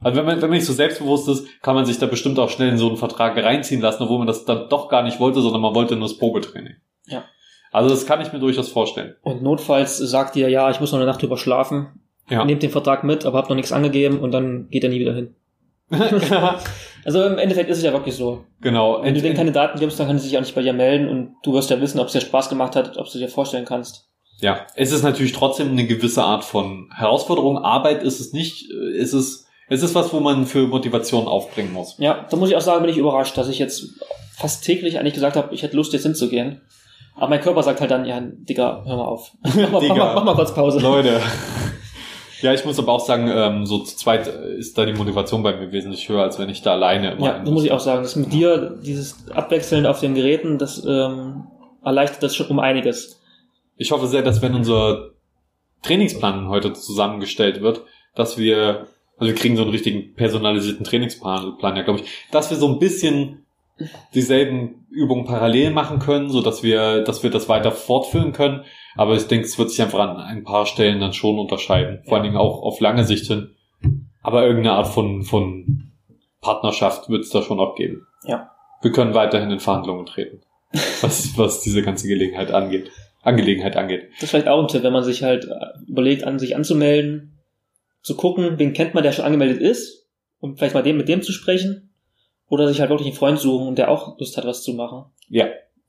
also 0.00 0.18
wenn 0.18 0.26
man, 0.26 0.36
wenn 0.42 0.48
man 0.50 0.58
nicht 0.58 0.66
so 0.66 0.72
selbstbewusst 0.72 1.28
ist, 1.28 1.46
kann 1.62 1.74
man 1.74 1.86
sich 1.86 1.98
da 1.98 2.06
bestimmt 2.06 2.38
auch 2.38 2.50
schnell 2.50 2.68
in 2.68 2.78
so 2.78 2.88
einen 2.88 2.96
Vertrag 2.96 3.36
reinziehen 3.36 3.80
lassen, 3.80 4.02
obwohl 4.02 4.18
man 4.18 4.26
das 4.26 4.44
dann 4.44 4.68
doch 4.68 4.88
gar 4.88 5.02
nicht 5.02 5.20
wollte, 5.20 5.40
sondern 5.40 5.62
man 5.62 5.74
wollte 5.74 5.96
nur 5.96 6.08
das 6.08 6.18
Probetraining. 6.18 6.74
Ja. 7.06 7.24
Also 7.72 7.90
das 7.90 8.06
kann 8.06 8.20
ich 8.20 8.32
mir 8.32 8.38
durchaus 8.38 8.68
vorstellen. 8.68 9.14
Und 9.22 9.42
notfalls 9.42 9.96
sagt 9.98 10.36
ihr, 10.36 10.48
ja, 10.48 10.70
ich 10.70 10.80
muss 10.80 10.92
noch 10.92 10.98
eine 10.98 11.06
Nacht 11.06 11.22
drüber 11.22 11.36
schlafen, 11.36 12.00
Ja. 12.28 12.44
nehmt 12.44 12.62
den 12.62 12.70
Vertrag 12.70 13.04
mit, 13.04 13.24
aber 13.26 13.38
habt 13.38 13.48
noch 13.48 13.56
nichts 13.56 13.72
angegeben 13.72 14.20
und 14.20 14.32
dann 14.32 14.68
geht 14.70 14.84
er 14.84 14.90
nie 14.90 15.00
wieder 15.00 15.14
hin. 15.14 15.34
Also 17.04 17.22
im 17.24 17.38
Endeffekt 17.38 17.70
ist 17.70 17.78
es 17.78 17.84
ja 17.84 17.92
wirklich 17.92 18.16
so. 18.16 18.44
genau. 18.60 19.00
Wenn 19.02 19.14
du 19.14 19.22
denen 19.22 19.36
keine 19.36 19.52
Daten 19.52 19.78
gibst, 19.78 20.00
dann 20.00 20.08
kann 20.08 20.18
sie 20.18 20.26
sich 20.28 20.36
auch 20.36 20.40
nicht 20.40 20.56
bei 20.56 20.62
dir 20.62 20.72
melden 20.72 21.08
und 21.08 21.36
du 21.44 21.52
wirst 21.52 21.70
ja 21.70 21.80
wissen, 21.80 22.00
ob 22.00 22.08
es 22.08 22.12
dir 22.14 22.20
Spaß 22.20 22.48
gemacht 22.48 22.74
hat, 22.74 22.96
ob 22.98 23.08
du 23.08 23.18
dir 23.18 23.28
vorstellen 23.28 23.64
kannst. 23.64 24.08
Ja, 24.40 24.66
es 24.74 24.92
ist 24.92 25.02
natürlich 25.02 25.32
trotzdem 25.32 25.70
eine 25.70 25.86
gewisse 25.86 26.22
Art 26.22 26.44
von 26.44 26.90
Herausforderung. 26.94 27.58
Arbeit 27.58 28.02
ist 28.02 28.20
es 28.20 28.32
nicht. 28.32 28.70
Es 28.70 29.14
ist, 29.14 29.46
es 29.68 29.82
ist 29.82 29.94
was, 29.94 30.12
wo 30.12 30.20
man 30.20 30.46
für 30.46 30.66
Motivation 30.66 31.26
aufbringen 31.26 31.72
muss. 31.72 31.96
Ja, 31.98 32.26
da 32.30 32.36
muss 32.36 32.50
ich 32.50 32.56
auch 32.56 32.60
sagen, 32.60 32.82
bin 32.82 32.90
ich 32.90 32.98
überrascht, 32.98 33.36
dass 33.38 33.48
ich 33.48 33.58
jetzt 33.58 33.94
fast 34.34 34.64
täglich 34.64 34.98
eigentlich 34.98 35.14
gesagt 35.14 35.36
habe, 35.36 35.54
ich 35.54 35.62
hätte 35.62 35.76
Lust, 35.76 35.92
jetzt 35.94 36.02
hinzugehen. 36.02 36.60
Aber 37.14 37.28
mein 37.28 37.40
Körper 37.40 37.62
sagt 37.62 37.80
halt 37.80 37.90
dann, 37.90 38.04
ja, 38.04 38.20
Digga, 38.20 38.82
hör 38.84 38.96
mal 38.96 39.04
auf. 39.06 39.32
Mach 39.42 39.54
mal, 39.54 39.68
mach 39.70 39.80
Digga. 39.80 39.94
mal, 39.94 40.14
mach 40.16 40.24
mal 40.24 40.34
kurz 40.34 40.54
Pause. 40.54 40.80
Leute. 40.80 41.20
Ja, 42.42 42.52
ich 42.52 42.66
muss 42.66 42.78
aber 42.78 42.92
auch 42.92 43.00
sagen, 43.00 43.30
ähm, 43.32 43.64
so 43.64 43.78
zu 43.78 43.96
zweit 43.96 44.26
ist 44.26 44.76
da 44.76 44.84
die 44.84 44.92
Motivation 44.92 45.42
bei 45.42 45.56
mir 45.56 45.72
wesentlich 45.72 46.06
höher, 46.08 46.22
als 46.22 46.38
wenn 46.38 46.50
ich 46.50 46.60
da 46.60 46.72
alleine 46.72 47.12
immer 47.12 47.26
Ja, 47.26 47.38
das 47.38 47.50
muss 47.50 47.64
ich 47.64 47.72
auch 47.72 47.80
sagen. 47.80 48.02
Das 48.02 48.14
mit 48.14 48.30
dir, 48.30 48.78
dieses 48.84 49.30
Abwechseln 49.30 49.86
auf 49.86 50.00
den 50.00 50.14
Geräten, 50.14 50.58
das 50.58 50.84
ähm, 50.84 51.44
erleichtert 51.82 52.22
das 52.22 52.36
schon 52.36 52.48
um 52.48 52.58
einiges. 52.58 53.22
Ich 53.76 53.92
hoffe 53.92 54.06
sehr, 54.06 54.22
dass 54.22 54.42
wenn 54.42 54.54
unser 54.54 55.10
Trainingsplan 55.82 56.48
heute 56.48 56.72
zusammengestellt 56.72 57.60
wird, 57.60 57.82
dass 58.14 58.38
wir, 58.38 58.86
also 59.18 59.32
wir 59.32 59.34
kriegen 59.34 59.56
so 59.56 59.62
einen 59.62 59.70
richtigen 59.70 60.14
personalisierten 60.14 60.84
Trainingsplan, 60.84 61.58
Plan, 61.58 61.76
ja, 61.76 61.82
glaube 61.82 62.00
ich, 62.00 62.08
dass 62.30 62.50
wir 62.50 62.56
so 62.56 62.68
ein 62.68 62.78
bisschen 62.78 63.46
dieselben 64.14 64.86
Übungen 64.90 65.26
parallel 65.26 65.70
machen 65.70 65.98
können, 65.98 66.30
so 66.30 66.40
dass 66.40 66.62
wir, 66.62 67.02
dass 67.04 67.22
wir 67.22 67.30
das 67.30 67.48
weiter 67.48 67.72
fortführen 67.72 68.32
können. 68.32 68.64
Aber 68.96 69.14
ich 69.14 69.26
denke, 69.26 69.46
es 69.46 69.58
wird 69.58 69.70
sich 69.70 69.82
einfach 69.82 69.98
an 69.98 70.16
ein 70.16 70.44
paar 70.44 70.64
Stellen 70.64 71.00
dann 71.00 71.12
schon 71.12 71.38
unterscheiden. 71.38 72.00
Vor 72.06 72.14
allen 72.14 72.24
Dingen 72.24 72.38
auch 72.38 72.62
auf 72.62 72.80
lange 72.80 73.04
Sicht 73.04 73.26
hin. 73.26 73.54
Aber 74.22 74.46
irgendeine 74.46 74.76
Art 74.76 74.88
von, 74.88 75.22
von 75.22 75.92
Partnerschaft 76.40 77.10
wird 77.10 77.24
es 77.24 77.30
da 77.30 77.42
schon 77.42 77.60
auch 77.60 77.76
geben. 77.76 78.06
Ja. 78.24 78.50
Wir 78.80 78.92
können 78.92 79.14
weiterhin 79.14 79.50
in 79.50 79.60
Verhandlungen 79.60 80.06
treten. 80.06 80.40
Was, 81.00 81.36
was 81.36 81.60
diese 81.60 81.82
ganze 81.82 82.08
Gelegenheit 82.08 82.50
angeht. 82.50 82.90
Angelegenheit 83.26 83.76
angeht. 83.76 84.08
Das 84.14 84.24
ist 84.24 84.30
vielleicht 84.30 84.48
auch 84.48 84.60
ein 84.60 84.68
Tipp, 84.68 84.82
wenn 84.82 84.92
man 84.92 85.04
sich 85.04 85.22
halt 85.22 85.44
äh, 85.44 85.88
überlegt, 85.88 86.24
an 86.24 86.38
sich 86.38 86.54
anzumelden, 86.54 87.38
zu 88.02 88.16
gucken, 88.16 88.58
wen 88.58 88.72
kennt 88.72 88.94
man, 88.94 89.02
der 89.02 89.12
schon 89.12 89.24
angemeldet 89.24 89.60
ist, 89.60 90.06
um 90.38 90.56
vielleicht 90.56 90.74
mal 90.74 90.82
dem 90.82 90.96
mit 90.96 91.08
dem 91.08 91.22
zu 91.22 91.32
sprechen. 91.32 91.90
Oder 92.48 92.68
sich 92.68 92.80
halt 92.80 92.90
wirklich 92.90 93.08
einen 93.08 93.16
Freund 93.16 93.40
suchen, 93.40 93.74
der 93.74 93.90
auch 93.90 94.16
Lust 94.20 94.36
hat, 94.36 94.46
was 94.46 94.62
zu 94.62 94.74
machen. 94.74 95.06
Ja. 95.28 95.48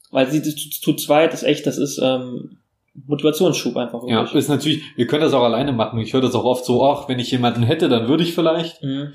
Weil 0.10 0.26
sie 0.32 0.42
zu, 0.42 0.96
zweit 0.96 1.34
ist 1.36 1.44
echt, 1.44 1.68
das 1.68 1.78
ist 1.78 2.00
ähm, 2.04 2.58
Motivationsschub 3.06 3.78
einfach. 3.78 4.02
Ja, 4.08 4.22
wirklich. 4.22 4.40
ist 4.40 4.50
natürlich, 4.50 4.82
ihr 4.96 5.06
könnt 5.06 5.22
das 5.22 5.34
auch 5.34 5.44
alleine 5.44 5.72
machen. 5.72 6.00
Ich 6.00 6.14
höre 6.14 6.22
das 6.22 6.34
auch 6.34 6.46
oft 6.46 6.66
so, 6.66 6.84
ach, 6.84 7.08
wenn 7.08 7.20
ich 7.20 7.30
jemanden 7.30 7.62
hätte, 7.62 7.90
dann 7.90 8.08
würde 8.08 8.24
ich 8.24 8.34
vielleicht. 8.34 8.82
Mhm. 8.82 9.14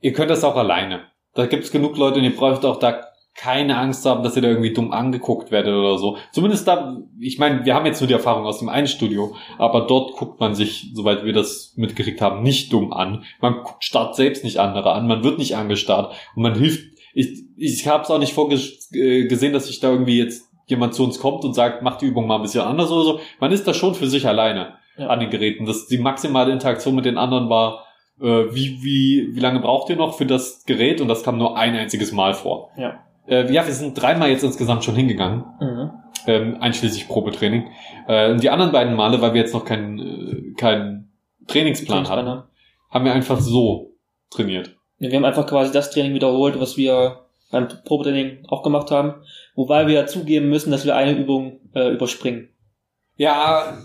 Ihr 0.00 0.12
könnt 0.12 0.30
das 0.30 0.44
auch 0.44 0.54
alleine. 0.54 1.00
Da 1.34 1.46
gibt 1.46 1.64
es 1.64 1.72
genug 1.72 1.96
Leute 1.96 2.18
und 2.18 2.24
ihr 2.24 2.36
braucht 2.36 2.64
auch 2.64 2.78
da 2.78 3.07
keine 3.40 3.78
Angst 3.78 4.04
haben, 4.04 4.22
dass 4.22 4.34
ihr 4.36 4.42
da 4.42 4.48
irgendwie 4.48 4.72
dumm 4.72 4.92
angeguckt 4.92 5.50
werdet 5.50 5.72
oder 5.74 5.96
so. 5.98 6.16
Zumindest 6.32 6.66
da, 6.66 6.98
ich 7.20 7.38
meine, 7.38 7.64
wir 7.64 7.74
haben 7.74 7.86
jetzt 7.86 8.00
nur 8.00 8.08
die 8.08 8.14
Erfahrung 8.14 8.44
aus 8.46 8.58
dem 8.58 8.68
einen 8.68 8.88
Studio, 8.88 9.34
aber 9.58 9.82
dort 9.82 10.12
guckt 10.16 10.40
man 10.40 10.54
sich, 10.54 10.90
soweit 10.94 11.24
wir 11.24 11.32
das 11.32 11.72
mitgekriegt 11.76 12.20
haben, 12.20 12.42
nicht 12.42 12.72
dumm 12.72 12.92
an. 12.92 13.22
Man 13.40 13.56
starrt 13.78 14.16
selbst 14.16 14.42
nicht 14.44 14.58
andere 14.58 14.92
an, 14.92 15.06
man 15.06 15.22
wird 15.22 15.38
nicht 15.38 15.56
angestarrt 15.56 16.14
und 16.34 16.42
man 16.42 16.54
hilft. 16.58 16.84
Ich, 17.14 17.44
ich 17.56 17.86
habe 17.86 18.02
es 18.02 18.10
auch 18.10 18.18
nicht 18.18 18.32
vorgesehen, 18.34 19.52
dass 19.52 19.66
sich 19.66 19.80
da 19.80 19.90
irgendwie 19.90 20.18
jetzt 20.18 20.44
jemand 20.66 20.94
zu 20.94 21.04
uns 21.04 21.18
kommt 21.18 21.44
und 21.44 21.54
sagt, 21.54 21.82
macht 21.82 22.02
die 22.02 22.06
Übung 22.06 22.26
mal 22.26 22.36
ein 22.36 22.42
bisschen 22.42 22.60
anders 22.62 22.90
oder 22.90 23.04
so. 23.04 23.20
Man 23.40 23.52
ist 23.52 23.66
da 23.66 23.72
schon 23.74 23.94
für 23.94 24.06
sich 24.08 24.26
alleine 24.26 24.74
Ja. 24.96 25.06
an 25.08 25.20
den 25.20 25.30
Geräten. 25.30 25.64
Das, 25.64 25.86
die 25.86 25.98
maximale 25.98 26.52
Interaktion 26.52 26.94
mit 26.94 27.04
den 27.04 27.16
anderen 27.18 27.48
war, 27.48 27.84
äh, 28.20 28.24
wie, 28.52 28.82
wie, 28.82 29.28
wie 29.34 29.40
lange 29.40 29.60
braucht 29.60 29.88
ihr 29.90 29.96
noch 29.96 30.14
für 30.18 30.26
das 30.26 30.64
Gerät? 30.66 31.00
Und 31.00 31.08
das 31.08 31.22
kam 31.22 31.38
nur 31.38 31.56
ein 31.56 31.74
einziges 31.76 32.12
Mal 32.12 32.34
vor. 32.34 32.70
Ja. 32.76 33.00
Äh, 33.28 33.52
ja, 33.52 33.66
wir 33.66 33.72
sind 33.72 33.94
dreimal 34.00 34.30
jetzt 34.30 34.44
insgesamt 34.44 34.84
schon 34.84 34.94
hingegangen, 34.96 35.44
Mhm. 35.60 35.90
ähm, 36.26 36.56
einschließlich 36.60 37.08
Probetraining. 37.08 37.68
Äh, 38.06 38.30
und 38.32 38.42
die 38.42 38.50
anderen 38.50 38.72
beiden 38.72 38.94
Male, 38.94 39.20
weil 39.20 39.34
wir 39.34 39.40
jetzt 39.40 39.54
noch 39.54 39.64
keinen 39.64 39.98
äh, 39.98 40.54
keinen 40.54 41.12
Trainingsplan 41.46 42.08
hatten, 42.08 42.42
haben 42.90 43.04
wir 43.04 43.12
einfach 43.12 43.40
so 43.40 43.92
trainiert. 44.30 44.76
Ja, 44.98 45.10
Wir 45.10 45.16
haben 45.16 45.24
einfach 45.24 45.46
quasi 45.46 45.72
das 45.72 45.90
Training 45.90 46.14
wiederholt, 46.14 46.58
was 46.60 46.76
wir 46.76 47.20
beim 47.50 47.68
Probetraining 47.84 48.44
auch 48.48 48.62
gemacht 48.62 48.90
haben. 48.90 49.14
Wobei 49.54 49.86
wir 49.86 49.94
ja 49.94 50.06
zugeben 50.06 50.48
müssen, 50.50 50.70
dass 50.70 50.84
wir 50.84 50.94
eine 50.96 51.12
Übung 51.12 51.60
äh, 51.74 51.90
überspringen. 51.92 52.50
Ja, 53.16 53.78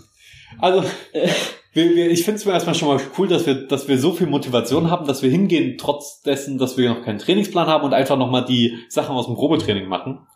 also 0.60 0.84
wir, 1.74 1.94
wir, 1.94 2.10
ich 2.10 2.24
finde 2.24 2.38
es 2.38 2.46
mir 2.46 2.52
erstmal 2.52 2.74
schon 2.74 2.88
mal 2.88 3.00
cool, 3.18 3.28
dass 3.28 3.46
wir, 3.46 3.66
dass 3.66 3.88
wir 3.88 3.98
so 3.98 4.12
viel 4.12 4.28
Motivation 4.28 4.90
haben, 4.90 5.06
dass 5.06 5.22
wir 5.22 5.30
hingehen, 5.30 5.76
trotz 5.76 6.22
dessen, 6.22 6.56
dass 6.56 6.78
wir 6.78 6.88
noch 6.88 7.02
keinen 7.02 7.18
Trainingsplan 7.18 7.66
haben 7.66 7.84
und 7.84 7.92
einfach 7.92 8.16
nochmal 8.16 8.44
die 8.44 8.78
Sachen 8.88 9.14
aus 9.14 9.26
dem 9.26 9.34
Probetraining 9.34 9.88
machen. 9.88 10.26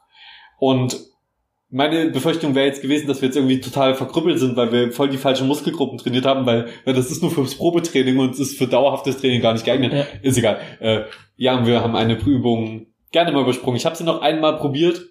Und 0.59 0.99
meine 1.71 2.11
Befürchtung 2.11 2.55
wäre 2.55 2.67
jetzt 2.67 2.83
gewesen, 2.83 3.07
dass 3.07 3.21
wir 3.21 3.29
jetzt 3.29 3.37
irgendwie 3.37 3.61
total 3.61 3.95
verkrüppelt 3.95 4.39
sind, 4.39 4.57
weil 4.57 4.73
wir 4.73 4.93
voll 4.93 5.11
die 5.11 5.17
falschen 5.17 5.47
Muskelgruppen 5.47 5.99
trainiert 5.99 6.27
haben, 6.27 6.45
weil, 6.45 6.67
weil 6.85 6.95
das 6.95 7.11
ist 7.11 7.23
nur 7.23 7.31
fürs 7.31 7.55
Probetraining 7.55 8.19
und 8.19 8.31
es 8.31 8.41
ist 8.41 8.59
für 8.59 8.67
dauerhaftes 8.67 9.19
Training 9.19 9.41
gar 9.41 9.53
nicht 9.53 9.65
geeignet. 9.65 9.93
Ja. 9.93 10.07
Ist 10.23 10.39
egal. 10.39 10.61
Äh, 10.81 11.03
ja, 11.37 11.57
und 11.57 11.67
wir 11.67 11.83
haben 11.83 11.95
eine 11.95 12.15
Übung 12.15 12.87
gerne 13.13 13.33
mal 13.33 13.43
übersprungen. 13.43 13.77
Ich 13.77 13.87
habe 13.87 13.95
sie 13.95 14.05
noch 14.05 14.23
einmal 14.23 14.57
probiert, 14.57 15.07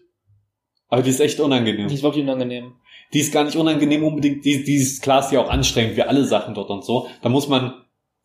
aber 0.89 1.03
die 1.03 1.11
ist 1.11 1.21
echt 1.21 1.39
unangenehm. 1.39 1.87
Die 1.87 1.95
ist 1.95 2.03
wirklich 2.03 2.23
unangenehm. 2.23 2.73
Die 3.13 3.19
ist 3.19 3.33
gar 3.33 3.43
nicht 3.45 3.55
unangenehm 3.55 4.03
unbedingt, 4.03 4.43
die, 4.45 4.63
die 4.63 4.75
ist 4.75 5.01
klar, 5.01 5.19
ist 5.19 5.31
ja 5.31 5.39
auch 5.41 5.49
anstrengend, 5.49 5.95
wie 5.95 6.03
alle 6.03 6.25
Sachen 6.25 6.53
dort 6.53 6.69
und 6.69 6.83
so. 6.83 7.07
Da 7.21 7.29
muss 7.29 7.47
man 7.47 7.73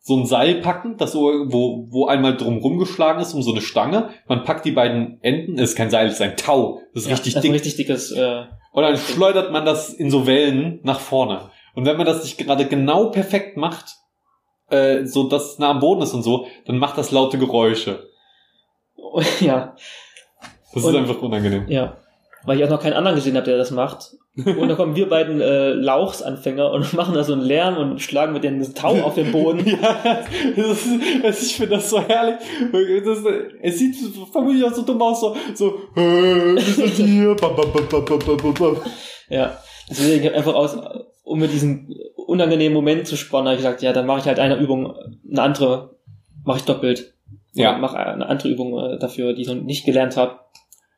so 0.01 0.17
ein 0.17 0.25
Seil 0.25 0.55
packen, 0.55 0.97
das 0.97 1.13
so, 1.13 1.21
wo, 1.47 1.87
wo 1.89 2.07
einmal 2.07 2.35
drum 2.35 2.57
rumgeschlagen 2.57 3.21
ist, 3.21 3.33
um 3.33 3.41
so 3.41 3.51
eine 3.51 3.61
Stange. 3.61 4.09
Man 4.27 4.43
packt 4.43 4.65
die 4.65 4.71
beiden 4.73 5.19
Enden, 5.21 5.57
ist 5.57 5.75
kein 5.77 5.89
Seil, 5.89 6.07
ist 6.09 6.21
ein 6.21 6.35
Tau. 6.35 6.81
Das 6.93 7.03
ist 7.03 7.09
Ja, 7.09 7.15
richtig 7.15 7.33
das 7.33 7.39
ist 7.39 7.43
dick. 7.43 7.51
ein 7.51 7.53
richtig 7.53 7.75
dickes, 7.77 8.11
äh, 8.11 8.43
Und 8.73 8.83
dann 8.83 8.97
schleudert 8.97 9.51
man 9.53 9.65
das 9.65 9.93
in 9.93 10.11
so 10.11 10.27
Wellen 10.27 10.79
nach 10.83 10.99
vorne. 10.99 11.49
Und 11.75 11.85
wenn 11.85 11.95
man 11.95 12.05
das 12.05 12.21
nicht 12.23 12.37
gerade 12.37 12.65
genau 12.67 13.05
perfekt 13.11 13.55
macht, 13.55 13.95
äh, 14.69 15.05
so 15.05 15.29
dass 15.29 15.53
es 15.53 15.59
nah 15.59 15.69
am 15.69 15.79
Boden 15.79 16.01
ist 16.01 16.13
und 16.13 16.23
so, 16.23 16.47
dann 16.65 16.77
macht 16.77 16.97
das 16.97 17.11
laute 17.11 17.37
Geräusche. 17.37 18.09
ja, 19.39 19.75
Das 20.73 20.83
Und- 20.83 20.93
ist 20.93 20.97
einfach 20.99 21.21
unangenehm. 21.21 21.65
ja. 21.69 21.97
Weil 22.45 22.57
ich 22.59 22.65
auch 22.65 22.69
noch 22.69 22.81
keinen 22.81 22.93
anderen 22.93 23.15
gesehen 23.15 23.37
habe, 23.37 23.45
der 23.45 23.57
das 23.57 23.71
macht. 23.71 24.11
Und 24.35 24.67
dann 24.67 24.75
kommen 24.77 24.95
wir 24.95 25.07
beiden 25.07 25.39
äh, 25.41 25.73
Lauchsanfänger 25.73 26.71
und 26.71 26.91
machen 26.95 27.13
da 27.13 27.23
so 27.23 27.33
einen 27.33 27.43
Lärm 27.43 27.77
und 27.77 28.01
schlagen 28.01 28.33
mit 28.33 28.43
den 28.43 28.61
Tau 28.73 28.99
auf 29.01 29.15
den 29.15 29.31
Boden. 29.31 29.63
Ja, 29.83 30.23
das 30.55 30.85
ist, 30.85 30.99
das, 31.23 31.43
ich 31.43 31.55
finde 31.55 31.75
das 31.75 31.89
so 31.89 32.01
herrlich. 32.01 32.35
Das, 33.05 33.19
es 33.61 33.79
sieht 33.79 33.95
vermutlich 34.31 34.63
auch 34.63 34.73
so 34.73 34.81
dumm 34.81 35.01
aus, 35.01 35.21
so, 35.21 35.35
so 35.53 35.67
äh, 35.95 36.55
wir 36.55 36.59
sind 36.61 37.07
hier. 37.07 37.35
Bam, 37.35 37.55
bam, 37.55 38.53
bam. 38.53 38.77
Ja. 39.29 39.57
Deswegen 39.89 40.33
einfach 40.33 40.55
aus, 40.55 40.77
um 41.23 41.39
mit 41.39 41.51
diesen 41.51 41.95
unangenehmen 42.15 42.73
Moment 42.73 43.07
zu 43.07 43.17
spannen, 43.17 43.47
habe 43.47 43.55
ich 43.55 43.63
gesagt, 43.63 43.81
ja, 43.81 43.93
dann 43.93 44.05
mache 44.05 44.19
ich 44.19 44.25
halt 44.25 44.39
eine 44.39 44.57
Übung, 44.57 44.95
eine 45.29 45.41
andere 45.41 45.97
mache 46.43 46.59
ich 46.59 46.65
doppelt. 46.65 47.13
Ja. 47.53 47.77
Mache 47.77 47.97
eine 47.97 48.27
andere 48.27 48.49
Übung 48.49 48.77
äh, 48.79 48.97
dafür, 48.97 49.33
die 49.33 49.43
ich 49.43 49.47
noch 49.47 49.55
nicht 49.55 49.85
gelernt 49.85 50.17
habe. 50.17 50.39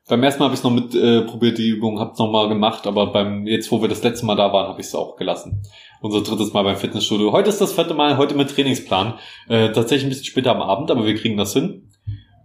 Beim 0.07 0.21
ersten 0.21 0.39
Mal 0.39 0.45
habe 0.45 0.53
ich 0.53 0.59
es 0.59 0.63
noch 0.63 0.71
mit 0.71 0.93
äh, 0.93 1.21
probiert, 1.21 1.57
die 1.57 1.67
Übung, 1.67 1.99
hab's 1.99 2.19
noch 2.19 2.31
mal 2.31 2.47
gemacht, 2.47 2.85
aber 2.85 3.11
beim 3.11 3.47
jetzt, 3.47 3.71
wo 3.71 3.81
wir 3.81 3.89
das 3.89 4.03
letzte 4.03 4.27
Mal 4.27 4.35
da 4.35 4.53
waren, 4.53 4.67
habe 4.67 4.79
ich 4.79 4.85
es 4.85 4.93
auch 4.93 5.15
gelassen. 5.15 5.63
Unser 5.99 6.21
drittes 6.21 6.53
Mal 6.53 6.61
beim 6.61 6.75
Fitnessstudio. 6.75 7.31
Heute 7.31 7.49
ist 7.49 7.59
das 7.59 7.73
vierte 7.73 7.95
Mal, 7.95 8.17
heute 8.17 8.35
mit 8.35 8.51
Trainingsplan. 8.51 9.15
Äh, 9.49 9.71
tatsächlich 9.71 10.03
ein 10.05 10.09
bisschen 10.09 10.25
später 10.25 10.51
am 10.51 10.61
Abend, 10.61 10.91
aber 10.91 11.07
wir 11.07 11.15
kriegen 11.15 11.37
das 11.37 11.53
hin. 11.53 11.89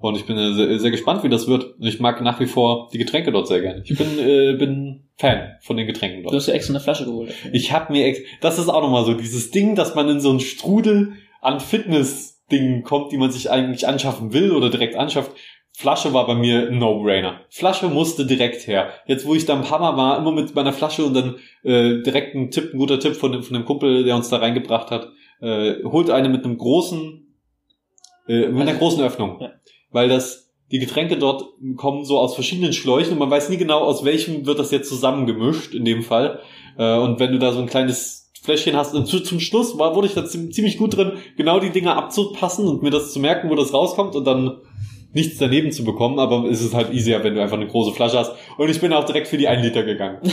Und 0.01 0.16
ich 0.16 0.25
bin 0.25 0.38
äh, 0.38 0.55
sehr, 0.55 0.79
sehr 0.79 0.90
gespannt, 0.90 1.23
wie 1.23 1.29
das 1.29 1.49
wird. 1.49 1.79
Und 1.79 1.87
ich 1.87 2.01
mag 2.01 2.23
nach 2.23 2.40
wie 2.40 2.46
vor 2.46 2.88
die 2.94 2.99
Getränke 2.99 3.31
dort 3.31 3.49
sehr 3.49 3.61
gerne. 3.61 3.83
Ich 3.85 3.99
bin, 3.99 4.18
äh, 4.18 4.55
bin 4.55 5.11
Fan 5.18 5.57
von 5.61 5.77
den 5.77 5.87
Getränken 5.87 6.23
Du 6.23 6.31
dort. 6.31 6.37
hast 6.37 6.46
ja 6.46 6.55
extra 6.55 6.73
eine 6.73 6.81
Flasche 6.81 7.05
geholt. 7.05 7.35
Ich 7.53 7.73
habe 7.73 7.92
mir, 7.92 8.07
ex 8.07 8.20
das 8.40 8.59
ist 8.59 8.70
auch 8.70 8.81
nochmal 8.81 9.05
so 9.05 9.12
dieses 9.12 9.51
Ding, 9.51 9.75
dass 9.75 9.94
man 9.94 10.09
in 10.09 10.20
so 10.20 10.31
einen 10.31 10.40
Strudel 10.40 11.12
an 11.42 11.61
Fitness-Dingen 11.61 12.85
kommt, 12.85 13.12
die 13.12 13.18
man 13.18 13.31
sich 13.31 13.51
eigentlich 13.51 13.87
anschaffen 13.87 14.33
will 14.33 14.53
oder 14.53 14.70
direkt 14.70 14.96
anschafft. 14.96 15.33
Flasche 15.81 16.12
war 16.12 16.27
bei 16.27 16.35
mir 16.35 16.69
ein 16.69 16.79
No-Brainer. 16.79 17.40
Flasche 17.49 17.88
musste 17.88 18.27
direkt 18.27 18.66
her. 18.66 18.90
Jetzt, 19.07 19.25
wo 19.27 19.35
ich 19.35 19.47
da 19.47 19.55
im 19.55 19.71
Hammer 19.71 19.97
war, 19.97 20.19
immer 20.19 20.31
mit 20.31 20.55
meiner 20.55 20.75
Flasche 20.75 21.07
und 21.07 21.14
dann 21.14 21.37
äh, 21.62 22.03
direkt 22.03 22.35
ein 22.35 22.51
Tipp, 22.51 22.75
ein 22.75 22.79
guter 22.79 23.01
Tipp 23.01 23.16
von 23.16 23.33
dem, 23.33 23.43
von 23.43 23.55
dem 23.55 23.64
Kumpel, 23.64 24.05
der 24.05 24.14
uns 24.14 24.29
da 24.29 24.37
reingebracht 24.37 24.90
hat, 24.90 25.09
äh, 25.40 25.83
holt 25.85 26.11
eine 26.11 26.29
mit 26.29 26.45
einem 26.45 26.59
großen, 26.59 27.35
äh, 28.29 28.49
mit 28.49 28.61
einer 28.61 28.75
großen 28.75 29.03
Öffnung. 29.03 29.38
Ja. 29.40 29.53
Weil 29.90 30.11
das, 30.11 30.53
die 30.71 30.81
Getränke 30.81 31.16
dort 31.16 31.45
kommen 31.77 32.05
so 32.05 32.19
aus 32.19 32.35
verschiedenen 32.35 32.75
Schläuchen 32.75 33.14
und 33.14 33.19
man 33.19 33.31
weiß 33.31 33.49
nie 33.49 33.57
genau, 33.57 33.79
aus 33.81 34.05
welchem 34.05 34.45
wird 34.45 34.59
das 34.59 34.73
jetzt 34.73 34.90
zusammengemischt, 34.90 35.75
in 35.75 35.87
dem 35.87 36.03
Fall. 36.03 36.40
Äh, 36.77 36.99
und 36.99 37.21
wenn 37.21 37.33
du 37.33 37.38
da 37.38 37.53
so 37.53 37.59
ein 37.59 37.66
kleines 37.66 38.31
Fläschchen 38.43 38.77
hast, 38.77 38.95
und 38.95 39.07
zu, 39.07 39.21
zum 39.21 39.40
Schluss 39.40 39.79
war, 39.79 39.95
wurde 39.95 40.09
ich 40.09 40.14
da 40.14 40.27
ziem- 40.27 40.51
ziemlich 40.51 40.77
gut 40.77 40.95
drin, 40.95 41.12
genau 41.38 41.59
die 41.59 41.71
Dinger 41.71 41.97
abzupassen 41.97 42.69
und 42.69 42.83
mir 42.83 42.90
das 42.90 43.14
zu 43.14 43.19
merken, 43.19 43.49
wo 43.49 43.55
das 43.55 43.73
rauskommt 43.73 44.14
und 44.14 44.27
dann 44.27 44.61
nichts 45.12 45.38
daneben 45.38 45.73
zu 45.73 45.85
bekommen, 45.85 46.18
aber 46.18 46.44
es 46.44 46.62
ist 46.62 46.75
halt 46.75 46.92
easier, 46.92 47.23
wenn 47.25 47.35
du 47.35 47.42
einfach 47.42 47.57
eine 47.57 47.66
große 47.66 47.92
Flasche 47.92 48.18
hast. 48.18 48.33
Und 48.59 48.68
ich 48.70 48.81
bin 48.81 48.92
auch 48.92 49.05
direkt 49.05 49.29
für 49.29 49.37
die 49.37 49.49
1 49.49 49.62
Liter 49.62 49.83
gegangen. 49.83 50.18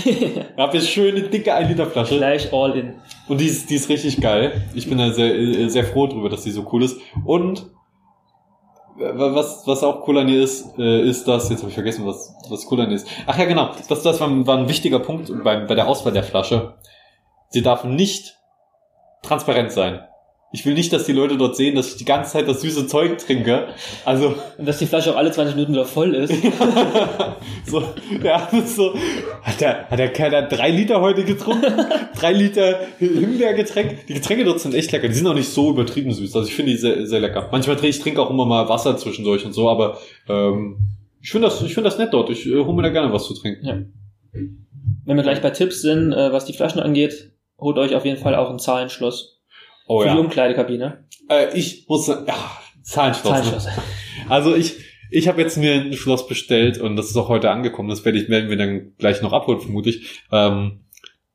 Ich 0.57 0.63
habe 0.63 0.77
jetzt 0.77 0.89
schöne, 0.89 1.21
dicke 1.21 1.53
1 1.53 1.69
Liter 1.69 1.85
Flasche. 1.85 2.17
Gleich 2.17 2.51
all 2.51 2.75
in. 2.77 2.95
Und 3.27 3.39
die 3.39 3.45
ist, 3.45 3.69
die 3.69 3.75
ist 3.75 3.89
richtig 3.89 4.19
geil. 4.19 4.63
Ich 4.73 4.89
bin 4.89 4.97
da 4.97 5.11
sehr, 5.11 5.35
äh, 5.35 5.69
sehr 5.69 5.83
froh 5.83 6.07
drüber, 6.07 6.29
dass 6.29 6.43
die 6.43 6.51
so 6.51 6.67
cool 6.71 6.83
ist. 6.83 6.99
Und 7.25 7.67
was, 8.97 9.67
was 9.67 9.83
auch 9.83 10.07
cool 10.07 10.17
an 10.17 10.27
ihr 10.27 10.41
ist, 10.43 10.77
äh, 10.79 11.01
ist 11.01 11.27
das, 11.27 11.49
jetzt 11.49 11.59
habe 11.59 11.69
ich 11.69 11.75
vergessen, 11.75 12.05
was, 12.05 12.33
was 12.49 12.69
cool 12.71 12.81
an 12.81 12.89
ihr 12.89 12.95
ist. 12.95 13.07
Ach 13.27 13.37
ja, 13.37 13.45
genau. 13.45 13.71
Das, 13.87 14.01
das 14.01 14.19
war, 14.19 14.47
war 14.47 14.57
ein 14.57 14.69
wichtiger 14.69 14.99
Punkt 14.99 15.31
bei, 15.43 15.57
bei 15.57 15.75
der 15.75 15.87
Auswahl 15.87 16.13
der 16.13 16.23
Flasche. 16.23 16.75
Sie 17.49 17.61
darf 17.61 17.83
nicht 17.83 18.37
transparent 19.21 19.71
sein. 19.71 20.01
Ich 20.53 20.65
will 20.65 20.75
nicht, 20.75 20.93
dass 20.93 21.05
die 21.05 21.11
Leute 21.11 21.35
dort 21.35 21.57
sehen, 21.57 21.75
dass 21.75 21.89
ich 21.89 21.95
die 21.97 22.05
ganze 22.05 22.31
Zeit 22.31 22.47
das 22.47 22.61
süße 22.61 22.87
Zeug 22.87 23.17
trinke. 23.17 23.67
Also, 24.05 24.33
Und 24.57 24.65
dass 24.65 24.77
die 24.77 24.85
Flasche 24.85 25.11
auch 25.11 25.17
alle 25.17 25.29
20 25.29 25.55
Minuten 25.55 25.73
wieder 25.73 25.83
voll 25.83 26.15
ist. 26.15 26.33
so, 27.65 27.83
ja, 28.23 28.47
das 28.49 28.63
ist 28.63 28.75
so, 28.77 28.93
hat 29.41 29.59
der, 29.59 29.89
hat 29.89 29.99
der 29.99 30.13
Kerl 30.13 30.31
da 30.31 30.43
drei 30.43 30.71
Liter 30.71 31.01
heute 31.01 31.25
getrunken? 31.25 31.73
drei 32.17 32.31
Liter 32.31 32.79
Himbeergetränk? 32.97 34.07
Die 34.07 34.13
Getränke 34.13 34.45
dort 34.45 34.61
sind 34.61 34.73
echt 34.73 34.93
lecker. 34.93 35.09
Die 35.09 35.15
sind 35.15 35.27
auch 35.27 35.33
nicht 35.33 35.49
so 35.49 35.69
übertrieben 35.71 36.13
süß. 36.13 36.33
Also 36.33 36.47
ich 36.47 36.55
finde 36.55 36.71
die 36.71 36.77
sehr, 36.77 37.05
sehr 37.05 37.19
lecker. 37.19 37.49
Manchmal 37.51 37.75
trinke 37.75 37.89
ich 37.89 37.99
trinke 37.99 38.21
auch 38.21 38.29
immer 38.29 38.45
mal 38.45 38.69
Wasser 38.69 38.95
zwischendurch 38.95 39.45
und 39.45 39.51
so, 39.51 39.69
aber 39.69 39.97
ähm, 40.29 40.77
ich 41.21 41.29
finde 41.29 41.49
das, 41.49 41.61
ich 41.61 41.73
finde 41.73 41.89
das 41.89 41.97
nett 41.97 42.13
dort. 42.13 42.29
Ich 42.29 42.47
äh, 42.47 42.55
hole 42.55 42.73
mir 42.73 42.83
da 42.83 42.89
gerne 42.89 43.11
was 43.11 43.27
zu 43.27 43.33
trinken. 43.33 43.65
Ja. 43.65 43.79
Wenn 45.03 45.17
wir 45.17 45.23
gleich 45.23 45.41
bei 45.41 45.49
Tipps 45.49 45.81
sind, 45.81 46.13
äh, 46.13 46.31
was 46.31 46.45
die 46.45 46.53
Flaschen 46.53 46.79
angeht, 46.79 47.33
holt 47.59 47.77
euch 47.77 47.95
auf 47.95 48.05
jeden 48.05 48.17
Fall 48.17 48.35
auch 48.35 48.49
ein 48.49 48.59
Zahlenschloss 48.59 49.36
Oh 49.87 50.01
für 50.01 50.09
die 50.09 50.15
ja. 50.15 50.19
Umkleidekabine. 50.19 51.05
Äh, 51.29 51.57
ich 51.57 51.85
muss, 51.87 52.07
ja, 52.07 52.23
Zahlenschloss. 52.83 53.31
Ne? 53.31 53.43
Zahlenschloss. 53.43 53.67
Also 54.29 54.55
ich, 54.55 54.75
ich 55.09 55.27
habe 55.27 55.41
jetzt 55.41 55.57
mir 55.57 55.73
ein 55.73 55.93
Schloss 55.93 56.27
bestellt 56.27 56.79
und 56.79 56.95
das 56.95 57.07
ist 57.09 57.17
auch 57.17 57.29
heute 57.29 57.49
angekommen. 57.49 57.89
Das 57.89 58.03
werde 58.05 58.19
ich, 58.19 58.29
werden 58.29 58.49
wir 58.49 58.57
dann 58.57 58.93
gleich 58.97 59.21
noch 59.21 59.33
abholen, 59.33 59.61
vermutlich. 59.61 60.21
Ähm, 60.31 60.81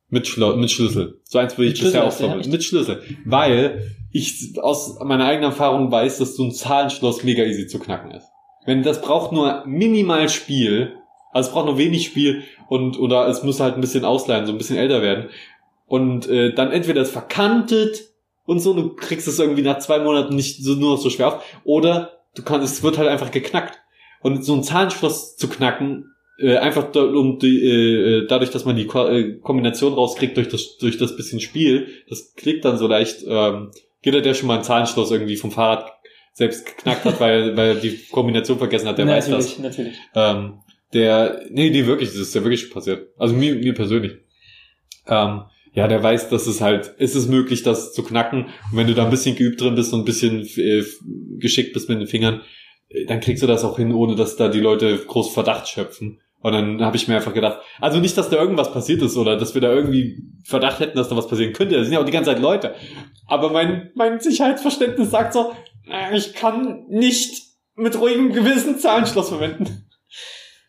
mit, 0.09 0.27
Schlo 0.27 0.55
mit 0.55 0.71
Schlüssel. 0.71 1.19
So 1.23 1.39
eins 1.39 1.57
würde 1.57 1.71
ich 1.71 1.81
Mit 1.81 1.85
bisher 1.85 2.01
Schlüssel 2.01 2.25
auch 2.25 2.29
verwenden. 2.29 2.51
Mit 2.51 2.63
Schlüssel. 2.63 3.01
Weil 3.25 3.91
ich 4.11 4.59
aus 4.61 4.99
meiner 4.99 5.25
eigenen 5.25 5.49
Erfahrung 5.49 5.91
weiß, 5.91 6.19
dass 6.19 6.35
so 6.35 6.43
ein 6.43 6.51
Zahlenschloss 6.51 7.23
mega 7.23 7.43
easy 7.43 7.65
zu 7.65 7.79
knacken 7.79 8.11
ist. 8.11 8.27
Wenn 8.65 8.83
das 8.83 9.01
braucht 9.01 9.31
nur 9.31 9.63
minimal 9.65 10.29
Spiel, 10.29 10.93
also 11.31 11.47
es 11.47 11.53
braucht 11.53 11.65
nur 11.65 11.79
wenig 11.79 12.05
Spiel 12.05 12.43
und 12.69 12.99
oder 12.99 13.27
es 13.27 13.43
muss 13.43 13.59
halt 13.59 13.75
ein 13.75 13.81
bisschen 13.81 14.05
ausleihen, 14.05 14.45
so 14.45 14.51
ein 14.51 14.57
bisschen 14.59 14.77
älter 14.77 15.01
werden. 15.01 15.29
Und 15.87 16.29
äh, 16.29 16.53
dann 16.53 16.71
entweder 16.71 17.01
es 17.01 17.09
verkantet 17.09 18.12
und 18.45 18.59
so, 18.59 18.73
du 18.73 18.95
kriegst 18.95 19.27
es 19.27 19.39
irgendwie 19.39 19.61
nach 19.61 19.79
zwei 19.79 19.99
Monaten 19.99 20.35
nicht 20.35 20.63
so, 20.63 20.73
nur 20.73 20.91
noch 20.91 21.01
so 21.01 21.09
schwer 21.09 21.27
auf, 21.27 21.43
oder 21.63 22.19
du 22.35 22.43
kannst, 22.43 22.73
es 22.73 22.83
wird 22.83 22.97
halt 22.97 23.09
einfach 23.09 23.31
geknackt. 23.31 23.79
Und 24.21 24.43
so 24.45 24.53
ein 24.53 24.63
Zahlenschloss 24.63 25.35
zu 25.35 25.49
knacken, 25.49 26.13
äh, 26.39 26.57
einfach 26.57 26.91
da, 26.91 27.03
um 27.03 27.39
die, 27.39 27.59
äh, 27.59 28.27
dadurch, 28.27 28.51
dass 28.51 28.65
man 28.65 28.75
die 28.75 28.87
Ko 28.87 29.07
äh, 29.07 29.37
Kombination 29.39 29.93
rauskriegt 29.93 30.37
durch 30.37 30.47
das, 30.47 30.77
durch 30.77 30.97
das 30.97 31.15
bisschen 31.15 31.39
Spiel, 31.39 31.87
das 32.09 32.33
klickt 32.35 32.65
dann 32.65 32.77
so 32.77 32.87
leicht, 32.87 33.23
ähm, 33.27 33.71
jeder, 34.03 34.21
der 34.21 34.33
schon 34.33 34.47
mal 34.47 34.57
ein 34.57 34.63
Zahlenschloss 34.63 35.11
irgendwie 35.11 35.35
vom 35.35 35.51
Fahrrad 35.51 35.91
selbst 36.33 36.65
geknackt 36.65 37.05
hat, 37.05 37.19
weil, 37.19 37.55
weil 37.57 37.67
er 37.69 37.75
die 37.75 37.99
Kombination 38.11 38.57
vergessen 38.57 38.87
hat, 38.87 38.97
der 38.97 39.07
weiß 39.07 39.29
das. 39.29 39.57
natürlich, 39.57 39.59
natürlich. 39.59 39.97
Ähm, 40.15 40.59
der, 40.93 41.41
nee, 41.49 41.69
nee, 41.69 41.85
wirklich, 41.85 42.09
das 42.09 42.19
ist 42.19 42.35
ja 42.35 42.43
wirklich 42.43 42.71
passiert. 42.71 43.09
Also 43.17 43.33
mir, 43.33 43.55
mir 43.55 43.73
persönlich. 43.73 44.13
Ähm, 45.07 45.43
ja, 45.73 45.87
der 45.87 46.03
weiß, 46.03 46.29
dass 46.29 46.47
es 46.47 46.61
halt, 46.61 46.93
ist 46.97 47.15
es 47.15 47.27
möglich, 47.27 47.63
das 47.63 47.93
zu 47.93 48.03
knacken. 48.03 48.45
Und 48.71 48.77
wenn 48.77 48.87
du 48.87 48.93
da 48.93 49.05
ein 49.05 49.09
bisschen 49.09 49.35
geübt 49.35 49.59
drin 49.59 49.75
bist 49.75 49.91
und 49.93 50.01
ein 50.01 50.05
bisschen 50.05 50.47
äh, 50.57 50.83
geschickt 51.39 51.73
bist 51.73 51.89
mit 51.89 51.99
den 51.99 52.07
Fingern, 52.07 52.41
äh, 52.89 53.05
dann 53.05 53.19
kriegst 53.19 53.41
du 53.41 53.47
das 53.47 53.63
auch 53.63 53.77
hin, 53.77 53.91
ohne 53.91 54.15
dass 54.15 54.35
da 54.35 54.49
die 54.49 54.59
Leute 54.59 54.97
groß 54.97 55.33
Verdacht 55.33 55.67
schöpfen. 55.67 56.19
Und 56.41 56.51
dann 56.51 56.81
habe 56.81 56.97
ich 56.97 57.07
mir 57.07 57.15
einfach 57.15 57.33
gedacht, 57.33 57.59
also 57.79 57.99
nicht, 57.99 58.17
dass 58.17 58.29
da 58.29 58.35
irgendwas 58.35 58.71
passiert 58.71 59.01
ist 59.01 59.15
oder 59.15 59.37
dass 59.37 59.53
wir 59.53 59.61
da 59.61 59.71
irgendwie 59.71 60.21
Verdacht 60.43 60.79
hätten, 60.79 60.97
dass 60.97 61.07
da 61.07 61.15
was 61.15 61.27
passieren 61.27 61.53
könnte. 61.53 61.75
Das 61.75 61.85
sind 61.85 61.93
ja 61.93 62.01
auch 62.01 62.05
die 62.05 62.11
ganze 62.11 62.31
Zeit 62.31 62.41
Leute. 62.41 62.75
Aber 63.25 63.49
mein, 63.49 63.91
mein 63.95 64.19
Sicherheitsverständnis 64.19 65.09
sagt 65.09 65.33
so, 65.33 65.53
äh, 65.89 66.15
ich 66.15 66.33
kann 66.33 66.85
nicht 66.89 67.41
mit 67.75 67.99
ruhigem 67.99 68.33
Gewissen 68.33 68.77
Zahlenschloss 68.77 69.29
verwenden. 69.29 69.85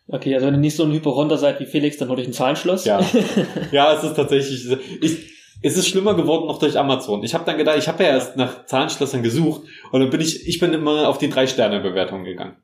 Okay, 0.06 0.34
also 0.34 0.46
wenn 0.46 0.54
ihr 0.54 0.60
nicht 0.60 0.76
so 0.76 0.84
ein 0.84 0.92
Hypochonder 0.92 1.38
seid 1.38 1.60
wie 1.60 1.66
Felix, 1.66 1.96
dann 1.96 2.08
holt 2.08 2.20
euch 2.20 2.26
ein 2.26 2.32
Zahlenschloss. 2.32 2.84
Ja. 2.84 3.00
ja, 3.72 3.94
es 3.94 4.04
ist 4.04 4.14
tatsächlich. 4.14 4.70
Ich, 5.00 5.34
es 5.62 5.78
ist 5.78 5.88
schlimmer 5.88 6.14
geworden 6.14 6.46
noch 6.46 6.58
durch 6.58 6.78
Amazon. 6.78 7.24
Ich 7.24 7.32
habe 7.32 7.44
dann 7.46 7.56
gedacht, 7.56 7.78
ich 7.78 7.88
habe 7.88 8.02
ja 8.02 8.10
erst 8.10 8.36
nach 8.36 8.66
Zahlenschlössern 8.66 9.22
gesucht 9.22 9.62
und 9.92 10.00
dann 10.00 10.10
bin 10.10 10.20
ich, 10.20 10.46
ich 10.46 10.58
bin 10.58 10.74
immer 10.74 11.08
auf 11.08 11.16
die 11.16 11.30
Drei-Sterne-Bewertung 11.30 12.24
gegangen. 12.24 12.56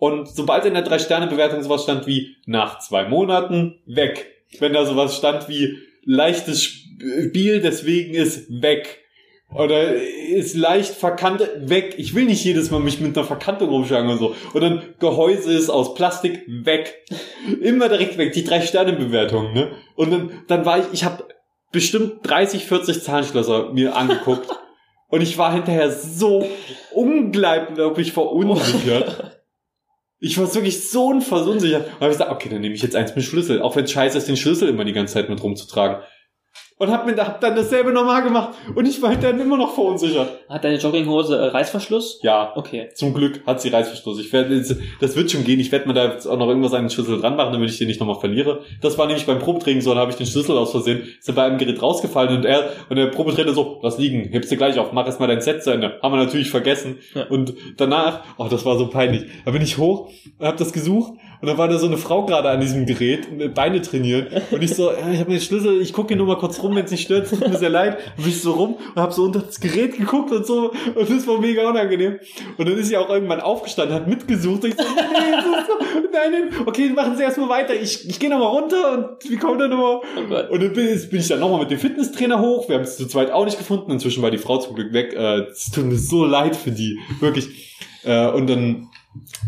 Und 0.00 0.28
sobald 0.28 0.64
in 0.64 0.74
der 0.74 0.82
Drei-Sterne-Bewertung 0.82 1.62
sowas 1.62 1.84
stand 1.84 2.08
wie 2.08 2.34
nach 2.44 2.80
zwei 2.80 3.08
Monaten 3.08 3.78
weg, 3.86 4.26
wenn 4.58 4.72
da 4.72 4.84
sowas 4.84 5.16
stand 5.16 5.48
wie 5.48 5.78
leichtes 6.04 6.64
Spiel, 6.64 7.60
deswegen 7.60 8.14
ist 8.14 8.50
weg. 8.50 9.01
Oder 9.54 9.94
ist 9.94 10.56
leicht 10.56 10.94
verkannt, 10.94 11.46
weg. 11.56 11.94
Ich 11.98 12.14
will 12.14 12.24
nicht 12.24 12.44
jedes 12.44 12.70
Mal 12.70 12.80
mich 12.80 13.00
mit 13.00 13.16
einer 13.16 13.26
Verkantung 13.26 13.68
rumschlagen 13.68 14.10
und 14.10 14.18
so. 14.18 14.34
Und 14.54 14.60
dann 14.62 14.82
Gehäuse 14.98 15.52
ist 15.52 15.68
aus 15.68 15.94
Plastik, 15.94 16.44
weg. 16.46 17.04
Immer 17.60 17.88
direkt 17.88 18.16
weg, 18.16 18.32
die 18.32 18.44
Drei-Sterne-Bewertung, 18.44 19.52
ne? 19.52 19.72
Und 19.94 20.10
dann, 20.10 20.30
dann 20.48 20.64
war 20.64 20.78
ich, 20.78 20.86
ich 20.92 21.04
habe 21.04 21.24
bestimmt 21.70 22.20
30, 22.22 22.64
40 22.64 23.02
Zahnschlösser 23.02 23.72
mir 23.72 23.94
angeguckt. 23.94 24.48
und 25.08 25.20
ich 25.20 25.36
war 25.36 25.52
hinterher 25.52 25.90
so 25.90 26.46
unglaublich 26.94 28.12
verunsichert. 28.12 29.42
Ich 30.20 30.38
war 30.38 30.54
wirklich 30.54 30.88
so 30.88 31.20
verunsichert. 31.20 31.86
Und 31.86 31.94
habe 31.94 32.06
ich 32.06 32.18
gesagt, 32.18 32.30
okay, 32.30 32.48
dann 32.48 32.60
nehme 32.60 32.74
ich 32.74 32.82
jetzt 32.82 32.96
eins 32.96 33.14
mit 33.14 33.24
Schlüssel. 33.24 33.60
Auch 33.60 33.76
wenn 33.76 33.84
es 33.84 33.92
scheiße 33.92 34.16
ist, 34.16 34.28
den 34.28 34.36
Schlüssel 34.36 34.68
immer 34.68 34.84
die 34.84 34.92
ganze 34.92 35.14
Zeit 35.14 35.28
mit 35.28 35.42
rumzutragen. 35.42 36.02
Und 36.82 36.90
hab 36.90 37.06
mir 37.06 37.16
hab 37.16 37.40
dann 37.40 37.54
dasselbe 37.54 37.92
nochmal 37.92 38.24
gemacht. 38.24 38.56
Und 38.74 38.88
ich 38.88 39.00
war 39.00 39.10
hinterher 39.10 39.40
immer 39.40 39.56
noch 39.56 39.72
verunsichert. 39.72 40.28
Hat 40.48 40.64
deine 40.64 40.78
Jogginghose 40.78 41.36
äh, 41.38 41.44
Reißverschluss? 41.46 42.18
Ja, 42.22 42.52
Okay. 42.56 42.88
zum 42.92 43.14
Glück 43.14 43.40
hat 43.46 43.60
sie 43.60 43.68
Reißverschluss. 43.68 44.18
Ich 44.18 44.32
werde, 44.32 44.60
das 45.00 45.14
wird 45.14 45.30
schon 45.30 45.44
gehen. 45.44 45.60
Ich 45.60 45.70
werde 45.70 45.86
mir 45.86 45.94
da 45.94 46.10
jetzt 46.12 46.26
auch 46.26 46.36
noch 46.36 46.48
irgendwas 46.48 46.74
an 46.74 46.82
den 46.82 46.90
Schlüssel 46.90 47.20
dran 47.20 47.36
machen, 47.36 47.52
damit 47.52 47.70
ich 47.70 47.78
den 47.78 47.86
nicht 47.86 48.00
nochmal 48.00 48.18
verliere. 48.18 48.62
Das 48.80 48.98
war 48.98 49.06
nämlich 49.06 49.26
beim 49.26 49.38
Probetraining 49.38 49.80
so, 49.80 49.94
da 49.94 50.00
habe 50.00 50.10
ich 50.10 50.16
den 50.16 50.26
Schlüssel 50.26 50.58
aus 50.58 50.72
Versehen, 50.72 51.02
ist 51.20 51.28
er 51.28 51.34
bei 51.36 51.44
einem 51.44 51.58
Gerät 51.58 51.80
rausgefallen 51.80 52.36
und 52.38 52.44
er, 52.44 52.70
und 52.88 52.96
der 52.96 53.06
Probetrainer 53.06 53.52
so, 53.52 53.78
lass 53.80 53.98
liegen, 53.98 54.30
hebst 54.32 54.50
du 54.50 54.56
gleich 54.56 54.76
auf, 54.80 54.90
mach 54.92 55.06
erst 55.06 55.20
mal 55.20 55.28
dein 55.28 55.40
Set 55.40 55.62
zu 55.62 55.70
Ende. 55.70 56.00
Haben 56.02 56.14
wir 56.14 56.24
natürlich 56.24 56.50
vergessen. 56.50 56.98
Ja. 57.14 57.26
Und 57.28 57.54
danach, 57.76 58.24
oh, 58.38 58.48
das 58.50 58.64
war 58.64 58.76
so 58.76 58.88
peinlich. 58.88 59.26
Da 59.44 59.52
bin 59.52 59.62
ich 59.62 59.78
hoch, 59.78 60.10
hab 60.40 60.56
das 60.56 60.72
gesucht 60.72 61.12
Und 61.42 61.48
dann 61.48 61.58
war 61.58 61.66
da 61.66 61.76
so 61.76 61.86
eine 61.86 61.98
Frau 61.98 62.24
gerade 62.24 62.48
an 62.50 62.60
diesem 62.60 62.86
Gerät, 62.86 63.52
Beine 63.52 63.82
trainieren. 63.82 64.28
Und 64.52 64.62
ich 64.62 64.74
so, 64.76 64.92
ja, 64.92 65.10
ich 65.12 65.18
habe 65.18 65.32
den 65.32 65.40
Schlüssel, 65.40 65.82
ich 65.82 65.92
gucke 65.92 66.08
hier 66.08 66.16
nur 66.16 66.28
mal 66.28 66.38
kurz 66.38 66.62
rum, 66.62 66.76
wenn 66.76 66.84
es 66.84 66.92
nicht 66.92 67.02
stört, 67.02 67.28
tut 67.28 67.40
mir 67.40 67.58
sehr 67.58 67.68
leid. 67.68 67.98
Und 68.16 68.22
bin 68.22 68.32
ich 68.32 68.40
so 68.40 68.52
rum 68.52 68.76
und 68.94 69.02
habe 69.02 69.12
so 69.12 69.24
unter 69.24 69.40
das 69.40 69.58
Gerät 69.58 69.96
geguckt 69.98 70.30
und 70.30 70.46
so. 70.46 70.70
Und 70.94 71.10
das 71.10 71.26
war 71.26 71.40
mega 71.40 71.68
unangenehm. 71.68 72.20
Und 72.56 72.68
dann 72.68 72.78
ist 72.78 72.86
sie 72.86 72.96
auch 72.96 73.08
irgendwann 73.10 73.40
aufgestanden, 73.40 73.94
hat 73.96 74.06
mitgesucht. 74.06 74.62
Und 74.62 74.70
ich 74.70 74.76
so, 74.76 74.84
nee, 74.84 75.36
ist 75.58 75.66
so, 75.66 75.72
nein, 76.12 76.30
nein, 76.30 76.50
okay, 76.64 76.90
machen 76.90 77.16
Sie 77.16 77.24
erstmal 77.24 77.48
weiter. 77.48 77.74
Ich, 77.74 78.08
ich 78.08 78.20
gehe 78.20 78.30
nochmal 78.30 78.48
runter 78.48 78.92
und 78.92 79.28
wir 79.28 79.38
kommen 79.40 79.58
dann 79.58 79.70
nochmal. 79.70 80.00
Oh. 80.30 80.54
Und 80.54 80.62
dann 80.62 80.72
bin, 80.72 81.08
bin 81.10 81.20
ich 81.20 81.26
dann 81.26 81.40
nochmal 81.40 81.58
mit 81.58 81.72
dem 81.72 81.78
Fitnesstrainer 81.80 82.40
hoch. 82.40 82.68
Wir 82.68 82.76
haben 82.76 82.84
es 82.84 82.96
zu 82.96 83.08
zweit 83.08 83.32
auch 83.32 83.44
nicht 83.44 83.58
gefunden. 83.58 83.90
Inzwischen 83.90 84.22
war 84.22 84.30
die 84.30 84.38
Frau 84.38 84.58
zum 84.58 84.76
Glück 84.76 84.92
weg. 84.92 85.12
Äh, 85.12 85.46
Es 85.50 85.72
tut 85.72 85.86
mir 85.86 85.96
so 85.96 86.24
leid 86.24 86.54
für 86.54 86.70
die. 86.70 87.00
Wirklich. 87.18 87.76
Äh, 88.04 88.28
Und 88.28 88.48
dann 88.48 88.88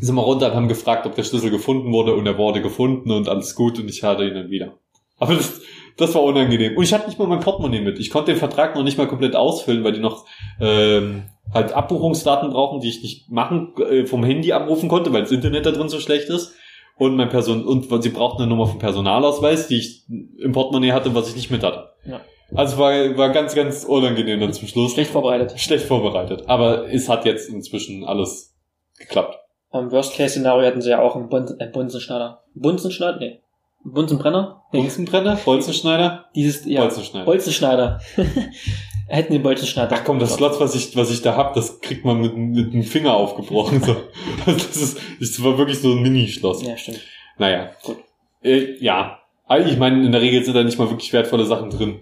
sind 0.01 0.15
wir 0.15 0.23
runter 0.23 0.51
und 0.51 0.55
haben 0.55 0.69
gefragt, 0.69 1.07
ob 1.07 1.15
der 1.15 1.25
Schlüssel 1.25 1.51
gefunden 1.51 1.93
wurde. 1.93 2.15
Und 2.15 2.27
er 2.27 2.39
wurde 2.39 2.63
gefunden 2.63 3.11
und 3.11 3.29
alles 3.29 3.55
gut. 3.55 3.79
Und 3.79 3.89
ich 3.89 4.03
hatte 4.03 4.25
ihn 4.27 4.35
dann 4.35 4.51
wieder. 4.51 4.75
Aber 5.19 5.35
das, 5.35 5.61
das 5.97 6.15
war 6.15 6.23
unangenehm. 6.23 6.77
Und 6.77 6.85
ich 6.85 6.93
hatte 6.93 7.07
nicht 7.07 7.19
mal 7.19 7.29
mein 7.29 7.41
Portemonnaie 7.41 7.81
mit. 7.81 7.99
Ich 7.99 8.11
konnte 8.11 8.33
den 8.33 8.39
Vertrag 8.39 8.75
noch 8.75 8.83
nicht 8.83 8.99
mal 8.99 9.09
komplett 9.09 9.37
ausfüllen, 9.37 9.85
weil 9.85 9.93
die 9.93 10.01
noch 10.01 10.27
ähm, 10.61 11.25
halt 11.53 11.73
Abbuchungsdaten 11.73 12.51
brauchen, 12.51 12.81
die 12.81 12.89
ich 12.89 13.03
nicht 13.03 13.31
machen, 13.31 13.75
äh, 13.79 14.07
vom 14.07 14.25
Handy 14.25 14.53
abrufen 14.53 14.89
konnte, 14.89 15.13
weil 15.13 15.23
das 15.23 15.33
Internet 15.33 15.67
da 15.67 15.71
drin 15.71 15.89
so 15.89 16.01
schlecht 16.01 16.29
ist. 16.29 16.55
Und 16.97 17.17
mein 17.17 17.29
Person 17.29 17.65
und 17.65 18.03
sie 18.03 18.11
brauchten 18.11 18.43
eine 18.43 18.49
Nummer 18.49 18.69
vom 18.69 18.79
Personalausweis, 18.79 19.67
die 19.67 19.79
ich 19.79 20.05
im 20.09 20.53
Portemonnaie 20.53 20.93
hatte, 20.93 21.13
was 21.15 21.29
ich 21.29 21.35
nicht 21.35 21.51
mit 21.51 21.65
hatte. 21.65 21.89
Ja. 22.07 22.21
Also 22.55 22.79
war, 22.79 22.93
war 23.17 23.31
ganz, 23.31 23.55
ganz 23.55 23.85
unangenehm 23.85 24.39
dann 24.39 24.53
zum 24.53 24.69
Schluss. 24.69 24.93
Schlecht 24.93 25.11
vorbereitet. 25.11 25.59
Schlecht 25.59 25.87
vorbereitet. 25.87 26.45
Aber 26.47 26.89
es 26.93 27.09
hat 27.09 27.25
jetzt 27.25 27.49
inzwischen 27.49 28.05
alles 28.05 28.55
geklappt. 28.99 29.39
Im 29.75 29.91
Worst-Case-Szenario 29.91 30.67
hatten 30.67 30.81
sie 30.81 30.91
ja 30.91 31.01
auch 31.03 31.17
einen, 31.17 31.29
Bun 31.29 31.49
einen 31.59 31.73
Bunsenschneider. 31.73 32.43
Bunsenschneider? 32.55 33.19
Nee. 33.19 33.41
Bunsenbrenner? 33.85 34.63
Nee. 34.73 34.81
Bunsenbrenner? 34.81 35.37
Bolzenschneider? 35.45 36.27
Dieses, 36.35 36.65
ja. 36.65 36.81
Bolzenschneider. 36.83 37.25
Bolzenschneider. 37.27 38.01
Hätten 39.09 39.33
den 39.35 39.43
Bolzenschneider. 39.43 39.97
Ach 39.99 40.05
komm, 40.05 40.19
das 40.19 40.35
Slot, 40.35 40.59
was 40.59 40.75
ich, 40.75 40.97
was 40.97 41.11
ich 41.11 41.21
da 41.21 41.37
hab, 41.37 41.55
das 41.55 41.81
kriegt 41.81 42.05
man 42.05 42.21
mit, 42.21 42.35
mit 42.37 42.73
dem 42.73 42.83
Finger 42.83 43.15
aufgebrochen. 43.15 43.83
So. 43.83 43.97
Das, 44.47 44.77
ist, 44.77 44.99
das 45.21 45.43
war 45.43 45.59
wirklich 45.59 45.79
so 45.79 45.93
ein 45.93 46.03
Mini-Schloss. 46.03 46.63
Ja, 46.63 46.77
stimmt. 46.77 47.01
Naja. 47.39 47.71
Gut. 47.83 47.97
Äh, 48.43 48.77
ja. 48.83 49.19
Also 49.47 49.69
Ich 49.69 49.77
meine, 49.77 50.05
in 50.05 50.13
der 50.13 50.21
Regel 50.23 50.43
sind 50.45 50.55
da 50.55 50.63
nicht 50.65 50.79
mal 50.79 50.89
wirklich 50.89 51.13
wertvolle 51.13 51.45
Sachen 51.45 51.71
drin. 51.71 52.01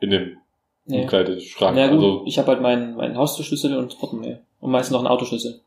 In 0.00 0.10
dem 0.10 0.36
Nee. 0.86 1.02
Umkleideschrank. 1.02 1.76
Na 1.76 1.86
gut, 1.86 1.96
Also, 1.96 2.22
ich 2.26 2.38
habe 2.38 2.48
halt 2.48 2.60
meinen, 2.60 2.96
meinen 2.96 3.16
Haustürschlüssel 3.16 3.76
und 3.78 3.98
Portemonnaie. 3.98 4.38
Und 4.60 4.70
meistens 4.70 4.92
noch 4.92 5.00
einen 5.00 5.08
Autoschlüssel. 5.08 5.60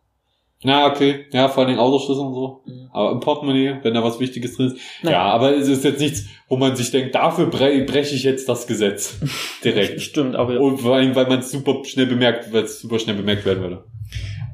Na, 0.63 0.87
okay. 0.87 1.25
Ja, 1.31 1.49
vor 1.49 1.65
allem 1.65 1.77
Autoschlüssel 1.77 2.23
und 2.25 2.33
so. 2.33 2.63
Mhm. 2.65 2.89
Aber 2.91 3.11
im 3.11 3.19
Portemonnaie, 3.19 3.77
wenn 3.83 3.93
da 3.93 4.03
was 4.03 4.19
Wichtiges 4.19 4.55
drin 4.57 4.67
ist. 4.67 4.77
Nein. 5.03 5.13
Ja, 5.13 5.23
aber 5.23 5.55
es 5.55 5.67
ist 5.67 5.83
jetzt 5.83 5.99
nichts, 5.99 6.25
wo 6.49 6.57
man 6.57 6.75
sich 6.75 6.89
denkt, 6.89 7.13
dafür 7.13 7.45
bre 7.47 7.83
breche 7.83 8.15
ich 8.15 8.23
jetzt 8.23 8.49
das 8.49 8.65
Gesetz. 8.65 9.19
Direkt. 9.63 10.01
Stimmt, 10.01 10.35
aber 10.35 10.59
Und 10.59 10.79
vor 10.79 10.95
allem, 10.95 11.15
weil 11.15 11.27
man 11.27 11.39
es 11.39 11.51
super 11.51 11.83
schnell 11.85 12.07
bemerkt, 12.07 12.51
weil 12.51 12.63
es 12.63 12.79
super 12.81 12.97
schnell 12.97 13.15
bemerkt 13.15 13.45
werden 13.45 13.61
würde. 13.61 13.83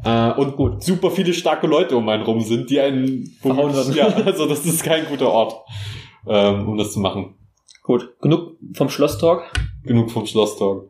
Äh, 0.03 0.31
und 0.39 0.57
gut, 0.57 0.83
super 0.83 1.09
viele 1.09 1.33
starke 1.33 1.67
Leute 1.67 1.95
um 1.95 2.09
einen 2.09 2.23
rum 2.23 2.41
sind, 2.41 2.69
die 2.69 2.81
einen 2.81 3.25
Verhauen. 3.41 3.73
Ja, 3.93 4.07
also 4.25 4.45
das 4.45 4.65
ist 4.65 4.83
kein 4.83 5.05
guter 5.05 5.29
Ort, 5.29 5.55
ähm, 6.27 6.67
um 6.67 6.77
das 6.77 6.91
zu 6.91 6.99
machen. 6.99 7.35
gut. 7.83 8.09
Genug 8.19 8.57
vom 8.73 8.89
Schlosstalk. 8.89 9.43
Genug 9.85 10.11
vom 10.11 10.25
Schlosstalk. 10.25 10.89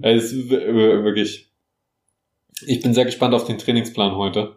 Es 0.00 0.32
ist 0.32 0.50
wirklich. 0.50 1.47
Ich 2.66 2.80
bin 2.82 2.94
sehr 2.94 3.04
gespannt 3.04 3.34
auf 3.34 3.44
den 3.44 3.58
Trainingsplan 3.58 4.16
heute. 4.16 4.56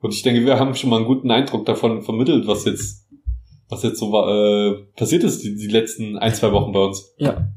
Und 0.00 0.14
ich 0.14 0.22
denke, 0.22 0.44
wir 0.44 0.58
haben 0.58 0.74
schon 0.74 0.90
mal 0.90 0.96
einen 0.96 1.06
guten 1.06 1.30
Eindruck 1.30 1.66
davon 1.66 2.02
vermittelt, 2.02 2.46
was 2.46 2.64
jetzt, 2.64 3.06
was 3.68 3.82
jetzt 3.82 3.98
so 3.98 4.06
äh, 4.16 4.84
passiert 4.96 5.24
ist, 5.24 5.42
die, 5.42 5.56
die 5.56 5.66
letzten 5.68 6.16
ein, 6.18 6.34
zwei 6.34 6.52
Wochen 6.52 6.72
bei 6.72 6.80
uns. 6.80 7.14
Ja. 7.18 7.48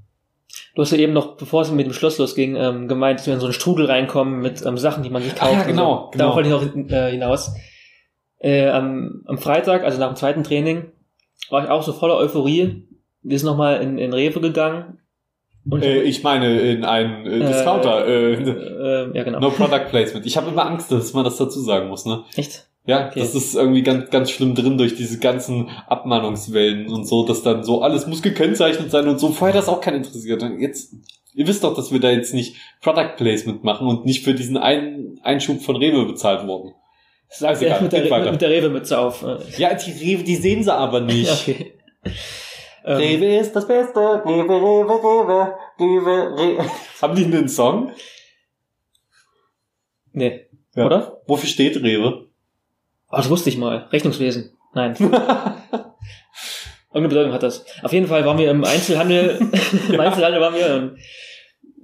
Du 0.75 0.81
hast 0.81 0.91
ja 0.91 0.97
eben 0.97 1.13
noch, 1.13 1.37
bevor 1.37 1.61
es 1.61 1.71
mit 1.71 1.85
dem 1.85 1.93
Schloss 1.93 2.17
losging, 2.17 2.55
ähm, 2.55 2.87
gemeint, 2.87 3.19
dass 3.19 3.27
wir 3.27 3.33
in 3.35 3.39
so 3.39 3.45
einen 3.45 3.53
Strudel 3.53 3.85
reinkommen 3.85 4.39
mit 4.41 4.65
ähm, 4.65 4.77
Sachen, 4.77 5.03
die 5.03 5.09
man 5.09 5.21
sich 5.23 5.33
Ah, 5.33 5.45
kauft. 5.45 5.53
ja, 5.53 5.61
und 5.61 5.67
genau, 5.67 5.95
So. 6.05 6.09
genau. 6.11 6.23
Darauf 6.23 6.35
wollte 6.35 6.49
ich 6.49 6.85
noch 6.89 6.91
äh, 6.97 7.11
hinaus. 7.11 7.51
Äh, 8.39 8.67
am, 8.69 9.23
am 9.25 9.37
Freitag, 9.37 9.83
also 9.83 9.99
nach 9.99 10.11
dem 10.11 10.15
zweiten 10.17 10.43
Training, 10.43 10.91
war 11.49 11.63
ich 11.63 11.69
auch 11.69 11.83
so 11.83 11.93
voller 11.93 12.17
Euphorie. 12.17 12.87
Wir 13.21 13.39
sind 13.39 13.45
nochmal 13.47 13.81
in, 13.81 13.97
in 13.97 14.13
Rewe 14.13 14.41
gegangen. 14.41 14.99
Äh, 15.71 16.01
ich 16.01 16.23
meine, 16.23 16.59
in 16.59 16.83
einen 16.83 17.25
äh, 17.25 17.39
Discounter. 17.47 18.05
Äh, 18.07 18.33
äh, 18.33 19.17
ja, 19.17 19.23
genau. 19.23 19.39
no 19.39 19.49
Product 19.51 19.85
Placement. 19.89 20.25
Ich 20.25 20.35
habe 20.37 20.49
immer 20.49 20.65
Angst, 20.65 20.91
dass 20.91 21.13
man 21.13 21.23
das 21.23 21.37
dazu 21.37 21.59
sagen 21.61 21.87
muss, 21.89 22.05
ne? 22.05 22.23
Echt? 22.35 22.67
Ja, 22.85 23.07
Okay. 23.07 23.21
das 23.21 23.33
ist 23.33 23.55
irgendwie 23.55 23.81
ganz, 23.81 24.09
ganz 24.09 24.29
schlimm 24.29 24.55
drin 24.55 24.77
durch 24.77 24.95
diese 24.95 25.17
ganzen 25.19 25.69
Abmahnungswellen 25.87 26.89
und 26.89 27.05
so, 27.07 27.25
dass 27.25 27.41
dann 27.41 27.63
so 27.63 27.81
alles 27.81 28.07
muss 28.07 28.21
gekennzeichnet 28.21 28.91
sein 28.91 29.07
und 29.07 29.19
so. 29.19 29.29
Vorher 29.29 29.55
das 29.55 29.69
auch 29.69 29.79
kein 29.79 29.95
interessiert. 29.95 30.43
Und 30.43 30.59
jetzt, 30.59 30.93
ihr 31.33 31.47
wisst 31.47 31.63
doch, 31.63 31.75
dass 31.75 31.93
wir 31.93 32.01
da 32.01 32.11
jetzt 32.11 32.33
nicht 32.33 32.57
Product 32.81 33.15
Placement 33.15 33.63
machen 33.63 33.87
und 33.87 34.03
nicht 34.05 34.25
für 34.25 34.33
diesen 34.33 34.57
einen 34.57 35.17
Einschub 35.23 35.61
von 35.61 35.77
Rewe 35.77 36.05
bezahlt 36.05 36.45
wurden. 36.45 36.73
Sagt 37.29 37.61
egal, 37.61 37.77
er 37.77 37.81
mit 37.83 37.93
der, 37.93 38.09
weiter. 38.11 38.31
mit 38.31 38.41
der 38.41 38.49
Rewe-Mütze 38.49 38.99
auf. 38.99 39.23
Äh, 39.23 39.37
Ja, 39.57 39.73
die 39.73 39.91
Rewe, 39.91 40.23
die 40.23 40.35
sehen 40.35 40.61
sie 40.63 40.73
aber 40.73 40.99
nicht. 40.99 41.31
okay. 41.47 41.71
Ähm, 42.85 42.97
Rewe 42.97 43.37
ist 43.37 43.53
das 43.53 43.67
Beste. 43.67 43.99
Rewe, 43.99 44.49
Rewe, 44.49 44.93
Rewe, 44.93 45.55
Rewe, 45.79 46.37
Rewe. 46.37 46.65
Haben 47.01 47.15
die 47.15 47.25
einen 47.25 47.47
Song? 47.47 47.91
nee. 50.11 50.47
Ja. 50.75 50.85
Oder? 50.87 51.21
Wofür 51.27 51.47
steht 51.47 51.81
Rewe? 51.81 52.27
Oh, 53.09 53.17
das 53.17 53.29
wusste 53.29 53.49
ich 53.49 53.57
mal. 53.57 53.87
Rechnungswesen. 53.91 54.57
Nein. 54.73 54.95
Irgendeine 56.93 57.09
Bedeutung 57.09 57.33
hat 57.33 57.43
das. 57.43 57.65
Auf 57.83 57.93
jeden 57.93 58.07
Fall 58.07 58.25
waren 58.25 58.37
wir 58.37 58.49
im 58.51 58.63
Einzelhandel, 58.63 59.39
im 59.89 59.99
Einzelhandel 59.99 60.41
waren 60.41 60.55
wir 60.55 60.75
und 60.75 60.97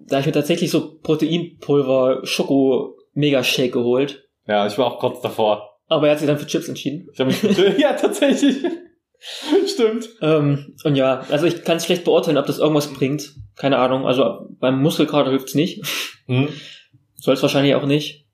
da 0.07 0.19
ich 0.19 0.25
mir 0.25 0.31
tatsächlich 0.31 0.71
so 0.71 0.97
Proteinpulver 0.99 2.21
Schoko 2.23 2.97
Mega 3.13 3.43
Shake 3.43 3.73
geholt. 3.73 4.27
Ja, 4.47 4.65
ich 4.65 4.77
war 4.77 4.87
auch 4.87 4.99
kurz 4.99 5.21
davor. 5.21 5.77
Aber 5.87 6.07
er 6.07 6.11
hat 6.11 6.19
sich 6.19 6.27
dann 6.27 6.37
für 6.37 6.47
Chips 6.47 6.67
entschieden. 6.67 7.07
Ich 7.13 7.19
habe 7.19 7.29
mich 7.31 7.77
ja 7.79 7.93
tatsächlich. 7.93 8.63
Stimmt. 9.67 10.09
Ähm, 10.21 10.75
und 10.83 10.95
ja, 10.95 11.21
also 11.29 11.45
ich 11.45 11.63
kann 11.63 11.77
es 11.77 11.85
schlecht 11.85 12.03
beurteilen, 12.05 12.37
ob 12.37 12.45
das 12.45 12.59
irgendwas 12.59 12.87
bringt. 12.93 13.33
Keine 13.55 13.77
Ahnung. 13.77 14.05
Also 14.07 14.47
beim 14.59 14.81
Muskelkater 14.81 15.29
hilft's 15.31 15.55
nicht. 15.55 15.81
Hm. 16.27 16.47
Soll 17.15 17.33
es 17.33 17.41
wahrscheinlich 17.41 17.73
auch 17.73 17.87
nicht. 17.87 18.27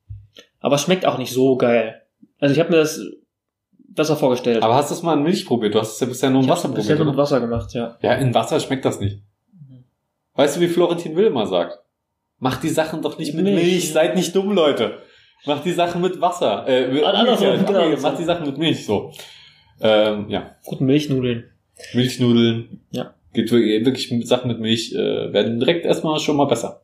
Aber 0.59 0.75
es 0.75 0.81
schmeckt 0.81 1.05
auch 1.05 1.17
nicht 1.17 1.31
so 1.31 1.55
geil. 1.55 2.01
Also 2.39 2.53
ich 2.53 2.59
habe 2.59 2.71
mir 2.71 2.75
das 2.79 2.99
besser 3.87 4.17
vorgestellt. 4.17 4.61
Aber 4.63 4.75
hast 4.75 4.91
du 4.91 4.95
es 4.95 5.01
mal 5.01 5.13
in 5.15 5.23
Milch 5.23 5.45
probiert? 5.45 5.73
Du 5.75 5.79
hast 5.79 5.93
es 5.93 5.99
ja 6.01 6.07
bisher 6.07 6.29
nur 6.29 6.39
in 6.41 6.45
ich 6.45 6.51
Wasser 6.51 6.67
probiert, 6.67 6.99
nur 6.99 7.07
mit? 7.07 7.15
Wasser 7.15 7.39
gemacht, 7.39 7.73
ja. 7.73 7.97
Ja, 8.01 8.15
in 8.15 8.33
Wasser 8.33 8.59
schmeckt 8.59 8.83
das 8.83 8.99
nicht. 8.99 9.21
Weißt 10.33 10.57
du, 10.57 10.59
wie 10.59 10.67
Florentin 10.67 11.15
Will 11.15 11.27
immer 11.27 11.47
sagt? 11.47 11.79
Macht 12.39 12.63
die 12.63 12.69
Sachen 12.69 13.01
doch 13.01 13.17
nicht 13.17 13.33
mit 13.33 13.45
Milch. 13.45 13.63
Milch. 13.63 13.93
Seid 13.93 14.13
nicht 14.17 14.35
dumm, 14.35 14.51
Leute. 14.51 14.97
Macht 15.45 15.63
die 15.63 15.71
Sachen 15.71 16.01
mit 16.01 16.19
Wasser. 16.19 16.67
Äh, 16.67 16.91
mit 16.91 17.01
Ah, 17.05 17.23
Milch, 17.23 17.39
genau. 17.39 17.61
okay, 17.61 17.95
macht 18.01 18.19
die 18.19 18.25
Sachen 18.25 18.45
mit 18.45 18.57
Milch, 18.57 18.85
so. 18.85 19.13
Ähm, 19.81 20.29
ja. 20.29 20.55
Guten 20.65 20.85
Milchnudeln. 20.85 21.45
Milchnudeln. 21.93 22.81
Ja. 22.91 23.13
Geht 23.33 23.51
wirklich, 23.51 23.85
wirklich 23.85 24.11
mit 24.11 24.27
Sachen 24.27 24.47
mit 24.47 24.59
Milch, 24.59 24.93
äh, 24.93 25.33
werden 25.33 25.59
direkt 25.59 25.85
erstmal 25.85 26.19
schon 26.19 26.37
mal 26.37 26.45
besser. 26.45 26.81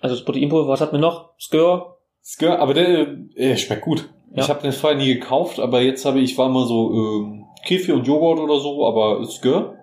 Also 0.00 0.16
das 0.16 0.24
Proteinpulver, 0.24 0.68
was 0.68 0.80
hat 0.80 0.92
mir 0.92 0.98
noch? 0.98 1.30
Skör. 1.38 1.98
Skir, 2.24 2.58
aber 2.58 2.74
der 2.74 3.16
äh, 3.36 3.56
schmeckt 3.56 3.82
gut. 3.82 4.08
Ja. 4.34 4.42
Ich 4.42 4.48
habe 4.48 4.62
den 4.62 4.72
vorher 4.72 4.98
nie 4.98 5.14
gekauft, 5.14 5.60
aber 5.60 5.80
jetzt 5.80 6.04
habe 6.04 6.20
ich, 6.20 6.36
war 6.36 6.48
mal 6.48 6.66
so 6.66 6.92
ähm, 6.92 7.46
Kefir 7.64 7.94
und 7.94 8.06
Joghurt 8.06 8.38
oder 8.38 8.58
so, 8.60 8.86
aber 8.86 9.24
Skir. 9.26 9.76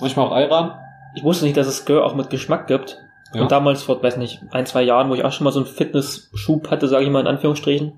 Manchmal 0.00 0.26
auch 0.26 0.32
Ayran. 0.32 0.78
Ich 1.16 1.24
wusste 1.24 1.44
nicht, 1.44 1.56
dass 1.56 1.66
es 1.66 1.78
Skör 1.78 2.04
auch 2.04 2.14
mit 2.14 2.30
Geschmack 2.30 2.66
gibt. 2.66 2.98
Ja. 3.34 3.42
Und 3.42 3.52
damals 3.52 3.82
vor, 3.82 4.02
weiß 4.02 4.16
nicht, 4.16 4.40
ein, 4.52 4.66
zwei 4.66 4.82
Jahren, 4.82 5.10
wo 5.10 5.14
ich 5.14 5.24
auch 5.24 5.32
schon 5.32 5.44
mal 5.44 5.50
so 5.50 5.60
einen 5.60 5.68
Fitnessschub 5.68 6.70
hatte, 6.70 6.88
sage 6.88 7.04
ich 7.04 7.10
mal 7.10 7.20
in 7.20 7.26
Anführungsstrichen, 7.26 7.92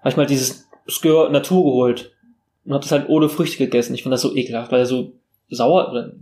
habe 0.00 0.08
ich 0.08 0.16
mal 0.16 0.26
dieses 0.26 0.68
Skör 0.88 1.30
Natur 1.30 1.64
geholt. 1.64 2.12
Und 2.64 2.72
habe 2.72 2.82
das 2.82 2.92
halt 2.92 3.08
ohne 3.08 3.28
Früchte 3.28 3.58
gegessen. 3.58 3.94
Ich 3.94 4.02
fand 4.02 4.12
das 4.12 4.22
so 4.22 4.34
ekelhaft, 4.34 4.72
weil 4.72 4.80
er 4.80 4.86
so 4.86 5.12
sauer, 5.50 5.90
oder 5.90 6.12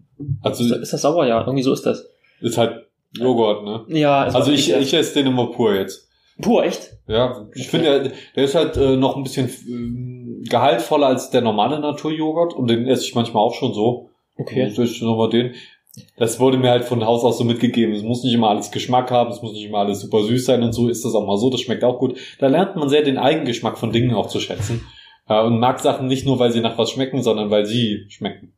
Also 0.43 0.65
ist, 0.65 0.71
ist 0.73 0.93
das 0.93 1.03
sauer? 1.03 1.27
Ja, 1.27 1.41
irgendwie 1.41 1.63
so 1.63 1.73
ist 1.73 1.87
das. 1.87 2.09
ist 2.41 2.59
halt 2.59 2.87
Joghurt, 3.17 3.65
ne? 3.65 3.85
Ja, 3.89 4.27
war 4.27 4.35
Also 4.35 4.51
ich, 4.53 4.69
ekelhaft. 4.69 4.87
ich 4.87 4.95
esse 4.95 5.15
den 5.15 5.27
immer 5.29 5.47
pur 5.47 5.75
jetzt. 5.75 6.09
Pur, 6.41 6.65
echt? 6.65 6.91
Ja, 7.07 7.47
ich 7.55 7.69
Okay. 7.69 7.69
finde, 7.71 8.03
der, 8.03 8.13
der 8.35 8.45
ist 8.45 8.55
halt 8.55 8.77
äh, 8.77 8.97
noch 8.97 9.17
ein 9.17 9.23
bisschen 9.23 9.51
ähm, 9.69 10.45
gehaltvoller 10.49 11.07
als 11.09 11.31
der 11.31 11.43
normale 11.43 11.79
Naturjoghurt 11.79 12.55
und 12.55 12.69
den 12.69 12.87
esse 12.89 13.05
ich 13.05 13.15
manchmal 13.15 13.43
auch 13.43 13.55
schon 13.55 13.75
so. 13.75 14.09
Okay. 14.39 14.65
Das 14.75 14.79
ist 14.79 15.03
nochmal 15.03 15.29
den. 15.29 15.55
Das 16.17 16.41
wurde 16.41 16.57
mir 16.57 16.71
halt 16.71 16.85
von 16.85 17.05
Haus 17.05 17.23
aus 17.23 17.37
so 17.39 17.45
mitgegeben. 17.45 17.95
Es 17.95 18.03
muss 18.03 18.25
nicht 18.25 18.33
immer 18.33 18.49
alles 18.49 18.71
Geschmack 18.71 19.11
haben, 19.11 19.31
es 19.31 19.43
muss 19.43 19.53
nicht 19.53 19.67
immer 19.67 19.79
alles 19.79 20.01
super 20.01 20.23
süß 20.23 20.47
sein 20.47 20.63
und 20.63 20.73
so 20.73 20.89
ist 20.89 21.05
das 21.05 21.15
auch 21.15 21.27
mal 21.27 21.37
so. 21.37 21.51
Das 21.51 21.61
schmeckt 21.61 21.85
auch 21.85 21.99
gut. 21.99 22.19
Da 22.39 22.47
lernt 22.47 22.77
man 22.77 22.89
sehr 22.89 23.03
den 23.03 23.19
Eigengeschmack 23.19 23.77
von 23.77 23.93
Dingen 23.93 24.15
auch 24.15 24.29
zu 24.29 24.41
schätzen. 24.41 24.87
Und 25.27 25.61
mag 25.61 25.81
Sachen 25.81 26.09
nicht 26.09 26.27
nur, 26.27 26.39
weil 26.39 26.51
sie 26.51 26.61
nach 26.61 26.77
was 26.79 26.91
schmecken, 26.91 27.23
sondern 27.23 27.51
weil 27.51 27.65
sie 27.65 28.07
schmecken. 28.09 28.55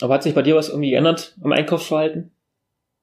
Aber 0.00 0.14
hat 0.14 0.22
sich 0.22 0.34
bei 0.34 0.42
dir 0.42 0.56
was 0.56 0.68
irgendwie 0.68 0.90
geändert 0.90 1.36
am 1.42 1.52
Einkaufsverhalten? 1.52 2.32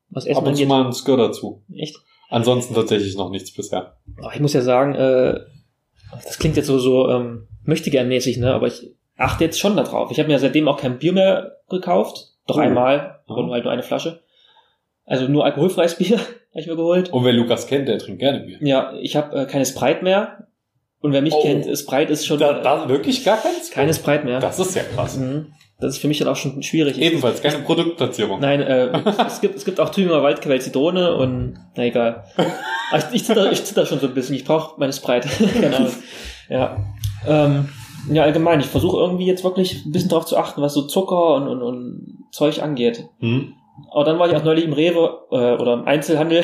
Was 0.10 0.26
Essen 0.26 0.40
Ab 0.40 0.48
und 0.48 0.56
zu 0.56 0.66
mal 0.66 0.86
ein 0.86 0.94
Skir 0.94 1.18
dazu. 1.18 1.64
Echt? 1.74 1.98
Ansonsten 2.30 2.74
tatsächlich 2.74 3.16
noch 3.16 3.30
nichts 3.30 3.54
bisher. 3.54 3.98
Aber 4.18 4.34
ich 4.34 4.40
muss 4.40 4.54
ja 4.54 4.62
sagen, 4.62 4.96
äh, 4.96 5.40
das 6.12 6.40
klingt 6.40 6.58
jetzt 6.58 6.68
so, 6.68 6.80
so 6.80 7.10
ähm, 7.10 7.48
möchte 7.64 7.90
gern 7.90 8.08
mäßig, 8.08 8.38
ne? 8.38 8.54
Aber 8.54 8.68
ich 8.68 8.96
achte 9.16 9.44
jetzt 9.44 9.60
schon 9.60 9.76
darauf. 9.76 10.12
Ich 10.12 10.20
habe 10.20 10.30
mir 10.30 10.40
seitdem 10.40 10.68
auch 10.68 10.78
kein 10.78 11.00
Bier 11.00 11.14
mehr 11.14 11.58
gekauft. 11.70 12.34
Doch 12.48 12.58
Oh. 12.58 12.62
einmal, 12.62 13.20
aber 13.28 13.44
nur 13.44 13.54
halt 13.54 13.64
nur 13.64 13.74
eine 13.74 13.84
Flasche. 13.84 14.22
Also 15.06 15.28
nur 15.28 15.46
alkoholfreies 15.46 15.96
Bier 15.98 16.18
habe 16.18 16.28
ich 16.62 16.68
mir 16.68 16.76
geholt. 16.76 17.12
Und 17.14 17.24
wer 17.26 17.34
Lukas 17.34 17.68
kennt, 17.68 17.88
der 17.88 18.00
trinkt 18.00 18.20
gerne 18.20 18.40
Bier. 18.42 18.58
Ja, 18.62 18.94
ich 19.02 19.16
habe 19.16 19.36
äh, 19.42 19.46
keine 19.46 19.66
Sprite 19.66 20.04
mehr. 20.04 20.48
Und 21.00 21.14
wer 21.14 21.22
mich 21.22 21.34
Oh. 21.34 21.42
kennt, 21.42 21.66
Sprite 21.78 22.12
ist 22.12 22.26
schon 22.26 22.40
Da, 22.40 22.60
äh, 22.60 22.64
da 22.64 22.90
wirklich 22.90 23.24
gar 23.24 23.38
keins? 23.38 23.70
keine 23.72 23.94
Sprite 23.94 24.26
mehr. 24.26 24.40
Das 24.40 24.58
ist 24.60 24.76
ja 24.76 24.82
krass. 24.84 25.18
Mhm. 25.18 25.54
Das 25.80 25.94
ist 25.94 26.00
für 26.02 26.08
mich 26.08 26.18
dann 26.18 26.28
auch 26.28 26.36
schon 26.36 26.64
schwierig. 26.64 27.00
Ebenfalls 27.00 27.40
keine 27.44 27.60
Produktplatzierung. 27.60 28.40
Nein, 28.40 28.62
äh, 28.62 28.90
es, 29.28 29.40
gibt, 29.42 29.56
es 29.56 29.64
gibt 29.64 29.80
auch 29.80 29.90
Thüringer 29.90 30.24
Waldquell 30.24 30.60
Zitrone 30.60 31.16
und 31.16 31.60
na 31.76 31.84
egal. 31.86 32.24
Ich, 32.96 33.04
ich, 33.12 33.26
zitter, 33.26 33.52
ich 33.52 33.66
zitter 33.66 33.86
schon 33.86 34.00
so 34.00 34.08
ein 34.08 34.14
bisschen. 34.14 34.34
Ich 34.34 34.46
brauche 34.46 34.80
meine 34.80 34.94
Sprite. 34.94 35.28
Ahnung. 35.76 35.92
Ja. 36.50 36.78
Ähm, 37.28 37.68
ja, 38.10 38.24
allgemein, 38.24 38.62
ich 38.62 38.68
versuche 38.68 38.96
irgendwie 38.98 39.26
jetzt 39.26 39.44
wirklich 39.44 39.86
ein 39.86 39.92
bisschen 39.92 40.08
drauf 40.10 40.26
zu 40.26 40.38
achten, 40.38 40.62
was 40.62 40.74
so 40.74 40.84
Zucker 40.84 41.36
und, 41.36 41.50
und, 41.50 41.62
und 41.62 42.17
Zeug 42.32 42.62
angeht. 42.62 43.08
Hm? 43.20 43.54
Aber 43.92 44.04
dann 44.04 44.18
war 44.20 44.28
ich 44.30 44.36
auch 44.36 44.44
neulich 44.44 44.66
im 44.66 44.74
Rewe 44.74 45.20
äh, 45.32 45.62
oder 45.62 45.74
im 45.74 45.86
Einzelhandel 45.86 46.44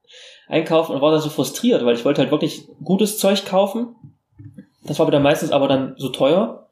einkaufen 0.48 0.94
und 0.94 1.00
war 1.00 1.12
da 1.12 1.18
so 1.18 1.30
frustriert, 1.30 1.84
weil 1.84 1.94
ich 1.94 2.04
wollte 2.04 2.20
halt 2.20 2.30
wirklich 2.30 2.68
gutes 2.82 3.18
Zeug 3.18 3.44
kaufen. 3.46 3.94
Das 4.84 4.98
war 4.98 5.06
wieder 5.06 5.20
meistens 5.20 5.50
aber 5.50 5.68
dann 5.68 5.94
so 5.96 6.10
teuer. 6.10 6.68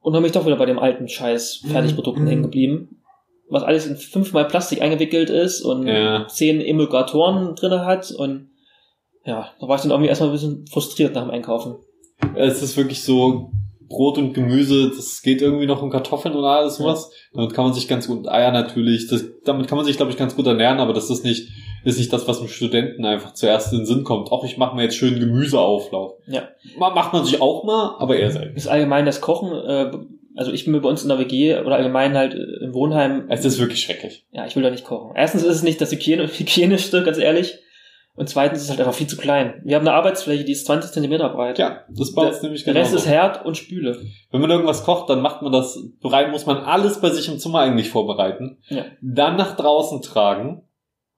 Und 0.00 0.12
dann 0.14 0.22
bin 0.22 0.28
ich 0.28 0.32
doch 0.32 0.46
wieder 0.46 0.56
bei 0.56 0.64
dem 0.66 0.78
alten 0.78 1.08
Scheiß 1.08 1.64
Fertigprodukten 1.70 2.24
Mhm. 2.24 2.28
hängen 2.28 2.42
geblieben. 2.44 3.02
Was 3.50 3.62
alles 3.62 3.86
in 3.86 3.96
fünfmal 3.96 4.46
Plastik 4.46 4.80
eingewickelt 4.80 5.28
ist 5.30 5.62
und 5.62 5.86
Ja. 5.86 6.26
zehn 6.28 6.60
Emulgatoren 6.60 7.54
drinne 7.56 7.84
hat 7.84 8.10
und 8.10 8.50
ja, 9.24 9.50
da 9.60 9.68
war 9.68 9.76
ich 9.76 9.82
dann 9.82 9.90
irgendwie 9.90 10.08
erstmal 10.08 10.30
ein 10.30 10.32
bisschen 10.32 10.66
frustriert 10.68 11.14
nach 11.14 11.22
dem 11.24 11.30
Einkaufen. 11.30 11.76
Es 12.34 12.62
ist 12.62 12.76
wirklich 12.78 13.02
so 13.04 13.50
Brot 13.88 14.18
und 14.18 14.34
Gemüse, 14.34 14.88
das 14.94 15.22
geht 15.22 15.40
irgendwie 15.42 15.66
noch 15.66 15.82
um 15.82 15.90
Kartoffeln 15.90 16.34
und 16.34 16.44
alles 16.44 16.76
sowas. 16.76 17.10
Damit 17.32 17.54
kann 17.54 17.64
man 17.64 17.74
sich 17.74 17.88
ganz 17.88 18.06
gut, 18.06 18.28
Eier 18.28 18.52
natürlich, 18.52 19.06
das, 19.08 19.24
damit 19.44 19.66
kann 19.66 19.76
man 19.76 19.84
sich, 19.86 19.96
glaube 19.96 20.10
ich, 20.12 20.18
ganz 20.18 20.36
gut 20.36 20.46
ernähren, 20.46 20.78
aber 20.78 20.92
das 20.92 21.08
ist 21.10 21.24
nicht, 21.24 21.48
ist 21.84 21.98
nicht 21.98 22.12
das, 22.12 22.28
was 22.28 22.38
dem 22.40 22.48
Studenten 22.48 23.04
einfach 23.06 23.32
zuerst 23.34 23.72
in 23.72 23.78
den 23.80 23.86
Sinn 23.86 24.04
kommt. 24.04 24.30
Auch 24.30 24.44
ich 24.44 24.58
mache 24.58 24.76
mir 24.76 24.82
jetzt 24.82 24.96
schön 24.96 25.18
Gemüseauflauf. 25.18 26.12
Ja. 26.26 26.48
Ma- 26.78 26.90
Macht 26.94 27.12
man 27.12 27.24
sich 27.24 27.40
auch 27.40 27.64
mal, 27.64 27.96
aber 27.98 28.16
eher 28.16 28.30
selten. 28.30 28.56
Ist 28.56 28.68
allgemein 28.68 29.06
das 29.06 29.20
Kochen, 29.20 29.52
äh, 29.52 29.90
also 30.36 30.52
ich 30.52 30.64
bin 30.64 30.72
mir 30.72 30.80
bei 30.80 30.88
uns 30.88 31.02
in 31.02 31.08
der 31.08 31.18
WG 31.18 31.58
oder 31.58 31.76
allgemein 31.76 32.16
halt 32.16 32.34
äh, 32.34 32.64
im 32.64 32.74
Wohnheim 32.74 33.24
Es 33.28 33.44
ist 33.44 33.58
wirklich 33.58 33.80
schrecklich. 33.80 34.24
Ja, 34.32 34.46
ich 34.46 34.54
will 34.54 34.62
da 34.62 34.70
nicht 34.70 34.84
kochen. 34.84 35.12
Erstens 35.16 35.42
ist 35.42 35.56
es 35.56 35.62
nicht 35.62 35.80
das 35.80 35.90
Hygiene 35.92 36.28
Hygienischste, 36.32 37.02
ganz 37.02 37.18
ehrlich. 37.18 37.58
Und 38.18 38.28
zweitens 38.28 38.58
ist 38.58 38.64
es 38.64 38.70
halt 38.70 38.80
einfach 38.80 38.94
viel 38.94 39.06
zu 39.06 39.16
klein. 39.16 39.62
Wir 39.64 39.76
haben 39.76 39.86
eine 39.86 39.96
Arbeitsfläche, 39.96 40.42
die 40.42 40.50
ist 40.50 40.66
20 40.66 40.90
Zentimeter 40.90 41.28
breit. 41.28 41.56
Ja, 41.56 41.84
das 41.88 42.10
uns 42.10 42.40
der, 42.40 42.42
nämlich 42.42 42.64
der 42.64 42.74
Rest 42.74 42.92
ist 42.92 43.06
Herd 43.06 43.46
und 43.46 43.56
Spüle. 43.56 43.96
Wenn 44.32 44.40
man 44.40 44.50
irgendwas 44.50 44.82
kocht, 44.82 45.08
dann 45.08 45.22
macht 45.22 45.42
man 45.42 45.52
das, 45.52 45.78
bereit 46.02 46.32
muss 46.32 46.44
man 46.44 46.56
alles 46.56 47.00
bei 47.00 47.10
sich 47.10 47.28
im 47.28 47.38
Zimmer 47.38 47.60
eigentlich 47.60 47.90
vorbereiten. 47.90 48.58
Ja. 48.70 48.86
Dann 49.00 49.36
nach 49.36 49.54
draußen 49.54 50.02
tragen 50.02 50.62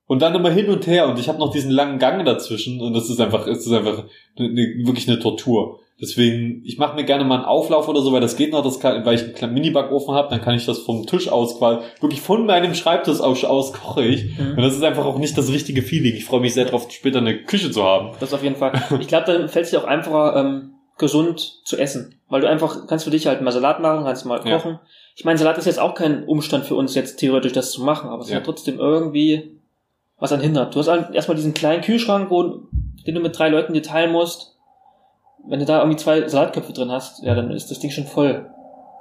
und 0.07 0.21
dann 0.21 0.35
immer 0.35 0.51
hin 0.51 0.69
und 0.69 0.87
her. 0.87 1.09
Und 1.09 1.19
ich 1.19 1.29
habe 1.29 1.39
noch 1.39 1.51
diesen 1.51 1.71
langen 1.71 1.99
Gang 1.99 2.23
dazwischen 2.27 2.83
und 2.83 2.93
das 2.93 3.09
ist 3.09 3.19
einfach, 3.19 3.47
es 3.47 3.65
ist 3.65 3.73
einfach 3.73 4.05
eine, 4.37 4.51
wirklich 4.85 5.09
eine 5.09 5.21
Tortur. 5.21 5.80
Deswegen, 6.01 6.63
ich 6.65 6.79
mache 6.79 6.95
mir 6.97 7.05
gerne 7.05 7.25
mal 7.25 7.37
einen 7.37 7.45
Auflauf 7.45 7.87
oder 7.89 8.01
so, 8.01 8.13
weil 8.13 8.21
das 8.23 8.37
geht 8.37 8.53
noch, 8.53 8.65
das 8.65 8.81
kann, 8.81 9.05
weil 9.05 9.15
ich 9.17 9.23
einen 9.23 9.35
kleinen 9.35 9.55
Mini-Backofen 9.55 10.15
habe, 10.15 10.29
dann 10.31 10.41
kann 10.41 10.55
ich 10.55 10.65
das 10.65 10.79
vom 10.79 11.07
Tisch 11.07 11.29
aus 11.29 11.59
quasi, 11.59 11.81
wirklich 12.01 12.21
von 12.23 12.47
meinem 12.47 12.75
Schreibtisch 12.75 13.21
aus, 13.21 13.45
aus 13.45 13.73
koche 13.73 14.05
ich. 14.05 14.39
Und 14.39 14.57
Mhm. 14.57 14.63
das 14.63 14.75
ist 14.75 14.83
einfach 14.83 15.05
auch 15.05 15.19
nicht 15.19 15.37
das 15.37 15.51
richtige 15.51 15.83
Feeling. 15.83 16.15
Ich 16.15 16.25
freue 16.25 16.41
mich 16.41 16.55
sehr 16.55 16.65
drauf, 16.65 16.87
später 16.91 17.19
eine 17.19 17.43
Küche 17.45 17.71
zu 17.71 17.85
haben. 17.85 18.13
Das 18.21 18.33
auf 18.33 18.43
jeden 18.43 18.57
Fall. 18.57 18.73
Ich 19.01 19.09
glaube, 19.09 19.27
dann 19.27 19.49
fällt 19.49 19.67
es 19.67 19.71
dir 19.73 19.81
auch 19.81 19.87
einfacher, 19.87 20.37
ähm, 20.41 20.75
gesund 20.99 21.61
zu 21.65 21.77
essen. 21.79 22.15
Weil 22.29 22.41
du 22.43 22.49
einfach, 22.49 22.87
kannst 22.87 23.05
für 23.05 23.11
dich 23.11 23.27
halt 23.27 23.41
mal 23.43 23.51
Salat 23.51 23.81
machen, 23.81 24.05
kannst 24.05 24.25
mal 24.27 24.41
Ja. 24.47 24.57
kochen. 24.59 24.79
Ich 25.17 25.25
meine, 25.25 25.39
Salat 25.39 25.59
ist 25.59 25.67
jetzt 25.67 25.81
auch 25.81 25.95
kein 25.95 26.25
Umstand 26.25 26.65
für 26.65 26.75
uns 26.77 26.95
jetzt 26.95 27.17
theoretisch 27.17 27.53
das 27.53 27.73
zu 27.73 27.83
machen, 27.83 28.09
aber 28.11 28.23
es 28.23 28.31
Ja. 28.31 28.37
hat 28.37 28.45
trotzdem 28.45 28.79
irgendwie 28.79 29.51
was 30.19 30.33
an 30.33 30.41
hindert. 30.41 30.75
Du 30.75 30.79
hast 30.79 30.89
halt 30.89 31.15
erstmal 31.15 31.37
diesen 31.37 31.55
kleinen 31.55 31.83
Kühlschrank, 31.83 32.31
wo, 32.31 32.63
den 33.07 33.15
du 33.15 33.21
mit 33.21 33.39
drei 33.39 33.49
Leuten 33.49 33.73
dir 33.73 33.83
teilen 33.83 34.13
musst. 34.13 34.57
Wenn 35.49 35.61
du 35.61 35.67
da 35.67 35.79
irgendwie 35.79 35.97
zwei 35.97 36.29
Salatköpfe 36.29 36.73
drin 36.73 36.91
hast, 36.91 37.23
ja, 37.23 37.35
dann 37.35 37.51
ist 37.51 37.71
das 37.71 37.81
Ding 37.81 37.91
schon 37.91 38.07
voll 38.07 38.47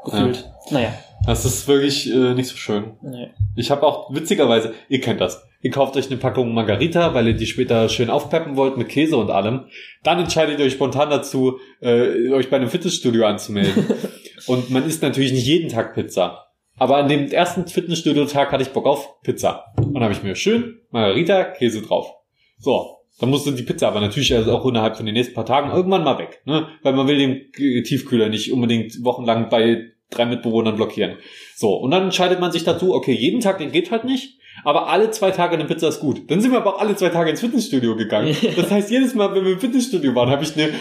gefühlt. 0.06 0.50
Naja. 0.72 0.94
Das 1.26 1.46
ist 1.46 1.68
wirklich 1.68 2.12
äh, 2.12 2.34
nicht 2.34 2.48
so 2.48 2.56
schön. 2.56 2.94
Nee. 3.02 3.32
Ich 3.56 3.72
habe 3.72 3.84
auch 3.84 4.14
witzigerweise, 4.14 4.74
ihr 4.88 5.02
kennt 5.02 5.20
das. 5.20 5.46
Ihr 5.62 5.72
kauft 5.72 5.98
euch 5.98 6.08
eine 6.08 6.18
Packung 6.18 6.54
Margarita, 6.54 7.14
weil 7.14 7.28
ihr 7.28 7.34
die 7.34 7.46
später 7.46 7.90
schön 7.90 8.10
aufpeppen 8.10 8.56
wollt 8.56 8.78
mit 8.78 8.88
Käse 8.88 9.18
und 9.18 9.30
allem. 9.30 9.66
Dann 10.04 10.20
entscheidet 10.20 10.60
ihr 10.60 10.66
euch 10.66 10.74
spontan 10.74 11.10
dazu, 11.10 11.60
äh, 11.82 12.32
euch 12.32 12.50
bei 12.50 12.58
einem 12.58 12.70
Fitnessstudio 12.70 13.26
anzumelden. 13.26 13.86
und 14.48 14.70
man 14.70 14.86
isst 14.86 15.02
natürlich 15.02 15.34
nicht 15.34 15.46
jeden 15.46 15.70
Tag 15.70 15.94
Pizza. 15.94 16.46
Aber 16.78 16.96
an 16.96 17.10
dem 17.10 17.30
ersten 17.30 17.68
Fitnessstudio-Tag 17.68 18.54
hatte 18.54 18.64
ich 18.64 18.70
Bock 18.70 18.86
auf 18.86 19.22
Pizza. 19.22 19.66
Und 19.76 19.94
dann 19.94 20.04
habe 20.04 20.14
ich 20.14 20.24
mir 20.24 20.36
schön 20.36 20.80
Margarita, 20.92 21.44
Käse 21.44 21.82
drauf. 21.82 22.14
So, 22.58 22.99
dann 23.20 23.30
musste 23.30 23.52
die 23.52 23.64
Pizza 23.64 23.88
aber 23.88 24.02
natürlich 24.02 24.34
also 24.34 24.52
auch 24.52 24.66
innerhalb 24.66 24.98
von 24.98 25.06
den 25.06 25.14
nächsten 25.14 25.36
paar 25.36 25.46
Tagen 25.46 25.72
irgendwann 25.72 26.04
mal 26.04 26.18
weg. 26.18 26.42
Ne? 26.46 26.68
Weil 26.84 26.94
man 26.94 27.08
will 27.08 27.18
den 27.18 27.52
äh, 27.58 27.84
Tiefkühler 27.84 28.30
nicht 28.30 28.52
unbedingt 28.52 29.04
wochenlang 29.04 29.50
bei 29.50 29.92
drei 30.10 30.26
Mitbewohnern 30.26 30.76
blockieren. 30.76 31.18
So, 31.56 31.76
und 31.76 31.92
dann 31.92 32.04
entscheidet 32.04 32.40
man 32.40 32.52
sich 32.52 32.64
dazu, 32.64 32.94
okay, 32.94 33.14
jeden 33.14 33.42
Tag, 33.42 33.60
den 33.60 33.72
geht 33.72 33.92
halt 33.92 34.06
nicht, 34.06 34.40
aber 34.64 34.88
alle 34.90 35.12
zwei 35.12 35.32
Tage 35.32 35.56
eine 35.56 35.66
Pizza 35.66 35.88
ist 35.88 36.00
gut. 36.00 36.30
Dann 36.30 36.42
sind 36.42 36.52
wir 36.52 36.60
aber 36.60 36.76
auch 36.76 36.80
alle 36.80 36.96
zwei 36.96 37.10
Tage 37.10 37.30
ins 37.30 37.40
Fitnessstudio 37.40 37.96
gegangen. 37.96 38.36
Das 38.56 38.72
heißt, 38.72 38.92
jedes 38.92 39.16
Mal, 39.16 39.34
wenn 39.36 39.46
wir 39.46 39.54
im 39.54 39.60
Fitnessstudio 39.60 40.16
waren, 40.16 40.30
habe 40.30 40.44
ich 40.44 40.56
eine 40.56 40.72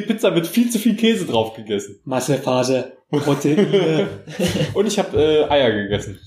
Pizza 0.00 0.30
mit 0.30 0.46
viel 0.46 0.70
zu 0.70 0.78
viel 0.78 0.96
Käse 0.96 1.26
drauf 1.26 1.54
gegessen. 1.54 2.00
Massephase, 2.04 2.92
Proteine. 3.10 4.08
Und 4.74 4.86
ich 4.86 4.98
habe 4.98 5.16
äh, 5.16 5.50
Eier 5.50 5.70
gegessen. 5.70 6.18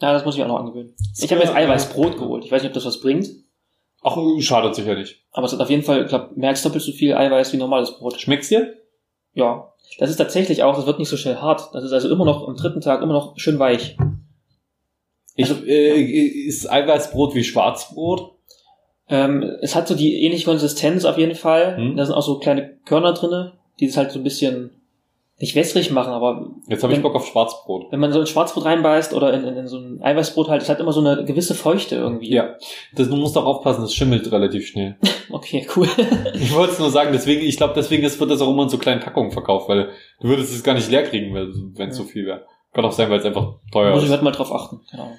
ja, 0.00 0.12
das 0.12 0.24
muss 0.24 0.36
ich 0.36 0.42
auch 0.42 0.48
noch 0.48 0.60
angewöhnen. 0.60 0.94
Ich 1.20 1.30
habe 1.32 1.42
jetzt 1.42 1.54
Eiweißbrot 1.54 2.18
geholt. 2.18 2.44
Ich 2.44 2.52
weiß 2.52 2.62
nicht, 2.62 2.70
ob 2.70 2.74
das 2.74 2.84
was 2.86 3.00
bringt, 3.00 3.26
Ach, 4.02 4.16
schadet 4.40 4.74
sicher 4.74 4.94
nicht. 4.94 5.22
aber 5.32 5.46
es 5.46 5.52
hat 5.52 5.60
auf 5.60 5.68
jeden 5.70 5.82
Fall, 5.82 6.02
ich 6.02 6.08
glaube, 6.08 6.30
mehr 6.34 6.50
als 6.50 6.62
doppelt 6.62 6.82
so 6.82 6.92
viel 6.92 7.14
Eiweiß 7.14 7.52
wie 7.52 7.58
normales 7.58 7.98
Brot. 7.98 8.18
Schmeckt's 8.20 8.48
dir? 8.48 8.74
Ja. 9.34 9.72
Das 9.98 10.08
ist 10.10 10.16
tatsächlich 10.16 10.62
auch, 10.62 10.74
das 10.76 10.86
wird 10.86 10.98
nicht 10.98 11.08
so 11.08 11.16
schnell 11.16 11.36
hart. 11.36 11.68
Das 11.74 11.84
ist 11.84 11.92
also 11.92 12.08
immer 12.10 12.24
noch 12.24 12.46
am 12.48 12.56
dritten 12.56 12.80
Tag 12.80 13.02
immer 13.02 13.12
noch 13.12 13.38
schön 13.38 13.58
weich. 13.58 13.96
Ich, 15.34 15.48
Also- 15.50 15.64
äh, 15.64 16.00
ist 16.00 16.70
Eiweißbrot 16.70 17.34
wie 17.34 17.44
Schwarzbrot? 17.44 18.32
Ähm, 19.08 19.42
es 19.60 19.74
hat 19.74 19.88
so 19.88 19.94
die 19.94 20.22
ähnliche 20.22 20.44
Konsistenz 20.44 21.04
auf 21.04 21.18
jeden 21.18 21.34
Fall. 21.34 21.76
Hm. 21.76 21.96
Da 21.96 22.06
sind 22.06 22.14
auch 22.14 22.22
so 22.22 22.38
kleine 22.38 22.78
Körner 22.86 23.12
drinne, 23.12 23.58
die 23.80 23.86
es 23.86 23.96
halt 23.96 24.12
so 24.12 24.20
ein 24.20 24.24
bisschen 24.24 24.70
nicht 25.40 25.54
wässrig 25.54 25.90
machen, 25.90 26.12
aber 26.12 26.50
Jetzt 26.68 26.82
habe 26.82 26.92
ich 26.92 27.00
Bock 27.02 27.14
auf 27.14 27.26
Schwarzbrot. 27.26 27.86
wenn 27.90 27.98
man 28.00 28.12
so 28.12 28.20
ein 28.20 28.26
Schwarzbrot 28.26 28.66
reinbeißt 28.66 29.14
oder 29.14 29.32
in, 29.32 29.44
in, 29.44 29.56
in 29.56 29.66
so 29.68 29.78
ein 29.78 30.02
Eiweißbrot 30.02 30.48
halt, 30.48 30.60
es 30.62 30.68
hat 30.68 30.80
immer 30.80 30.92
so 30.92 31.00
eine 31.00 31.24
gewisse 31.24 31.54
Feuchte 31.54 31.94
irgendwie. 31.96 32.30
Ja, 32.30 32.56
das, 32.94 33.08
du 33.08 33.16
musst 33.16 33.36
auch 33.38 33.46
aufpassen, 33.46 33.82
es 33.84 33.94
schimmelt 33.94 34.30
relativ 34.30 34.66
schnell. 34.66 34.96
Okay, 35.32 35.64
cool. 35.76 35.86
Ich 36.34 36.52
wollte 36.52 36.72
es 36.72 36.78
nur 36.80 36.90
sagen, 36.90 37.10
deswegen, 37.12 37.42
ich 37.42 37.56
glaube, 37.56 37.72
deswegen 37.76 38.02
ist, 38.02 38.18
wird 38.18 38.32
das 38.32 38.40
auch 38.40 38.50
immer 38.50 38.64
in 38.64 38.68
so 38.68 38.78
kleinen 38.78 39.00
Packungen 39.00 39.30
verkauft, 39.30 39.68
weil 39.68 39.90
du 40.20 40.26
würdest 40.28 40.52
es 40.52 40.64
gar 40.64 40.74
nicht 40.74 40.90
leer 40.90 41.04
kriegen, 41.04 41.32
wenn 41.32 41.88
es 41.88 41.96
so 41.96 42.02
viel 42.02 42.26
wäre. 42.26 42.46
Kann 42.72 42.84
auch 42.84 42.90
sein, 42.90 43.08
weil 43.10 43.20
es 43.20 43.24
einfach 43.24 43.54
teuer 43.70 43.90
Muss 43.92 44.00
ich 44.00 44.06
ist. 44.06 44.10
halt 44.12 44.22
mal 44.24 44.32
drauf 44.32 44.52
achten. 44.52 44.80
Genau. 44.90 45.12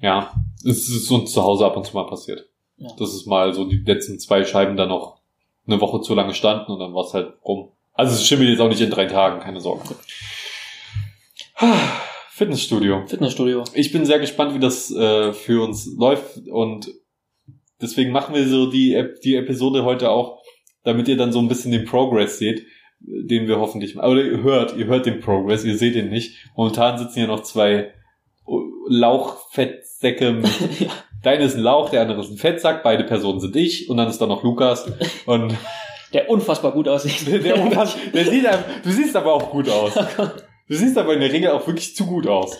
Ja, 0.00 0.32
es 0.64 0.88
ist 0.88 1.10
uns 1.10 1.32
zu 1.32 1.42
Hause 1.42 1.66
ab 1.66 1.76
und 1.76 1.84
zu 1.84 1.94
mal 1.96 2.06
passiert. 2.06 2.46
Ja. 2.76 2.88
Das 3.00 3.12
ist 3.12 3.26
mal 3.26 3.52
so 3.52 3.64
die 3.64 3.82
letzten 3.84 4.20
zwei 4.20 4.44
Scheiben 4.44 4.76
dann 4.76 4.90
noch 4.90 5.18
eine 5.66 5.80
Woche 5.80 6.00
zu 6.02 6.14
lange 6.14 6.34
standen 6.34 6.70
und 6.70 6.78
dann 6.78 6.94
war 6.94 7.04
es 7.04 7.12
halt 7.12 7.32
rum. 7.44 7.72
Also 7.98 8.14
es 8.14 8.24
schimmelt 8.26 8.48
jetzt 8.48 8.60
auch 8.60 8.68
nicht 8.68 8.80
in 8.80 8.90
drei 8.90 9.06
Tagen, 9.06 9.40
keine 9.40 9.60
Sorge. 9.60 9.82
Fitnessstudio. 12.30 13.04
Fitnessstudio. 13.08 13.64
Ich 13.74 13.90
bin 13.90 14.04
sehr 14.06 14.20
gespannt, 14.20 14.54
wie 14.54 14.60
das 14.60 14.94
äh, 14.94 15.32
für 15.32 15.64
uns 15.64 15.90
läuft 15.98 16.46
und 16.48 16.90
deswegen 17.82 18.12
machen 18.12 18.36
wir 18.36 18.46
so 18.46 18.70
die, 18.70 18.96
die 19.24 19.34
Episode 19.34 19.84
heute 19.84 20.10
auch, 20.10 20.40
damit 20.84 21.08
ihr 21.08 21.16
dann 21.16 21.32
so 21.32 21.40
ein 21.40 21.48
bisschen 21.48 21.72
den 21.72 21.84
Progress 21.86 22.38
seht, 22.38 22.64
den 23.00 23.48
wir 23.48 23.58
hoffentlich, 23.58 23.96
oder 23.96 24.22
ihr 24.22 24.44
hört, 24.44 24.76
ihr 24.76 24.86
hört 24.86 25.06
den 25.06 25.18
Progress, 25.18 25.64
ihr 25.64 25.76
seht 25.76 25.96
ihn 25.96 26.08
nicht. 26.10 26.36
Momentan 26.56 26.98
sitzen 26.98 27.14
hier 27.18 27.26
noch 27.26 27.42
zwei 27.42 27.92
Lauchfettsäcke 28.88 30.32
mit, 30.34 30.80
Ja. 30.80 30.86
deine 31.24 31.42
ist 31.44 31.56
ein 31.56 31.62
Lauch, 31.62 31.90
der 31.90 32.02
andere 32.02 32.20
ist 32.20 32.30
ein 32.30 32.38
Fettsack, 32.38 32.84
beide 32.84 33.02
Personen 33.02 33.40
sind 33.40 33.56
ich 33.56 33.90
und 33.90 33.96
dann 33.96 34.08
ist 34.08 34.18
da 34.18 34.26
noch 34.26 34.44
Lukas 34.44 34.88
und 35.26 35.56
Der 36.12 36.28
unfassbar 36.30 36.72
gut 36.72 36.88
aussieht. 36.88 37.26
der, 37.26 37.38
der, 37.40 37.56
umfasst- 37.58 37.96
der 38.14 38.24
sieht, 38.24 38.44
du 38.84 38.90
siehst 38.90 39.14
aber 39.16 39.34
auch 39.34 39.50
gut 39.50 39.68
aus. 39.68 39.92
Du 39.94 40.74
siehst 40.74 40.96
aber 40.98 41.14
in 41.14 41.20
der 41.20 41.32
Regel 41.32 41.50
auch 41.50 41.66
wirklich 41.66 41.94
zu 41.96 42.06
gut 42.06 42.26
aus. 42.26 42.56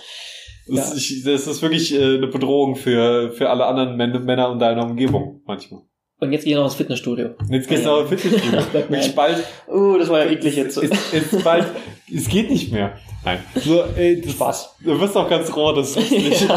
Das, 0.67 0.91
Ja. 0.91 0.97
ich, 0.97 1.23
das 1.25 1.47
ist 1.47 1.63
wirklich 1.63 1.95
äh, 1.95 2.17
eine 2.17 2.27
Bedrohung 2.27 2.77
für, 2.77 3.33
für 3.33 3.49
alle 3.49 3.65
anderen 3.67 3.97
Män 3.97 4.25
Männer 4.25 4.53
in 4.53 4.59
deiner 4.59 4.85
Umgebung 4.85 5.41
manchmal. 5.47 5.81
Und 6.21 6.33
jetzt 6.33 6.43
gehe 6.45 6.53
ich 6.53 6.57
noch 6.59 6.65
ins 6.65 6.75
Fitnessstudio. 6.75 7.31
Und 7.39 7.53
jetzt 7.53 7.69
gehst 7.69 7.87
du 7.87 7.91
auch 7.91 8.01
ins 8.11 8.21
Fitnessstudio. 8.21 8.61
Oh. 8.75 8.75
Wirklich 8.91 9.15
bald. 9.15 9.45
Uh, 9.69 9.99
das 9.99 10.09
war 10.09 10.25
ja 10.25 10.31
eklig 10.31 10.57
jetzt. 10.57 10.77
Es 10.77 11.13
ist 11.13 11.45
bald. 11.45 11.65
Es 12.13 12.29
geht 12.29 12.51
nicht 12.51 12.73
mehr. 12.73 12.99
Nein. 13.25 13.39
Nur, 13.65 13.97
ey, 13.97 14.21
das, 14.21 14.33
Spaß. 14.33 14.77
Du 14.85 15.01
wirst 15.01 15.17
auch 15.17 15.29
ganz 15.29 15.55
roh, 15.55 15.73
das 15.73 15.97
ist 15.97 16.11
nicht. 16.11 16.49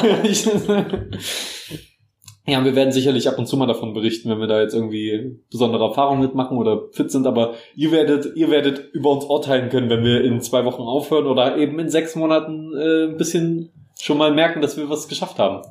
Ja, 2.47 2.65
wir 2.65 2.75
werden 2.75 2.91
sicherlich 2.91 3.27
ab 3.27 3.37
und 3.37 3.45
zu 3.45 3.55
mal 3.55 3.67
davon 3.67 3.93
berichten, 3.93 4.29
wenn 4.29 4.39
wir 4.39 4.47
da 4.47 4.59
jetzt 4.61 4.73
irgendwie 4.73 5.39
besondere 5.51 5.85
Erfahrungen 5.85 6.21
mitmachen 6.21 6.57
oder 6.57 6.89
fit 6.91 7.11
sind, 7.11 7.27
aber 7.27 7.53
ihr 7.75 7.91
werdet, 7.91 8.35
ihr 8.35 8.49
werdet 8.49 8.91
über 8.93 9.11
uns 9.11 9.25
urteilen 9.25 9.69
können, 9.69 9.91
wenn 9.91 10.03
wir 10.03 10.23
in 10.23 10.41
zwei 10.41 10.65
Wochen 10.65 10.81
aufhören 10.81 11.27
oder 11.27 11.57
eben 11.57 11.77
in 11.77 11.89
sechs 11.89 12.15
Monaten 12.15 12.73
äh, 12.75 13.11
ein 13.11 13.17
bisschen 13.17 13.71
schon 13.99 14.17
mal 14.17 14.33
merken, 14.33 14.61
dass 14.61 14.75
wir 14.75 14.89
was 14.89 15.07
geschafft 15.07 15.37
haben. 15.37 15.61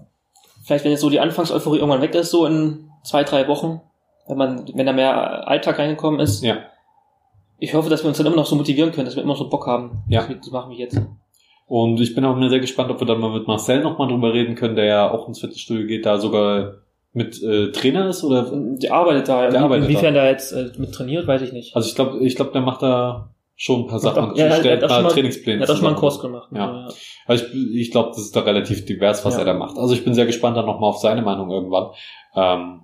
Vielleicht, 0.65 0.85
wenn 0.85 0.93
jetzt 0.93 1.01
so 1.01 1.11
die 1.11 1.19
Anfangseuphorie 1.19 1.79
irgendwann 1.79 2.03
weg 2.03 2.15
ist, 2.15 2.31
so 2.31 2.47
in 2.47 2.89
zwei, 3.03 3.25
drei 3.25 3.49
Wochen, 3.49 3.81
wenn 4.29 4.39
man, 4.39 4.65
wenn 4.73 4.87
da 4.87 4.93
mehr 4.93 5.49
Alltag 5.49 5.79
reingekommen 5.81 6.21
ist. 6.21 6.45
Ja. 6.45 6.59
Ich 7.59 7.75
hoffe, 7.75 7.91
dass 7.91 8.05
wir 8.05 8.09
uns 8.09 8.19
dann 8.19 8.27
immer 8.27 8.37
noch 8.37 8.47
so 8.47 8.55
motivieren 8.55 8.93
können, 8.93 9.07
dass 9.07 9.17
wir 9.17 9.25
immer 9.25 9.33
noch 9.33 9.39
so 9.39 9.49
Bock 9.49 9.67
haben. 9.67 10.05
Ja. 10.09 10.27
Das 10.27 10.51
machen 10.51 10.71
wir 10.71 10.79
jetzt. 10.79 11.01
Und 11.71 12.01
ich 12.01 12.17
bin 12.17 12.25
auch 12.25 12.35
mir 12.35 12.51
sehr 12.51 12.59
gespannt, 12.59 12.91
ob 12.91 12.99
wir 12.99 13.07
dann 13.07 13.21
mal 13.21 13.31
mit 13.33 13.47
Marcel 13.47 13.81
nochmal 13.81 14.09
drüber 14.09 14.33
reden 14.35 14.57
können, 14.57 14.75
der 14.75 14.87
ja 14.87 15.09
auch 15.13 15.29
ins 15.29 15.39
Fitnessstudio 15.39 15.87
geht, 15.87 16.05
da 16.05 16.19
sogar 16.19 16.79
mit 17.13 17.41
äh, 17.45 17.71
Trainer 17.71 18.09
ist 18.09 18.25
oder 18.25 18.51
Der 18.53 18.93
arbeitet 18.93 19.29
da. 19.29 19.49
Der 19.49 19.63
arbeitet 19.63 19.85
Inwiefern 19.89 20.15
der 20.15 20.31
jetzt 20.31 20.51
äh, 20.51 20.73
mit 20.79 20.93
trainiert, 20.93 21.29
weiß 21.29 21.43
ich 21.43 21.53
nicht. 21.53 21.77
also 21.77 21.89
ich 21.89 21.95
glaube, 21.95 22.19
ich 22.27 22.35
glaube, 22.35 22.51
der 22.51 22.63
macht 22.63 22.83
da 22.83 23.31
schon 23.55 23.83
ein 23.83 23.87
paar 23.87 24.03
Macht 24.03 24.17
Sachen, 24.17 24.31
auch- 24.33 24.37
ja, 24.37 24.47
er 24.47 24.57
stellt 24.57 24.83
er 24.83 24.89
hat 24.89 25.03
mal 25.05 25.11
Trainingspläne. 25.11 25.61
Er 25.61 25.63
hat 25.63 25.71
auch 25.71 25.75
schon 25.77 25.85
mal 25.85 25.91
einen. 25.91 25.97
Kurs 25.99 26.19
gemacht. 26.21 26.49
Ja. 26.53 26.73
Also, 26.87 26.97
Also 27.27 27.45
ich, 27.55 27.81
ich 27.83 27.91
glaube, 27.93 28.09
das 28.09 28.19
ist 28.23 28.35
da 28.35 28.41
relativ 28.41 28.85
divers, 28.87 29.25
was 29.25 29.35
Ja. 29.35 29.41
er 29.41 29.45
da 29.45 29.55
macht. 29.55 29.79
Also 29.79 29.95
ich 29.95 30.03
bin 30.03 30.13
sehr 30.15 30.27
gespannt 30.27 30.57
dann 30.57 30.67
nochmal 30.67 30.91
auf 30.91 30.99
seine 30.99 31.23
Meinung 31.23 31.51
irgendwann. 31.53 31.91
Ähm, 32.35 32.81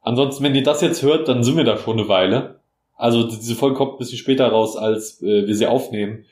ansonsten, 0.00 0.42
wenn 0.42 0.54
ihr 0.56 0.64
das 0.64 0.80
jetzt 0.80 1.02
hört, 1.02 1.28
dann 1.28 1.44
sind 1.44 1.56
wir 1.56 1.64
da 1.64 1.76
schon 1.76 1.96
eine 1.98 2.08
Weile. 2.08 2.58
Also 2.96 3.22
diese 3.24 3.54
Folge 3.54 3.76
kommt 3.76 3.92
ein 3.94 3.98
bisschen 3.98 4.18
später 4.18 4.48
raus, 4.48 4.76
als 4.76 5.22
äh, 5.22 5.46
wir 5.46 5.54
sie 5.54 5.66
aufnehmen. 5.66 6.24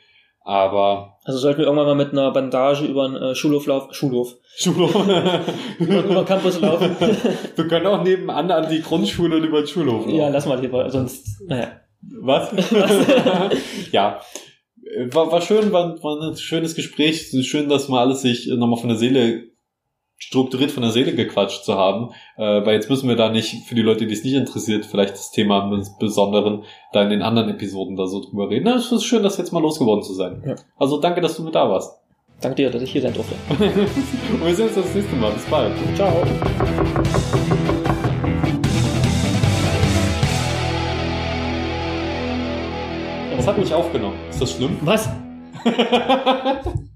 Aber 0.47 1.19
also 1.25 1.39
sollten 1.39 1.61
wir 1.61 1.65
irgendwann 1.65 1.87
mal 1.87 1.95
mit 1.95 2.13
einer 2.13 2.31
Bandage 2.31 2.85
über 2.85 3.07
einen 3.07 3.17
äh, 3.17 3.35
Schulhof 3.35 3.67
laufen. 3.67 3.95
Schulhof. 3.95 4.37
Schulhof. 4.57 4.95
über, 5.79 6.25
Campus 6.27 6.61
laufen. 6.61 6.95
wir 7.57 7.69
können 7.69 7.87
auch 7.87 8.05
nebenan 8.05 8.51
an 8.51 8.69
die 8.71 8.83
Grundschule 8.83 9.39
und 9.39 9.45
über 9.45 9.63
den 9.63 9.67
Schulhof. 9.67 10.07
ja, 10.07 10.29
lass 10.29 10.45
mal 10.45 10.61
lieber, 10.61 10.89
sonst, 10.91 11.43
naja. 11.47 11.81
Was? 12.21 12.51
ja. 13.93 14.21
Äh, 14.85 15.15
War, 15.15 15.33
war 15.33 15.41
schön, 15.41 15.73
war, 15.73 15.97
war 16.03 16.21
ein 16.21 16.37
schönes 16.37 16.75
Gespräch. 16.75 17.33
Schön, 17.43 17.71
dass 17.71 17.89
mal 17.89 18.03
alles 18.03 18.21
sich 18.21 18.47
nochmal 18.49 18.79
von 18.79 18.91
der 18.91 18.99
Seele 18.99 19.45
strukturiert 20.19 20.71
von 20.71 20.83
der 20.83 20.93
Seele 20.93 21.15
gequatscht 21.15 21.65
zu 21.65 21.75
haben. 21.75 22.11
Äh, 22.37 22.65
weil 22.65 22.75
jetzt 22.75 22.91
müssen 22.91 23.09
wir 23.09 23.17
da 23.17 23.31
nicht, 23.31 23.67
für 23.67 23.75
die 23.75 23.83
Leute, 23.83 24.07
die 24.07 24.15
es 24.15 24.25
nicht 24.25 24.35
interessiert, 24.35 24.87
vielleicht 24.87 25.15
das 25.15 25.31
Thema 25.31 25.71
im 25.71 25.85
Besonderen 25.99 26.65
da 26.93 27.03
in 27.03 27.11
den 27.11 27.23
anderen 27.23 27.51
Episoden 27.51 27.97
da 27.97 28.07
so 28.07 28.21
drüber 28.21 28.51
reden. 28.51 28.65
Na, 28.67 28.77
es 28.77 28.91
ist 28.91 29.05
schön, 29.05 29.23
das 29.23 29.37
jetzt 29.39 29.53
mal 29.53 29.61
losgeworden 29.63 30.03
zu 30.03 30.15
sein. 30.15 30.43
Ja. 30.47 30.55
Also 30.77 31.01
danke, 31.01 31.21
dass 31.21 31.37
du 31.37 31.43
mit 31.43 31.55
da 31.55 31.69
warst. 31.69 31.99
Danke 32.41 32.57
dir, 32.57 32.71
dass 32.71 32.83
ich 32.83 32.93
hier 32.93 33.03
sein 33.03 33.15
durfte. 33.15 33.35
Und 33.49 34.45
wir 34.45 34.55
sehen 34.55 34.67
uns 34.67 34.75
das 34.75 34.95
nächste 34.95 35.17
Mal. 35.17 35.33
Bis 35.33 35.45
bald. 35.45 35.73
Ciao. 35.95 36.25
Das 43.37 43.47
hat 43.47 43.59
mich 43.59 43.75
aufgenommen. 43.75 44.17
Ist 44.31 44.41
das 44.41 44.53
schlimm? 44.53 44.79
Was? 44.81 45.09